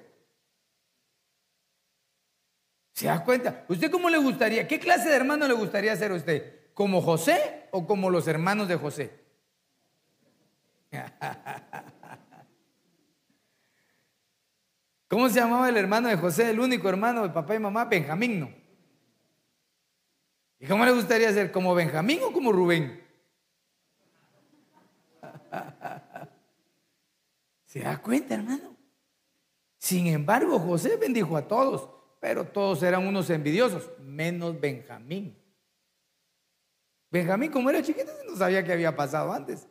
¿Se 2.93 3.07
da 3.07 3.25
cuenta? 3.25 3.65
¿Usted 3.69 3.91
cómo 3.91 4.09
le 4.09 4.19
gustaría? 4.19 4.67
¿Qué 4.69 4.79
clase 4.79 5.09
de 5.09 5.17
hermano 5.17 5.47
le 5.49 5.55
gustaría 5.55 5.95
ser 5.97 6.13
usted? 6.13 6.73
¿Como 6.73 7.03
José 7.03 7.67
o 7.73 7.87
como 7.87 8.11
los 8.11 8.29
hermanos 8.29 8.69
de 8.69 8.77
José? 8.77 9.13
¿Cómo 15.09 15.29
se 15.29 15.41
llamaba 15.41 15.69
el 15.69 15.77
hermano 15.77 16.09
de 16.09 16.17
José, 16.17 16.51
el 16.51 16.61
único 16.61 16.89
hermano 16.89 17.25
de 17.25 17.31
papá 17.31 17.57
y 17.57 17.59
mamá? 17.59 17.85
Benjamín, 17.87 18.39
¿no? 18.41 18.53
¿Y 20.61 20.67
cómo 20.67 20.85
le 20.85 20.93
gustaría 20.93 21.33
ser? 21.33 21.51
¿Como 21.51 21.75
Benjamín 21.75 22.21
o 22.25 22.33
como 22.33 22.53
Rubén? 22.53 23.08
¿Se 27.67 27.81
da 27.81 28.01
cuenta, 28.01 28.35
hermano? 28.35 28.77
Sin 29.79 30.07
embargo, 30.07 30.59
José 30.59 30.97
bendijo 30.97 31.37
a 31.37 31.47
todos, 31.47 31.89
pero 32.21 32.45
todos 32.45 32.83
eran 32.83 33.07
unos 33.07 33.31
envidiosos, 33.31 33.91
menos 34.01 34.59
Benjamín. 34.61 35.37
Benjamín, 37.11 37.51
como 37.51 37.71
era 37.71 37.83
chiquito, 37.83 38.11
no 38.29 38.37
sabía 38.37 38.65
qué 38.65 38.73
había 38.73 38.95
pasado 38.95 39.33
antes. 39.33 39.67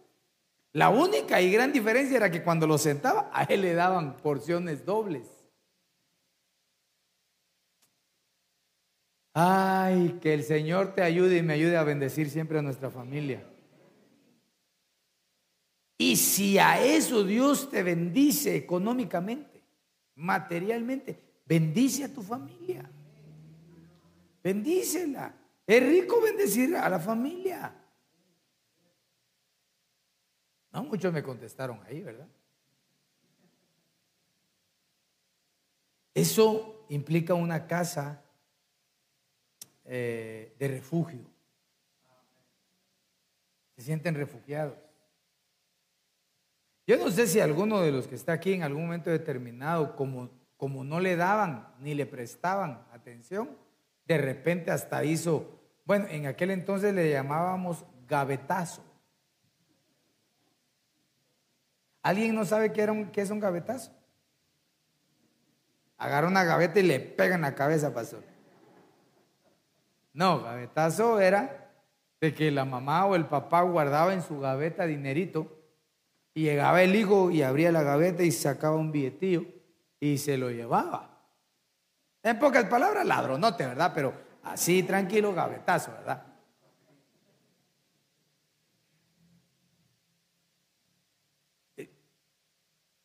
La 0.73 0.89
única 0.89 1.41
y 1.41 1.51
gran 1.51 1.71
diferencia 1.73 2.17
era 2.17 2.31
que 2.31 2.43
cuando 2.43 2.67
lo 2.67 2.77
sentaba, 2.77 3.29
a 3.33 3.43
él 3.43 3.61
le 3.61 3.73
daban 3.73 4.17
porciones 4.17 4.85
dobles. 4.85 5.27
Ay, 9.33 10.17
que 10.21 10.33
el 10.33 10.43
Señor 10.43 10.95
te 10.95 11.03
ayude 11.03 11.37
y 11.37 11.43
me 11.43 11.53
ayude 11.53 11.77
a 11.77 11.83
bendecir 11.83 12.29
siempre 12.29 12.57
a 12.57 12.61
nuestra 12.63 12.89
familia. 12.89 13.43
Y 15.97 16.15
si 16.15 16.59
a 16.59 16.83
eso 16.83 17.23
Dios 17.23 17.69
te 17.69 17.81
bendice 17.81 18.55
económicamente, 18.55 19.63
materialmente, 20.15 21.19
bendice 21.45 22.03
a 22.03 22.13
tu 22.13 22.21
familia. 22.21 22.89
Bendícela. 24.43 25.33
Es 25.65 25.83
rico 25.83 26.21
bendecir 26.21 26.75
a 26.75 26.87
la 26.87 26.99
familia. 26.99 27.73
No 30.71 30.83
muchos 30.83 31.11
me 31.11 31.23
contestaron 31.23 31.81
ahí, 31.87 32.01
¿verdad? 32.01 32.27
Eso 36.13 36.85
implica 36.89 37.33
una 37.33 37.67
casa 37.67 38.23
eh, 39.85 40.55
de 40.57 40.67
refugio. 40.67 41.25
Se 43.75 43.81
sienten 43.81 44.15
refugiados. 44.15 44.86
Yo 46.87 46.95
no 46.95 47.11
sé 47.11 47.27
si 47.27 47.41
alguno 47.41 47.81
de 47.81 47.91
los 47.91 48.07
que 48.07 48.15
está 48.15 48.31
aquí 48.31 48.53
en 48.53 48.63
algún 48.63 48.83
momento 48.83 49.09
determinado, 49.09 49.97
como, 49.97 50.29
como 50.55 50.85
no 50.85 51.01
le 51.01 51.17
daban 51.17 51.67
ni 51.79 51.93
le 51.93 52.05
prestaban 52.05 52.81
atención, 52.93 53.49
de 54.05 54.17
repente 54.17 54.71
hasta 54.71 55.03
hizo, 55.03 55.59
bueno, 55.83 56.07
en 56.07 56.27
aquel 56.27 56.49
entonces 56.49 56.93
le 56.93 57.11
llamábamos 57.11 57.83
gavetazo. 58.07 58.81
¿Alguien 62.01 62.33
no 62.33 62.45
sabe 62.45 62.71
qué, 62.71 62.83
era 62.83 63.11
qué 63.11 63.19
es 63.19 63.31
un 63.31 63.41
gavetazo? 63.41 63.91
Agarra 65.97 66.29
una 66.29 66.45
gaveta 66.45 66.79
y 66.79 66.83
le 66.83 67.01
pega 67.01 67.35
en 67.35 67.41
la 67.41 67.53
cabeza, 67.53 67.93
pastor. 67.93 68.23
No, 70.13 70.41
gavetazo 70.41 71.19
era 71.19 71.69
de 72.21 72.33
que 72.33 72.49
la 72.49 72.63
mamá 72.63 73.05
o 73.07 73.15
el 73.15 73.25
papá 73.25 73.61
guardaba 73.63 74.13
en 74.13 74.21
su 74.21 74.39
gaveta 74.39 74.85
dinerito 74.85 75.56
Y 76.37 76.43
llegaba 76.43 76.83
el 76.83 76.95
hijo 76.95 77.31
y 77.31 77.41
abría 77.41 77.71
la 77.71 77.81
gaveta 77.81 78.21
y 78.21 78.31
sacaba 78.31 78.75
un 78.75 78.91
billetillo 78.91 79.43
y 79.99 80.19
se 80.19 80.37
lo 80.37 80.51
llevaba. 80.51 81.19
En 82.21 82.37
pocas 82.37 82.65
palabras, 82.65 83.07
ladronote, 83.07 83.65
¿verdad? 83.65 83.91
Pero 83.95 84.13
así, 84.43 84.83
tranquilo, 84.83 85.33
gavetazo, 85.33 85.93
¿verdad? 85.93 86.27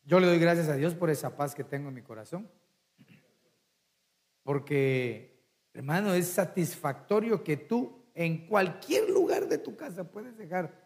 Yo 0.05 0.21
le 0.21 0.27
doy 0.27 0.39
gracias 0.39 0.69
a 0.69 0.75
Dios 0.75 0.95
por 0.95 1.09
esa 1.09 1.35
paz 1.35 1.55
que 1.55 1.65
tengo 1.65 1.89
en 1.89 1.95
mi 1.95 2.03
corazón. 2.03 2.51
Porque, 4.43 5.43
hermano, 5.73 6.13
es 6.13 6.29
satisfactorio 6.29 7.43
que 7.43 7.57
tú 7.57 8.05
en 8.15 8.47
cualquier 8.47 9.09
lugar 9.09 9.49
de 9.49 9.57
tu 9.57 9.75
casa 9.75 10.05
puedes 10.05 10.37
dejar 10.37 10.82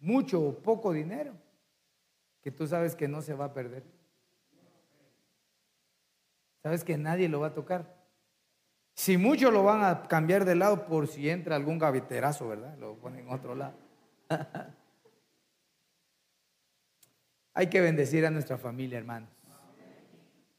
mucho 0.00 0.42
o 0.42 0.54
poco 0.54 0.92
dinero 0.92 1.32
que 2.42 2.50
tú 2.50 2.66
sabes 2.66 2.94
que 2.94 3.06
no 3.08 3.22
se 3.22 3.34
va 3.34 3.46
a 3.46 3.54
perder. 3.54 3.84
Sabes 6.62 6.84
que 6.84 6.98
nadie 6.98 7.28
lo 7.28 7.40
va 7.40 7.48
a 7.48 7.54
tocar. 7.54 8.00
Si 8.94 9.16
mucho 9.16 9.50
lo 9.50 9.62
van 9.62 9.84
a 9.84 10.08
cambiar 10.08 10.44
de 10.44 10.54
lado 10.54 10.84
por 10.86 11.06
si 11.06 11.30
entra 11.30 11.56
algún 11.56 11.78
gaveterazo, 11.78 12.48
¿verdad? 12.48 12.76
Lo 12.78 12.96
ponen 12.96 13.26
en 13.26 13.32
otro 13.32 13.54
lado. 13.54 13.74
Hay 17.54 17.68
que 17.68 17.80
bendecir 17.80 18.26
a 18.26 18.30
nuestra 18.30 18.58
familia, 18.58 18.98
hermanos. 18.98 19.30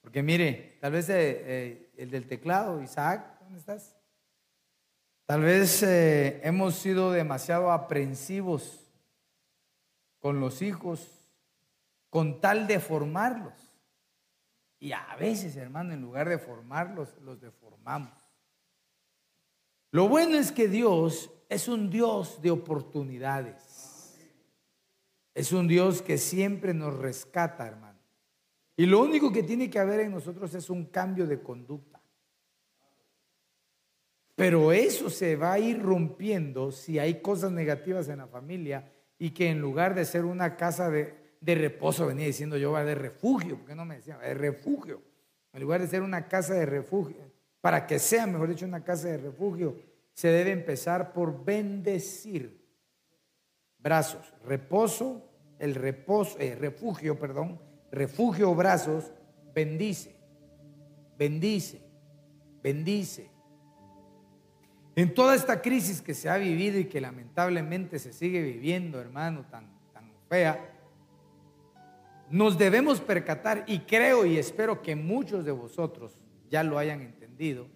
Porque 0.02 0.24
mire, 0.24 0.78
tal 0.82 0.94
vez 0.94 1.10
eh, 1.10 1.44
eh, 1.46 1.92
el 1.98 2.10
del 2.10 2.28
teclado, 2.28 2.82
Isaac, 2.82 3.40
¿dónde 3.42 3.60
estás? 3.60 3.96
Tal 5.26 5.42
vez 5.42 5.84
eh, 5.84 6.42
hemos 6.44 6.76
sido 6.76 7.12
demasiado 7.12 7.72
aprensivos 7.72 8.81
con 10.22 10.40
los 10.40 10.62
hijos 10.62 11.22
con 12.12 12.42
tal 12.42 12.68
de 12.68 12.80
formarlos. 12.80 13.54
Y 14.80 14.92
a 14.92 15.16
veces, 15.20 15.56
hermano, 15.56 15.94
en 15.94 16.02
lugar 16.02 16.30
de 16.30 16.38
formarlos, 16.38 17.16
los 17.24 17.40
deformamos. 17.40 18.14
Lo 19.92 20.08
bueno 20.08 20.38
es 20.38 20.52
que 20.52 20.68
Dios 20.68 21.32
es 21.50 21.68
un 21.68 21.90
Dios 21.90 22.42
de 22.42 22.52
oportunidades. 22.52 24.18
Es 25.34 25.52
un 25.54 25.68
Dios 25.68 26.02
que 26.02 26.18
siempre 26.18 26.74
nos 26.74 26.98
rescata, 26.98 27.66
hermano. 27.66 28.00
Y 28.76 28.86
lo 28.86 29.02
único 29.02 29.32
que 29.32 29.44
tiene 29.44 29.70
que 29.70 29.80
haber 29.80 30.02
en 30.02 30.12
nosotros 30.12 30.54
es 30.54 30.70
un 30.70 30.86
cambio 30.86 31.26
de 31.28 31.42
conducta. 31.42 32.02
Pero 34.36 34.72
eso 34.72 35.10
se 35.10 35.36
va 35.36 35.54
a 35.54 35.60
ir 35.60 35.82
rompiendo 35.82 36.72
si 36.72 37.00
hay 37.00 37.22
cosas 37.22 37.52
negativas 37.52 38.10
en 38.10 38.18
la 38.18 38.28
familia 38.28 38.92
y 39.22 39.30
que 39.30 39.52
en 39.52 39.62
lugar 39.62 39.94
de 39.94 40.04
ser 40.04 40.26
una 40.26 40.58
casa 40.58 40.90
de, 40.90 41.14
reposo, 41.42 42.08
venía 42.08 42.26
diciendo 42.26 42.58
yo, 42.58 42.72
va 42.72 42.84
de 42.84 42.96
refugio, 42.96 43.56
porque 43.56 43.76
no 43.76 43.86
me 43.86 43.98
decía, 43.98 44.18
de 44.18 44.34
refugio, 44.34 45.00
en 45.54 45.62
lugar 45.62 45.80
de 45.80 45.88
ser 45.88 46.02
una 46.02 46.28
casa 46.28 46.56
de 46.56 46.66
refugio, 46.66 47.32
para 47.62 47.86
que 47.86 48.00
sea, 48.00 48.26
mejor 48.26 48.50
dicho, 48.50 48.66
una 48.66 48.84
casa 48.84 49.10
de 49.10 49.18
refugio, 49.20 49.76
se 50.12 50.30
debe 50.30 50.50
empezar 50.50 51.14
por 51.14 51.46
bendecir. 51.46 52.66
Brazos, 53.78 54.34
reposo, 54.44 55.30
el 55.60 55.76
reposo, 55.76 56.40
eh, 56.40 56.56
refugio, 56.56 57.20
perdón, 57.20 57.62
refugio, 57.92 58.56
brazos, 58.56 59.12
bendice, 59.54 60.16
bendice, 61.16 61.80
bendice. 62.64 63.30
En 64.96 65.14
toda 65.14 65.36
esta 65.36 65.62
crisis 65.62 66.02
que 66.02 66.14
se 66.14 66.30
ha 66.30 66.38
vivido 66.38 66.78
y 66.78 66.86
que 66.86 67.00
lamentablemente 67.00 67.98
se 67.98 68.12
sigue 68.12 68.42
viviendo, 68.42 69.00
hermano, 69.00 69.46
tan, 69.50 69.72
tan 69.94 70.12
fea, 70.28 70.70
nos 72.30 72.58
debemos 72.58 73.00
percatar, 73.00 73.64
y 73.68 73.80
creo 73.80 74.26
y 74.26 74.38
espero 74.38 74.82
que 74.82 74.96
muchos 74.96 75.46
de 75.46 75.52
vosotros 75.52 76.18
ya 76.50 76.64
lo 76.64 76.78
hayan 76.78 77.02
entendido, 77.02 77.68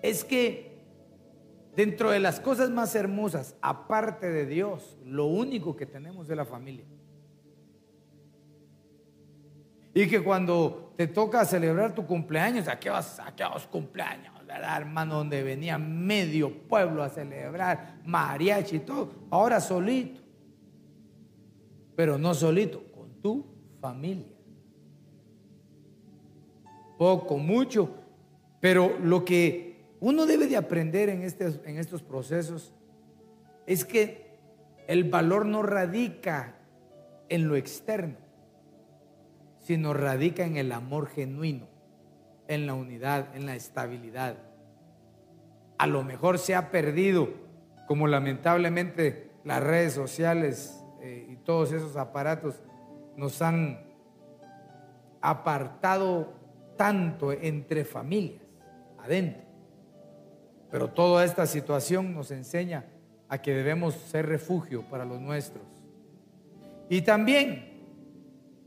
es 0.00 0.24
que 0.24 0.72
dentro 1.74 2.10
de 2.10 2.20
las 2.20 2.40
cosas 2.40 2.70
más 2.70 2.94
hermosas, 2.94 3.56
aparte 3.60 4.28
de 4.30 4.46
Dios, 4.46 4.98
lo 5.04 5.26
único 5.26 5.76
que 5.76 5.86
tenemos 5.86 6.28
es 6.30 6.36
la 6.36 6.44
familia. 6.44 6.84
Y 9.94 10.06
que 10.08 10.22
cuando 10.22 10.94
te 10.96 11.06
toca 11.06 11.44
celebrar 11.44 11.94
tu 11.94 12.06
cumpleaños, 12.06 12.66
¿a 12.68 12.78
qué 12.78 12.90
vas? 12.90 13.20
¿A 13.20 13.34
qué 13.34 13.44
vas 13.44 13.66
cumpleaños? 13.66 14.41
¿Verdad, 14.52 14.80
hermano? 14.80 15.16
Donde 15.16 15.42
venía 15.42 15.78
medio 15.78 16.52
pueblo 16.68 17.02
a 17.02 17.08
celebrar, 17.08 18.00
mariachi 18.04 18.76
y 18.76 18.80
todo. 18.80 19.10
Ahora 19.30 19.60
solito. 19.60 20.20
Pero 21.96 22.18
no 22.18 22.34
solito, 22.34 22.84
con 22.92 23.20
tu 23.20 23.46
familia. 23.80 24.26
Poco, 26.98 27.38
mucho. 27.38 27.90
Pero 28.60 28.98
lo 28.98 29.24
que 29.24 29.94
uno 30.00 30.26
debe 30.26 30.46
de 30.46 30.56
aprender 30.56 31.08
en, 31.08 31.22
este, 31.22 31.46
en 31.64 31.78
estos 31.78 32.02
procesos 32.02 32.72
es 33.66 33.84
que 33.84 34.36
el 34.86 35.04
valor 35.04 35.46
no 35.46 35.62
radica 35.62 36.56
en 37.28 37.48
lo 37.48 37.56
externo 37.56 38.22
sino 39.62 39.94
radica 39.94 40.44
en 40.44 40.56
el 40.56 40.72
amor 40.72 41.08
genuino, 41.08 41.68
en 42.54 42.66
la 42.66 42.74
unidad, 42.74 43.34
en 43.34 43.46
la 43.46 43.54
estabilidad. 43.54 44.36
A 45.78 45.86
lo 45.86 46.02
mejor 46.04 46.38
se 46.38 46.54
ha 46.54 46.70
perdido, 46.70 47.30
como 47.86 48.06
lamentablemente 48.06 49.30
las 49.44 49.62
redes 49.62 49.92
sociales 49.92 50.80
eh, 51.00 51.26
y 51.28 51.36
todos 51.36 51.72
esos 51.72 51.96
aparatos 51.96 52.62
nos 53.16 53.42
han 53.42 53.80
apartado 55.20 56.32
tanto 56.76 57.32
entre 57.32 57.84
familias, 57.84 58.42
adentro. 58.98 59.42
Pero 60.70 60.88
toda 60.88 61.24
esta 61.24 61.46
situación 61.46 62.14
nos 62.14 62.30
enseña 62.30 62.86
a 63.28 63.38
que 63.38 63.54
debemos 63.54 63.94
ser 63.94 64.26
refugio 64.26 64.82
para 64.88 65.04
los 65.04 65.20
nuestros. 65.20 65.64
Y 66.88 67.02
también 67.02 67.72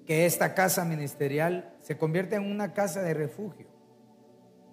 que 0.06 0.26
esta 0.26 0.54
casa 0.54 0.86
ministerial 0.86 1.74
se 1.82 1.98
convierta 1.98 2.36
en 2.36 2.50
una 2.50 2.74
casa 2.74 3.02
de 3.02 3.14
refugio 3.14 3.75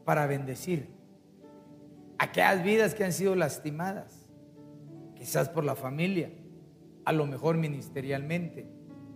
para 0.05 0.27
bendecir 0.27 1.03
aquellas 2.23 2.63
vidas 2.63 2.95
que 2.95 3.05
han 3.05 3.13
sido 3.13 3.35
lastimadas, 3.35 4.29
quizás 5.17 5.49
por 5.49 5.65
la 5.65 5.75
familia, 5.75 6.31
a 7.05 7.13
lo 7.13 7.27
mejor 7.27 7.57
ministerialmente, 7.57 8.65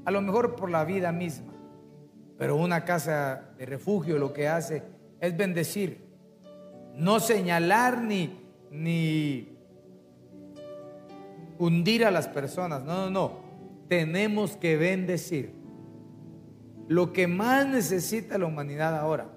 a 0.04 0.10
lo 0.10 0.20
mejor 0.22 0.56
por 0.56 0.70
la 0.70 0.84
vida 0.84 1.12
misma. 1.12 1.52
Pero 2.36 2.56
una 2.56 2.84
casa 2.84 3.54
de 3.58 3.64
refugio 3.64 4.18
lo 4.18 4.32
que 4.32 4.48
hace 4.48 4.82
es 5.20 5.36
bendecir, 5.36 6.04
no 6.96 7.20
señalar 7.20 8.02
ni, 8.02 8.40
ni 8.72 9.56
hundir 11.58 12.04
a 12.04 12.10
las 12.10 12.26
personas. 12.26 12.82
No, 12.82 13.04
no, 13.04 13.10
no. 13.10 13.46
Tenemos 13.88 14.56
que 14.56 14.76
bendecir. 14.76 15.54
Lo 16.88 17.12
que 17.12 17.28
más 17.28 17.68
necesita 17.68 18.36
la 18.36 18.46
humanidad 18.46 18.98
ahora 18.98 19.35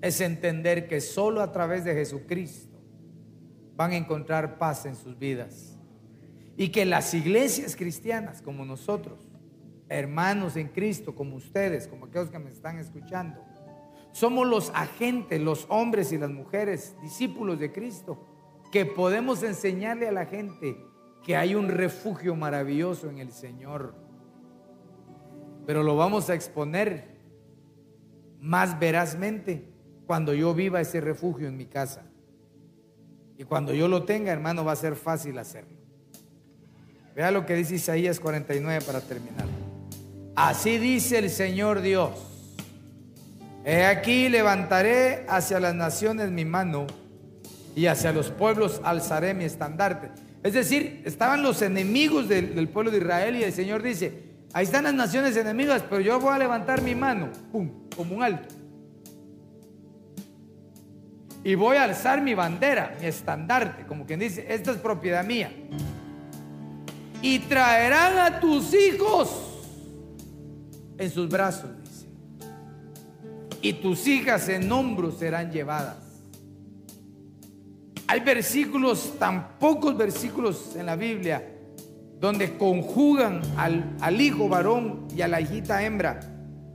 es 0.00 0.20
entender 0.20 0.88
que 0.88 1.00
solo 1.00 1.40
a 1.40 1.52
través 1.52 1.84
de 1.84 1.94
Jesucristo 1.94 2.78
van 3.76 3.92
a 3.92 3.96
encontrar 3.96 4.58
paz 4.58 4.86
en 4.86 4.96
sus 4.96 5.18
vidas. 5.18 5.78
Y 6.56 6.70
que 6.70 6.84
las 6.84 7.12
iglesias 7.12 7.76
cristianas 7.76 8.40
como 8.40 8.64
nosotros, 8.64 9.28
hermanos 9.88 10.56
en 10.56 10.68
Cristo 10.68 11.14
como 11.14 11.36
ustedes, 11.36 11.86
como 11.86 12.06
aquellos 12.06 12.30
que 12.30 12.38
me 12.38 12.50
están 12.50 12.78
escuchando, 12.78 13.42
somos 14.12 14.46
los 14.46 14.70
agentes, 14.74 15.40
los 15.40 15.66
hombres 15.68 16.12
y 16.12 16.18
las 16.18 16.30
mujeres, 16.30 16.96
discípulos 17.02 17.58
de 17.58 17.72
Cristo, 17.72 18.24
que 18.72 18.86
podemos 18.86 19.42
enseñarle 19.42 20.08
a 20.08 20.12
la 20.12 20.24
gente 20.24 20.78
que 21.22 21.36
hay 21.36 21.54
un 21.54 21.68
refugio 21.68 22.34
maravilloso 22.34 23.10
en 23.10 23.18
el 23.18 23.32
Señor 23.32 24.06
pero 25.66 25.82
lo 25.82 25.96
vamos 25.96 26.30
a 26.30 26.34
exponer 26.34 27.16
más 28.40 28.78
verazmente 28.78 29.68
cuando 30.06 30.34
yo 30.34 30.54
viva 30.54 30.80
ese 30.80 31.00
refugio 31.00 31.48
en 31.48 31.56
mi 31.56 31.66
casa. 31.66 32.02
Y 33.38 33.44
cuando 33.44 33.74
yo 33.74 33.88
lo 33.88 34.04
tenga, 34.04 34.32
hermano, 34.32 34.64
va 34.64 34.72
a 34.72 34.76
ser 34.76 34.96
fácil 34.96 35.38
hacerlo. 35.38 35.76
Vea 37.14 37.30
lo 37.30 37.44
que 37.44 37.54
dice 37.54 37.74
Isaías 37.74 38.20
49 38.20 38.84
para 38.84 39.00
terminar. 39.00 39.46
Así 40.34 40.78
dice 40.78 41.18
el 41.18 41.30
Señor 41.30 41.80
Dios. 41.80 42.10
He 43.64 43.84
aquí 43.84 44.28
levantaré 44.28 45.24
hacia 45.28 45.58
las 45.58 45.74
naciones 45.74 46.30
mi 46.30 46.44
mano 46.44 46.86
y 47.74 47.86
hacia 47.86 48.12
los 48.12 48.30
pueblos 48.30 48.80
alzaré 48.84 49.34
mi 49.34 49.44
estandarte. 49.44 50.10
Es 50.42 50.52
decir, 50.52 51.02
estaban 51.04 51.42
los 51.42 51.62
enemigos 51.62 52.28
del, 52.28 52.54
del 52.54 52.68
pueblo 52.68 52.90
de 52.90 52.98
Israel 52.98 53.36
y 53.36 53.42
el 53.42 53.52
Señor 53.52 53.82
dice, 53.82 54.26
Ahí 54.56 54.64
están 54.64 54.84
las 54.84 54.94
naciones 54.94 55.36
enemigas, 55.36 55.84
pero 55.86 56.00
yo 56.00 56.18
voy 56.18 56.34
a 56.34 56.38
levantar 56.38 56.80
mi 56.80 56.94
mano, 56.94 57.28
pum, 57.52 57.70
como 57.94 58.16
un 58.16 58.22
alto. 58.22 58.54
Y 61.46 61.54
voy 61.54 61.76
a 61.76 61.84
alzar 61.84 62.20
mi 62.22 62.34
bandera, 62.34 62.96
mi 63.00 63.06
estandarte, 63.06 63.86
como 63.86 64.04
quien 64.04 64.18
dice, 64.18 64.44
esta 64.48 64.72
es 64.72 64.78
propiedad 64.78 65.24
mía. 65.24 65.52
y 67.22 67.38
traerán 67.38 68.18
a 68.18 68.40
tus 68.40 68.74
hijos 68.74 69.30
en 70.98 71.08
sus 71.08 71.28
brazos, 71.28 71.70
dice. 71.84 72.08
Y 73.62 73.74
tus 73.74 74.08
hijas 74.08 74.48
en 74.48 74.72
hombros 74.72 75.18
serán 75.18 75.52
llevadas. 75.52 75.98
Hay 78.08 78.18
versículos, 78.18 79.14
tan 79.16 79.56
pocos 79.60 79.96
versículos 79.96 80.74
en 80.74 80.86
la 80.86 80.96
Biblia, 80.96 81.46
donde 82.18 82.58
conjugan 82.58 83.40
al, 83.56 83.94
al 84.00 84.20
hijo 84.20 84.48
varón 84.48 85.06
y 85.14 85.22
a 85.22 85.28
la 85.28 85.40
hijita 85.40 85.84
hembra 85.84 86.18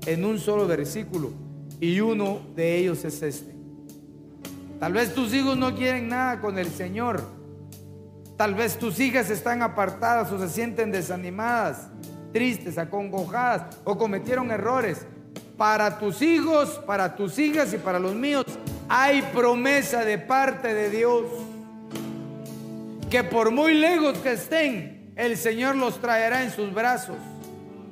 en 0.05 0.24
un 0.24 0.39
solo 0.39 0.65
versículo. 0.65 1.34
Y 1.82 1.99
uno 1.99 2.39
de 2.55 2.78
ellos 2.78 3.03
es 3.03 3.22
este. 3.22 3.51
Tal 4.82 4.94
vez 4.94 5.14
tus 5.14 5.32
hijos 5.32 5.56
no 5.58 5.76
quieren 5.76 6.08
nada 6.08 6.42
con 6.42 6.58
el 6.58 6.68
Señor. 6.72 7.22
Tal 8.36 8.56
vez 8.56 8.80
tus 8.80 9.00
hijas 9.00 9.30
están 9.30 9.62
apartadas 9.62 10.32
o 10.32 10.40
se 10.40 10.50
sienten 10.50 10.92
desanimadas, 10.92 11.88
tristes, 12.34 12.80
acongojadas 12.80 13.78
o 13.84 13.96
cometieron 13.96 14.50
errores. 14.50 15.06
Para 15.56 16.00
tus 16.00 16.24
hijos, 16.24 16.82
para 16.88 17.16
tus 17.16 17.38
hijas 17.38 17.72
y 17.76 17.78
para 17.78 18.00
los 18.00 18.16
míos 18.16 18.44
hay 18.90 19.22
promesa 19.22 20.04
de 20.04 20.18
parte 20.18 20.74
de 20.74 20.90
Dios 20.90 21.26
que 23.12 23.24
por 23.24 23.52
muy 23.52 23.76
lejos 23.76 24.18
que 24.18 24.32
estén, 24.32 25.14
el 25.16 25.38
Señor 25.38 25.76
los 25.76 26.02
traerá 26.02 26.42
en 26.42 26.50
sus 26.50 26.74
brazos 26.74 27.18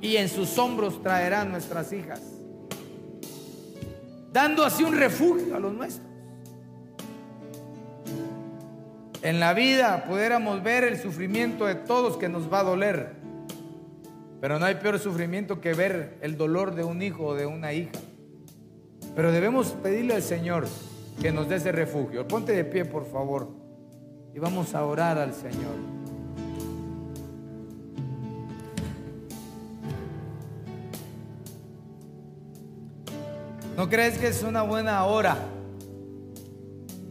y 0.02 0.18
en 0.18 0.28
sus 0.28 0.58
hombros 0.58 1.04
traerá 1.04 1.46
nuestras 1.46 1.94
hijas, 1.94 2.22
dando 4.34 4.66
así 4.66 4.84
un 4.84 4.98
refugio 4.98 5.56
a 5.56 5.60
los 5.60 5.72
nuestros. 5.72 6.09
En 9.22 9.42
la 9.42 9.54
vida 9.54 10.06
pudiéramos 10.08 10.64
ver 10.64 10.86
el 10.86 10.98
sufrimiento 10.98 11.66
de 11.66 11.76
todos 11.76 12.16
que 12.16 12.30
nos 12.30 12.52
va 12.52 12.62
a 12.62 12.64
doler, 12.64 13.16
pero 14.40 14.60
no 14.60 14.66
hay 14.66 14.76
peor 14.76 14.98
sufrimiento 14.98 15.60
que 15.60 15.74
ver 15.74 16.18
el 16.22 16.38
dolor 16.38 16.74
de 16.74 16.86
un 16.86 17.02
hijo 17.02 17.26
o 17.26 17.36
de 17.36 17.46
una 17.46 17.74
hija. 17.74 17.92
Pero 19.16 19.34
debemos 19.34 19.72
pedirle 19.84 20.16
al 20.16 20.22
Señor 20.22 20.68
que 21.20 21.34
nos 21.34 21.50
dé 21.50 21.58
ese 21.58 21.74
refugio. 21.74 22.26
Ponte 22.26 22.54
de 22.54 22.64
pie, 22.64 22.86
por 22.86 23.06
favor, 23.12 23.50
y 24.34 24.40
vamos 24.40 24.74
a 24.74 24.86
orar 24.86 25.18
al 25.18 25.34
Señor. 25.34 25.76
¿No 33.76 33.90
crees 33.90 34.18
que 34.18 34.28
es 34.28 34.44
una 34.44 34.62
buena 34.62 35.06
hora 35.06 35.38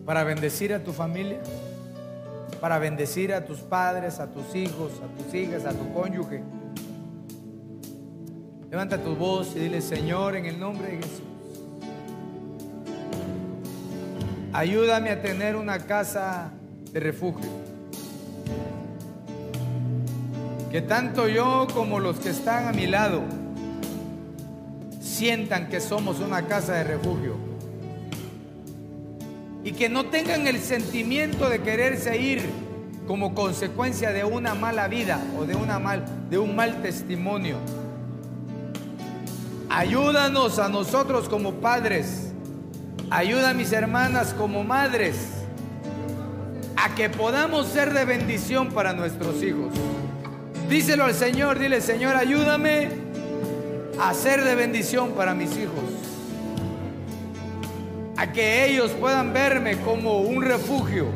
para 0.07 0.25
bendecir 0.25 0.73
a 0.73 0.83
tu 0.83 0.93
familia? 0.93 1.41
Para 2.61 2.79
bendecir 2.79 3.33
a 3.33 3.45
tus 3.45 3.61
padres, 3.61 4.19
a 4.19 4.31
tus 4.31 4.55
hijos, 4.55 4.93
a 5.03 5.23
tus 5.23 5.35
hijas, 5.35 5.65
a 5.65 5.73
tu 5.73 5.93
cónyuge. 5.93 6.43
Levanta 8.71 8.99
tu 8.99 9.15
voz 9.15 9.55
y 9.57 9.61
dile, 9.61 9.81
Señor, 9.81 10.37
en 10.37 10.47
el 10.47 10.59
nombre 10.59 10.89
de 10.89 10.97
Jesús. 10.97 11.23
Ayúdame 14.53 15.11
a 15.11 15.23
tener 15.23 15.57
una 15.57 15.79
casa 15.79 16.53
de 16.93 17.01
refugio. 17.01 17.49
Que 20.71 20.83
tanto 20.83 21.29
yo 21.29 21.67
como 21.73 21.99
los 22.01 22.19
que 22.19 22.31
están 22.31 22.69
a 22.69 22.73
mi 22.73 22.87
lado 22.87 23.23
sientan 25.01 25.69
que 25.69 25.81
somos 25.81 26.21
una 26.21 26.47
casa 26.47 26.75
de 26.75 26.85
refugio. 26.85 27.48
Y 29.65 29.73
que 29.73 29.89
no 29.89 30.07
tengan 30.07 30.47
el 30.47 30.61
sentimiento 30.61 31.49
de 31.49 31.61
quererse 31.61 32.17
ir 32.17 32.43
como 33.07 33.35
consecuencia 33.35 34.13
de 34.13 34.25
una 34.25 34.55
mala 34.55 34.89
vida 34.89 35.21
o 35.39 35.45
de, 35.45 35.57
mal, 35.57 36.05
de 36.31 36.39
un 36.39 36.55
mal 36.55 36.83
testimonio. 36.83 37.57
Ayúdanos 39.69 40.59
a 40.59 40.69
nosotros 40.69 41.29
como 41.29 41.55
padres 41.55 42.29
Ayuda 43.11 43.51
a 43.51 43.55
mis 43.55 43.73
hermanas 43.73 44.35
como 44.35 44.65
madres 44.65 45.17
a 46.77 46.95
que 46.95 47.09
podamos 47.09 47.67
ser 47.67 47.95
de 47.95 48.05
bendición 48.05 48.69
para 48.69 48.93
nuestros 48.93 49.43
hijos. 49.43 49.73
Díselo 50.69 51.05
al 51.05 51.15
Señor, 51.15 51.59
dile 51.59 51.81
Señor, 51.81 52.17
ayúdame 52.17 52.91
a 53.99 54.13
ser 54.13 54.45
de 54.45 54.55
bendición 54.55 55.13
para 55.13 55.35
mis 55.35 55.57
hijos. 55.57 56.08
A 58.19 58.33
que 58.33 58.67
ellos 58.67 58.91
puedan 58.99 59.33
verme 59.33 59.77
como 59.77 60.19
un 60.23 60.43
refugio 60.43 61.07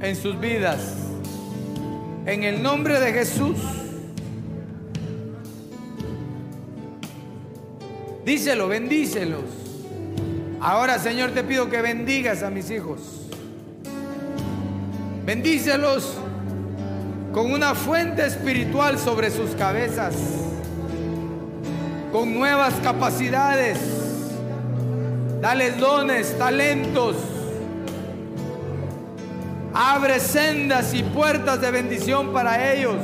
en 0.00 0.14
sus 0.14 0.38
vidas. 0.38 0.94
En 2.26 2.44
el 2.44 2.62
nombre 2.62 3.00
de 3.00 3.12
Jesús. 3.12 3.56
Díselo, 8.24 8.68
bendícelos. 8.68 9.42
Ahora, 10.60 11.00
Señor, 11.00 11.32
te 11.32 11.42
pido 11.42 11.68
que 11.68 11.82
bendigas 11.82 12.44
a 12.44 12.50
mis 12.50 12.70
hijos. 12.70 13.00
Bendícelos 15.26 16.14
con 17.32 17.52
una 17.52 17.74
fuente 17.74 18.24
espiritual 18.24 19.00
sobre 19.00 19.32
sus 19.32 19.56
cabezas, 19.56 20.14
con 22.12 22.32
nuevas 22.32 22.74
capacidades. 22.74 24.03
Dale 25.44 25.72
dones, 25.72 26.38
talentos. 26.38 27.16
Abre 29.74 30.18
sendas 30.18 30.94
y 30.94 31.02
puertas 31.02 31.60
de 31.60 31.70
bendición 31.70 32.32
para 32.32 32.72
ellos. 32.72 32.96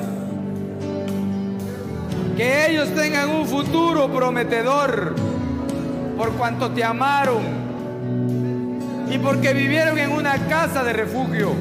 Que 2.38 2.70
ellos 2.70 2.94
tengan 2.94 3.28
un 3.28 3.46
futuro 3.46 4.10
prometedor 4.10 5.14
por 6.16 6.32
cuanto 6.32 6.70
te 6.70 6.82
amaron 6.82 7.42
y 9.10 9.18
porque 9.18 9.52
vivieron 9.52 9.98
en 9.98 10.10
una 10.10 10.38
casa 10.48 10.82
de 10.82 10.94
refugio. 10.94 11.52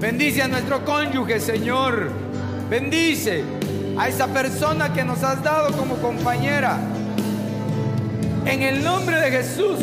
Bendice 0.00 0.42
a 0.42 0.48
nuestro 0.48 0.84
cónyuge, 0.84 1.38
Señor. 1.38 2.10
Bendice 2.68 3.44
a 3.96 4.08
esa 4.08 4.26
persona 4.26 4.92
que 4.92 5.04
nos 5.04 5.22
has 5.22 5.40
dado 5.44 5.70
como 5.76 5.94
compañera. 5.98 6.80
En 8.44 8.62
el 8.62 8.82
nombre 8.82 9.20
de 9.20 9.30
Jesús, 9.30 9.78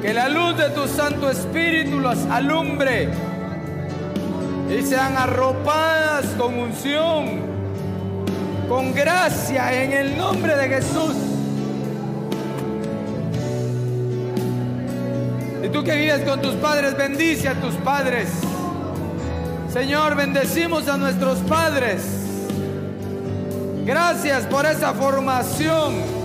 que 0.00 0.14
la 0.14 0.28
luz 0.28 0.56
de 0.56 0.70
tu 0.70 0.86
Santo 0.88 1.30
Espíritu 1.30 1.98
los 1.98 2.18
alumbre 2.26 3.08
y 4.70 4.82
sean 4.82 5.16
arropadas 5.16 6.26
con 6.38 6.58
unción 6.58 7.52
con 8.72 8.94
gracia 8.94 9.82
en 9.82 9.92
el 9.92 10.16
nombre 10.16 10.56
de 10.56 10.68
Jesús. 10.68 11.14
Y 15.62 15.68
tú 15.68 15.84
que 15.84 15.94
vives 15.94 16.20
con 16.20 16.40
tus 16.40 16.54
padres, 16.54 16.96
bendice 16.96 17.48
a 17.48 17.54
tus 17.60 17.74
padres. 17.74 18.30
Señor, 19.70 20.16
bendecimos 20.16 20.88
a 20.88 20.96
nuestros 20.96 21.38
padres. 21.40 22.02
Gracias 23.84 24.46
por 24.46 24.64
esa 24.64 24.94
formación. 24.94 26.21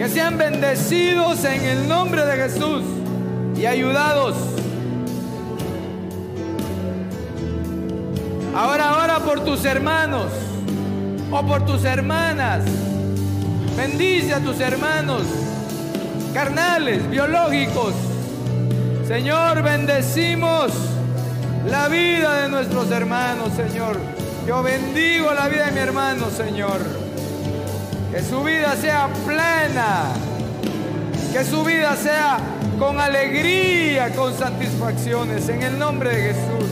Que 0.00 0.08
sean 0.08 0.38
bendecidos 0.38 1.44
en 1.44 1.62
el 1.62 1.86
nombre 1.86 2.24
de 2.24 2.34
Jesús 2.36 2.82
y 3.54 3.66
ayudados. 3.66 4.34
Ahora, 8.56 8.88
ahora 8.88 9.18
por 9.18 9.44
tus 9.44 9.62
hermanos 9.66 10.32
o 11.30 11.42
por 11.42 11.66
tus 11.66 11.84
hermanas. 11.84 12.64
Bendice 13.76 14.32
a 14.32 14.40
tus 14.40 14.58
hermanos 14.60 15.20
carnales, 16.32 17.06
biológicos. 17.10 17.92
Señor, 19.06 19.62
bendecimos 19.62 20.72
la 21.66 21.88
vida 21.88 22.40
de 22.40 22.48
nuestros 22.48 22.90
hermanos, 22.90 23.50
Señor. 23.54 23.98
Yo 24.46 24.62
bendigo 24.62 25.30
la 25.34 25.48
vida 25.48 25.66
de 25.66 25.72
mi 25.72 25.80
hermano, 25.80 26.30
Señor. 26.30 26.99
Que 28.10 28.22
su 28.22 28.42
vida 28.42 28.76
sea 28.76 29.08
plena. 29.26 30.12
Que 31.32 31.44
su 31.44 31.64
vida 31.64 31.96
sea 31.96 32.38
con 32.78 32.98
alegría, 33.00 34.14
con 34.14 34.36
satisfacciones. 34.36 35.48
En 35.48 35.62
el 35.62 35.78
nombre 35.78 36.10
de 36.10 36.22
Jesús. 36.34 36.68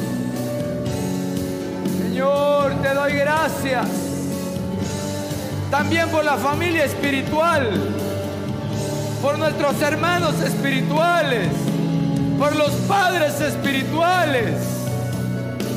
Señor, 2.03 2.73
te 2.83 2.95
doy 2.95 3.13
gracias 3.13 4.09
también 5.71 6.09
por 6.09 6.25
la 6.25 6.37
familia 6.37 6.85
espiritual, 6.85 7.71
por 9.21 9.39
nuestros 9.39 9.81
hermanos 9.83 10.41
espirituales, 10.41 11.49
por 12.39 12.57
los 12.57 12.71
padres 12.89 13.41
espirituales. 13.41 14.55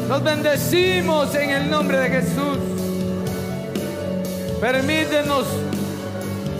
Nos 0.07 0.23
bendecimos 0.23 1.35
en 1.35 1.49
el 1.49 1.69
nombre 1.69 1.99
de 1.99 2.09
Jesús. 2.09 2.70
Permítenos 4.61 5.47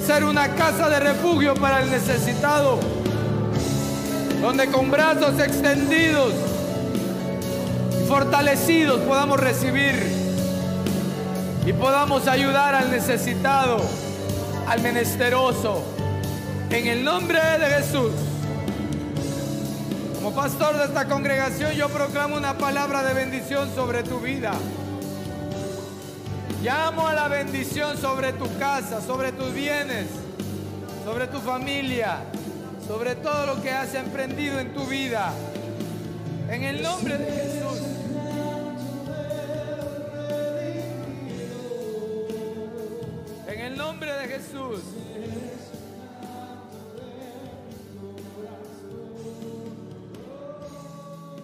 ser 0.03 0.23
una 0.23 0.55
casa 0.55 0.89
de 0.89 0.99
refugio 0.99 1.53
para 1.53 1.83
el 1.83 1.91
necesitado. 1.91 2.79
donde 4.41 4.65
con 4.71 4.89
brazos 4.89 5.39
extendidos 5.39 6.33
y 8.01 8.07
fortalecidos 8.07 9.01
podamos 9.01 9.39
recibir 9.39 9.93
y 11.63 11.73
podamos 11.73 12.27
ayudar 12.27 12.73
al 12.73 12.89
necesitado, 12.89 13.77
al 14.67 14.81
menesteroso, 14.81 15.83
en 16.71 16.87
el 16.87 17.03
nombre 17.03 17.39
de 17.59 17.65
Jesús. 17.67 18.13
Como 20.15 20.33
pastor 20.33 20.75
de 20.79 20.85
esta 20.85 21.05
congregación 21.05 21.73
yo 21.73 21.87
proclamo 21.89 22.35
una 22.35 22.57
palabra 22.57 23.03
de 23.03 23.13
bendición 23.13 23.69
sobre 23.75 24.01
tu 24.01 24.19
vida. 24.19 24.53
Llamo 26.61 27.07
a 27.07 27.13
la 27.15 27.27
bendición 27.27 27.97
sobre 27.97 28.33
tu 28.33 28.45
casa, 28.59 29.01
sobre 29.01 29.31
tus 29.31 29.51
bienes, 29.51 30.05
sobre 31.03 31.25
tu 31.25 31.39
familia, 31.39 32.19
sobre 32.87 33.15
todo 33.15 33.47
lo 33.47 33.61
que 33.63 33.71
has 33.71 33.95
emprendido 33.95 34.59
en 34.59 34.71
tu 34.71 34.85
vida. 34.85 35.33
En 36.51 36.63
el 36.63 36.83
nombre 36.83 37.17
de 37.17 37.31
Jesús. 37.31 37.79
En 43.47 43.59
el 43.59 43.75
nombre 43.75 44.13
de 44.13 44.27
Jesús. 44.27 44.81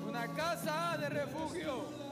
Una 0.07 0.27
casa 0.35 0.95
de 0.99 1.09
refugio. 1.09 2.06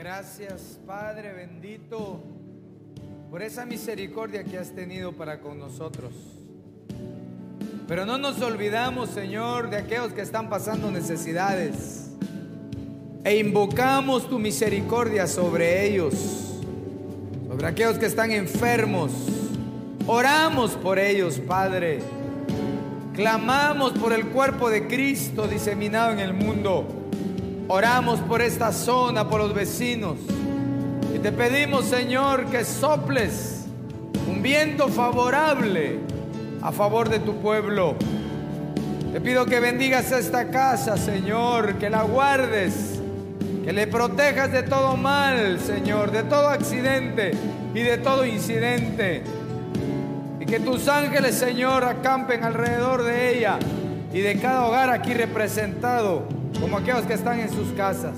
Gracias, 0.00 0.80
Padre 0.86 1.30
bendito, 1.34 2.22
por 3.30 3.42
esa 3.42 3.66
misericordia 3.66 4.44
que 4.44 4.56
has 4.56 4.74
tenido 4.74 5.12
para 5.12 5.40
con 5.40 5.58
nosotros. 5.58 6.14
Pero 7.86 8.06
no 8.06 8.16
nos 8.16 8.40
olvidamos, 8.40 9.10
Señor, 9.10 9.68
de 9.68 9.76
aquellos 9.76 10.14
que 10.14 10.22
están 10.22 10.48
pasando 10.48 10.90
necesidades. 10.90 12.12
E 13.24 13.36
invocamos 13.36 14.26
tu 14.26 14.38
misericordia 14.38 15.26
sobre 15.26 15.86
ellos, 15.86 16.14
sobre 17.46 17.66
aquellos 17.66 17.98
que 17.98 18.06
están 18.06 18.30
enfermos. 18.30 19.12
Oramos 20.06 20.76
por 20.76 20.98
ellos, 20.98 21.38
Padre. 21.40 21.98
Clamamos 23.14 23.92
por 23.92 24.14
el 24.14 24.28
cuerpo 24.28 24.70
de 24.70 24.86
Cristo 24.86 25.46
diseminado 25.46 26.12
en 26.12 26.20
el 26.20 26.32
mundo. 26.32 26.99
Oramos 27.72 28.18
por 28.18 28.42
esta 28.42 28.72
zona, 28.72 29.28
por 29.28 29.40
los 29.40 29.54
vecinos. 29.54 30.16
Y 31.14 31.20
te 31.20 31.30
pedimos, 31.30 31.84
Señor, 31.84 32.46
que 32.46 32.64
soples 32.64 33.64
un 34.28 34.42
viento 34.42 34.88
favorable 34.88 36.00
a 36.62 36.72
favor 36.72 37.08
de 37.08 37.20
tu 37.20 37.36
pueblo. 37.36 37.94
Te 39.12 39.20
pido 39.20 39.46
que 39.46 39.60
bendigas 39.60 40.10
esta 40.10 40.50
casa, 40.50 40.96
Señor, 40.96 41.76
que 41.76 41.88
la 41.88 42.02
guardes, 42.02 43.00
que 43.64 43.72
le 43.72 43.86
protejas 43.86 44.50
de 44.50 44.64
todo 44.64 44.96
mal, 44.96 45.60
Señor, 45.60 46.10
de 46.10 46.24
todo 46.24 46.48
accidente 46.48 47.30
y 47.72 47.82
de 47.82 47.98
todo 47.98 48.26
incidente. 48.26 49.22
Y 50.40 50.44
que 50.44 50.58
tus 50.58 50.88
ángeles, 50.88 51.36
Señor, 51.36 51.84
acampen 51.84 52.42
alrededor 52.42 53.04
de 53.04 53.38
ella 53.38 53.60
y 54.12 54.18
de 54.22 54.40
cada 54.40 54.66
hogar 54.66 54.90
aquí 54.90 55.14
representado 55.14 56.39
como 56.60 56.76
aquellos 56.76 57.06
que 57.06 57.14
están 57.14 57.40
en 57.40 57.50
sus 57.50 57.72
casas. 57.72 58.14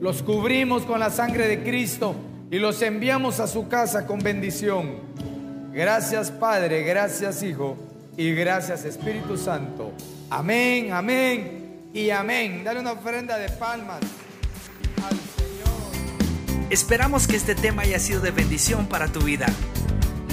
Los 0.00 0.22
cubrimos 0.22 0.82
con 0.82 1.00
la 1.00 1.10
sangre 1.10 1.46
de 1.48 1.62
Cristo 1.62 2.14
y 2.50 2.58
los 2.58 2.80
enviamos 2.82 3.40
a 3.40 3.46
su 3.46 3.68
casa 3.68 4.06
con 4.06 4.20
bendición. 4.20 4.96
Gracias 5.72 6.30
Padre, 6.30 6.82
gracias 6.82 7.42
Hijo 7.42 7.76
y 8.16 8.32
gracias 8.32 8.84
Espíritu 8.84 9.36
Santo. 9.36 9.92
Amén, 10.30 10.92
amén 10.92 11.90
y 11.92 12.10
amén. 12.10 12.62
Dale 12.64 12.80
una 12.80 12.92
ofrenda 12.92 13.36
de 13.38 13.48
palmas 13.50 14.00
al 14.96 15.16
Señor. 15.36 16.70
Esperamos 16.70 17.26
que 17.26 17.36
este 17.36 17.54
tema 17.54 17.82
haya 17.82 17.98
sido 17.98 18.20
de 18.20 18.30
bendición 18.30 18.86
para 18.86 19.08
tu 19.08 19.20
vida. 19.20 19.46